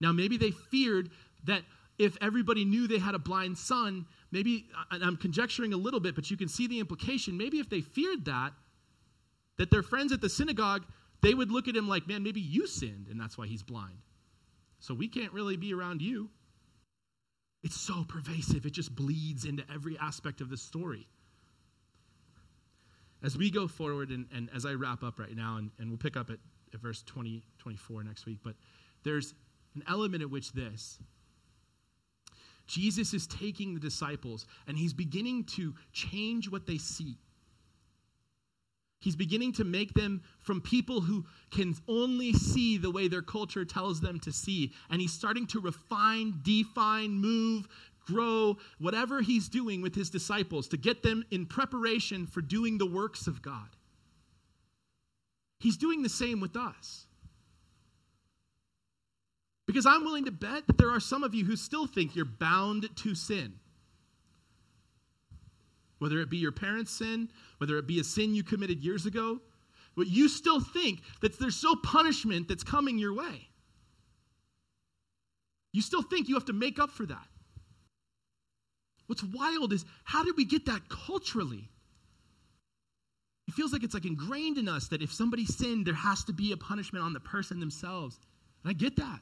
Now, 0.00 0.12
maybe 0.12 0.36
they 0.36 0.50
feared 0.50 1.10
that 1.44 1.62
if 1.98 2.16
everybody 2.20 2.64
knew 2.64 2.86
they 2.86 2.98
had 2.98 3.14
a 3.14 3.18
blind 3.18 3.56
son, 3.56 4.06
maybe, 4.30 4.66
I'm 4.90 5.16
conjecturing 5.16 5.72
a 5.72 5.76
little 5.76 6.00
bit, 6.00 6.14
but 6.14 6.30
you 6.30 6.36
can 6.36 6.48
see 6.48 6.66
the 6.66 6.80
implication. 6.80 7.36
Maybe 7.36 7.58
if 7.58 7.70
they 7.70 7.80
feared 7.80 8.24
that, 8.24 8.52
that 9.56 9.70
their 9.70 9.82
friends 9.82 10.12
at 10.12 10.20
the 10.20 10.28
synagogue, 10.28 10.84
they 11.22 11.34
would 11.34 11.50
look 11.50 11.68
at 11.68 11.76
him 11.76 11.88
like, 11.88 12.06
man, 12.06 12.22
maybe 12.22 12.40
you 12.40 12.66
sinned, 12.66 13.08
and 13.10 13.20
that's 13.20 13.38
why 13.38 13.46
he's 13.46 13.62
blind. 13.62 13.98
So 14.80 14.94
we 14.94 15.08
can't 15.08 15.32
really 15.32 15.56
be 15.56 15.72
around 15.72 16.02
you. 16.02 16.28
It's 17.62 17.80
so 17.80 18.04
pervasive, 18.06 18.66
it 18.66 18.72
just 18.72 18.94
bleeds 18.94 19.46
into 19.46 19.64
every 19.72 19.96
aspect 19.98 20.40
of 20.40 20.50
the 20.50 20.56
story. 20.56 21.08
As 23.22 23.38
we 23.38 23.50
go 23.50 23.66
forward, 23.66 24.10
and, 24.10 24.26
and 24.34 24.50
as 24.54 24.66
I 24.66 24.72
wrap 24.72 25.02
up 25.02 25.18
right 25.18 25.34
now, 25.34 25.56
and, 25.56 25.70
and 25.78 25.88
we'll 25.88 25.98
pick 25.98 26.16
up 26.16 26.28
at, 26.28 26.38
at 26.74 26.80
verse 26.80 27.02
20, 27.04 27.42
24 27.58 28.04
next 28.04 28.26
week, 28.26 28.40
but 28.44 28.54
there's 29.02 29.32
an 29.74 29.82
element 29.88 30.22
at 30.22 30.30
which 30.30 30.52
this 30.52 30.98
Jesus 32.66 33.12
is 33.12 33.26
taking 33.26 33.74
the 33.74 33.80
disciples 33.80 34.46
and 34.66 34.76
he's 34.78 34.92
beginning 34.92 35.44
to 35.44 35.74
change 35.92 36.50
what 36.50 36.66
they 36.66 36.78
see. 36.78 37.18
He's 39.04 39.16
beginning 39.16 39.52
to 39.54 39.64
make 39.64 39.92
them 39.92 40.22
from 40.40 40.62
people 40.62 41.02
who 41.02 41.26
can 41.50 41.76
only 41.86 42.32
see 42.32 42.78
the 42.78 42.90
way 42.90 43.06
their 43.06 43.20
culture 43.20 43.66
tells 43.66 44.00
them 44.00 44.18
to 44.20 44.32
see. 44.32 44.72
And 44.88 44.98
he's 44.98 45.12
starting 45.12 45.46
to 45.48 45.60
refine, 45.60 46.40
define, 46.40 47.10
move, 47.10 47.68
grow, 48.06 48.56
whatever 48.78 49.20
he's 49.20 49.50
doing 49.50 49.82
with 49.82 49.94
his 49.94 50.08
disciples 50.08 50.68
to 50.68 50.78
get 50.78 51.02
them 51.02 51.22
in 51.30 51.44
preparation 51.44 52.26
for 52.26 52.40
doing 52.40 52.78
the 52.78 52.86
works 52.86 53.26
of 53.26 53.42
God. 53.42 53.68
He's 55.60 55.76
doing 55.76 56.02
the 56.02 56.08
same 56.08 56.40
with 56.40 56.56
us. 56.56 57.04
Because 59.66 59.84
I'm 59.84 60.04
willing 60.04 60.24
to 60.24 60.32
bet 60.32 60.66
that 60.66 60.78
there 60.78 60.90
are 60.90 61.00
some 61.00 61.22
of 61.22 61.34
you 61.34 61.44
who 61.44 61.56
still 61.56 61.86
think 61.86 62.16
you're 62.16 62.24
bound 62.24 62.88
to 62.96 63.14
sin. 63.14 63.52
Whether 65.98 66.20
it 66.20 66.30
be 66.30 66.38
your 66.38 66.52
parents' 66.52 66.90
sin, 66.90 67.28
whether 67.64 67.78
it 67.78 67.86
be 67.86 67.98
a 67.98 68.04
sin 68.04 68.34
you 68.34 68.42
committed 68.42 68.84
years 68.84 69.06
ago, 69.06 69.40
but 69.96 70.06
you 70.06 70.28
still 70.28 70.60
think 70.60 71.00
that 71.22 71.38
there's 71.38 71.56
still 71.56 71.76
punishment 71.76 72.46
that's 72.46 72.62
coming 72.62 72.98
your 72.98 73.14
way. 73.14 73.48
You 75.72 75.80
still 75.80 76.02
think 76.02 76.28
you 76.28 76.34
have 76.34 76.44
to 76.44 76.52
make 76.52 76.78
up 76.78 76.90
for 76.90 77.06
that. 77.06 77.26
What's 79.06 79.22
wild 79.22 79.72
is 79.72 79.86
how 80.04 80.22
did 80.24 80.36
we 80.36 80.44
get 80.44 80.66
that 80.66 80.90
culturally? 80.90 81.70
It 83.48 83.54
feels 83.54 83.72
like 83.72 83.82
it's 83.82 83.94
like 83.94 84.04
ingrained 84.04 84.58
in 84.58 84.68
us 84.68 84.88
that 84.88 85.00
if 85.00 85.10
somebody 85.10 85.46
sinned, 85.46 85.86
there 85.86 85.94
has 85.94 86.22
to 86.24 86.34
be 86.34 86.52
a 86.52 86.58
punishment 86.58 87.02
on 87.02 87.14
the 87.14 87.20
person 87.20 87.60
themselves. 87.60 88.18
And 88.62 88.68
I 88.68 88.74
get 88.74 88.96
that. 88.96 89.20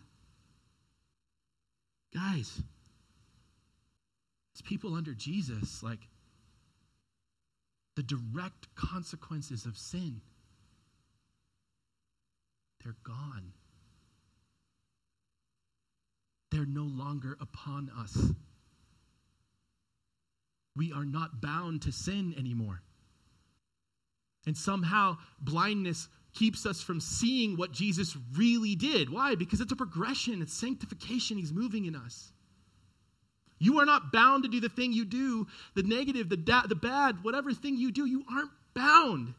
Guys, 2.13 2.61
as 4.57 4.63
people 4.63 4.95
under 4.95 5.15
Jesus, 5.15 5.81
like 5.85 6.01
the 7.97 8.03
direct 8.03 8.75
consequences 8.75 9.67
of 9.67 9.77
sin, 9.77 10.21
they're 12.83 12.97
gone. 13.05 13.53
They're 16.51 16.67
no 16.67 16.85
longer 16.85 17.37
upon 17.41 17.91
us. 17.99 18.17
We 20.77 20.93
are 20.93 21.05
not 21.05 21.41
bound 21.41 21.83
to 21.83 21.93
sin 21.93 22.35
anymore. 22.39 22.83
And 24.47 24.57
somehow, 24.57 25.19
blindness 25.41 26.09
keeps 26.35 26.67
us 26.67 26.81
from 26.81 27.01
seeing 27.01 27.57
what 27.57 27.73
Jesus 27.73 28.17
really 28.37 28.75
did. 28.75 29.11
Why? 29.11 29.35
Because 29.35 29.61
it's 29.61 29.73
a 29.73 29.77
progression, 29.77 30.43
it's 30.43 30.55
sanctification. 30.55 31.37
He's 31.37 31.53
moving 31.53 31.85
in 31.85 31.95
us. 31.95 32.33
You 33.63 33.79
are 33.79 33.87
not 33.87 34.11
bound 34.11 34.43
to 34.43 34.49
do 34.49 34.59
the 34.59 34.69
thing 34.69 34.93
you 34.93 35.05
do, 35.05 35.47
the 35.75 35.85
negative, 35.85 36.29
the, 36.29 36.37
da- 36.37 36.67
the 36.67 36.75
bad, 36.75 37.23
whatever 37.23 37.53
thing 37.53 37.77
you 37.77 37.93
do, 37.93 38.07
you 38.07 38.25
aren't 38.29 38.51
bound. 38.75 39.35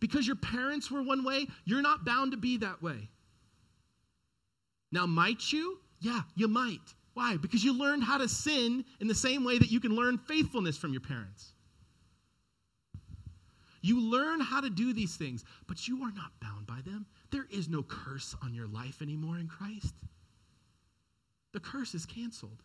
Because 0.00 0.26
your 0.26 0.36
parents 0.36 0.90
were 0.90 1.02
one 1.02 1.24
way, 1.24 1.46
you're 1.66 1.82
not 1.82 2.06
bound 2.06 2.30
to 2.30 2.38
be 2.38 2.56
that 2.56 2.82
way. 2.82 3.10
Now, 4.92 5.04
might 5.04 5.52
you? 5.52 5.78
Yeah, 6.00 6.22
you 6.34 6.48
might. 6.48 6.80
Why? 7.12 7.36
Because 7.36 7.62
you 7.62 7.78
learned 7.78 8.02
how 8.02 8.16
to 8.16 8.30
sin 8.30 8.86
in 9.00 9.06
the 9.06 9.14
same 9.14 9.44
way 9.44 9.58
that 9.58 9.70
you 9.70 9.78
can 9.78 9.94
learn 9.94 10.16
faithfulness 10.16 10.78
from 10.78 10.92
your 10.92 11.02
parents. 11.02 11.52
You 13.82 14.00
learn 14.00 14.40
how 14.40 14.62
to 14.62 14.70
do 14.70 14.94
these 14.94 15.16
things, 15.16 15.44
but 15.66 15.86
you 15.86 16.02
are 16.02 16.12
not 16.12 16.30
bound 16.40 16.66
by 16.66 16.80
them. 16.86 17.04
There 17.30 17.46
is 17.50 17.68
no 17.68 17.82
curse 17.82 18.34
on 18.42 18.54
your 18.54 18.68
life 18.68 19.02
anymore 19.02 19.36
in 19.36 19.48
Christ. 19.48 19.92
The 21.54 21.60
curse 21.60 21.94
is 21.94 22.04
canceled. 22.04 22.64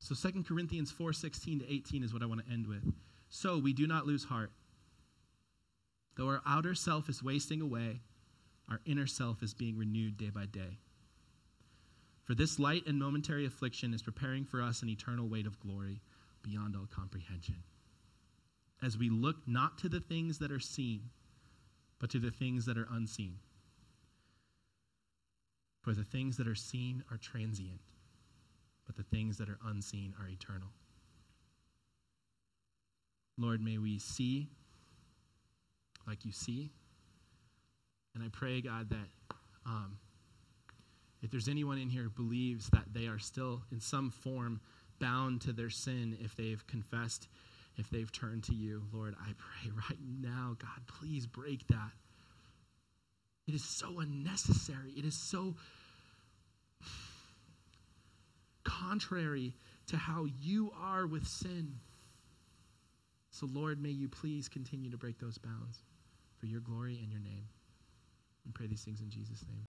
So 0.00 0.14
2 0.14 0.44
Corinthians 0.44 0.90
4 0.90 1.14
16 1.14 1.60
to 1.60 1.72
18 1.72 2.04
is 2.04 2.12
what 2.12 2.22
I 2.22 2.26
want 2.26 2.46
to 2.46 2.52
end 2.52 2.66
with. 2.66 2.92
So 3.30 3.58
we 3.58 3.72
do 3.72 3.86
not 3.86 4.06
lose 4.06 4.24
heart. 4.24 4.52
Though 6.16 6.28
our 6.28 6.42
outer 6.46 6.74
self 6.74 7.08
is 7.08 7.22
wasting 7.22 7.62
away, 7.62 8.02
our 8.70 8.80
inner 8.84 9.06
self 9.06 9.42
is 9.42 9.54
being 9.54 9.78
renewed 9.78 10.18
day 10.18 10.28
by 10.28 10.44
day. 10.44 10.78
For 12.24 12.34
this 12.34 12.58
light 12.58 12.86
and 12.86 12.98
momentary 12.98 13.46
affliction 13.46 13.94
is 13.94 14.02
preparing 14.02 14.44
for 14.44 14.60
us 14.60 14.82
an 14.82 14.90
eternal 14.90 15.26
weight 15.26 15.46
of 15.46 15.58
glory 15.60 16.02
beyond 16.42 16.76
all 16.76 16.86
comprehension. 16.94 17.62
As 18.82 18.98
we 18.98 19.08
look 19.08 19.36
not 19.46 19.78
to 19.78 19.88
the 19.88 20.00
things 20.00 20.38
that 20.38 20.52
are 20.52 20.60
seen, 20.60 21.08
but 21.98 22.10
to 22.10 22.18
the 22.18 22.30
things 22.30 22.66
that 22.66 22.76
are 22.76 22.88
unseen. 22.92 23.38
For 25.88 25.94
the 25.94 26.04
things 26.04 26.36
that 26.36 26.46
are 26.46 26.54
seen 26.54 27.02
are 27.10 27.16
transient, 27.16 27.80
but 28.84 28.94
the 28.94 29.04
things 29.04 29.38
that 29.38 29.48
are 29.48 29.58
unseen 29.68 30.12
are 30.20 30.28
eternal. 30.28 30.68
Lord, 33.38 33.62
may 33.62 33.78
we 33.78 33.98
see 33.98 34.50
like 36.06 36.26
you 36.26 36.32
see. 36.32 36.72
And 38.14 38.22
I 38.22 38.28
pray, 38.30 38.60
God, 38.60 38.90
that 38.90 39.36
um, 39.64 39.96
if 41.22 41.30
there's 41.30 41.48
anyone 41.48 41.78
in 41.78 41.88
here 41.88 42.02
who 42.02 42.10
believes 42.10 42.68
that 42.68 42.84
they 42.92 43.06
are 43.06 43.18
still 43.18 43.62
in 43.72 43.80
some 43.80 44.10
form 44.10 44.60
bound 44.98 45.40
to 45.40 45.54
their 45.54 45.70
sin, 45.70 46.18
if 46.20 46.36
they've 46.36 46.66
confessed, 46.66 47.28
if 47.78 47.88
they've 47.88 48.12
turned 48.12 48.44
to 48.44 48.54
you, 48.54 48.82
Lord, 48.92 49.14
I 49.18 49.30
pray 49.38 49.72
right 49.88 50.00
now, 50.20 50.54
God, 50.58 50.86
please 50.86 51.26
break 51.26 51.66
that. 51.68 51.92
It 53.46 53.54
is 53.54 53.64
so 53.64 54.00
unnecessary. 54.00 54.92
It 54.94 55.06
is 55.06 55.14
so 55.14 55.54
contrary 58.64 59.54
to 59.86 59.96
how 59.96 60.26
you 60.40 60.72
are 60.80 61.06
with 61.06 61.26
sin. 61.26 61.74
So, 63.30 63.46
Lord, 63.52 63.80
may 63.80 63.90
you 63.90 64.08
please 64.08 64.48
continue 64.48 64.90
to 64.90 64.96
break 64.96 65.18
those 65.18 65.38
bounds 65.38 65.82
for 66.38 66.46
your 66.46 66.60
glory 66.60 66.98
and 67.02 67.10
your 67.10 67.20
name. 67.20 67.48
And 68.44 68.54
pray 68.54 68.66
these 68.66 68.82
things 68.82 69.00
in 69.00 69.10
Jesus' 69.10 69.44
name. 69.46 69.66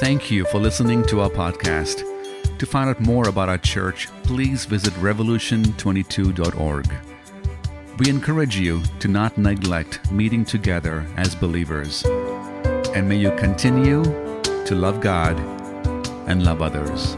Thank 0.00 0.30
you 0.30 0.44
for 0.46 0.58
listening 0.58 1.04
to 1.06 1.20
our 1.20 1.30
podcast. 1.30 2.02
To 2.58 2.66
find 2.66 2.90
out 2.90 3.00
more 3.00 3.28
about 3.28 3.48
our 3.48 3.58
church, 3.58 4.08
please 4.22 4.64
visit 4.64 4.92
revolution22.org. 4.94 7.13
We 7.96 8.10
encourage 8.10 8.56
you 8.56 8.82
to 8.98 9.06
not 9.06 9.38
neglect 9.38 10.10
meeting 10.10 10.44
together 10.44 11.06
as 11.16 11.36
believers. 11.36 12.04
And 12.92 13.08
may 13.08 13.16
you 13.16 13.30
continue 13.36 14.02
to 14.02 14.74
love 14.74 15.00
God 15.00 15.38
and 16.26 16.44
love 16.44 16.60
others. 16.60 17.16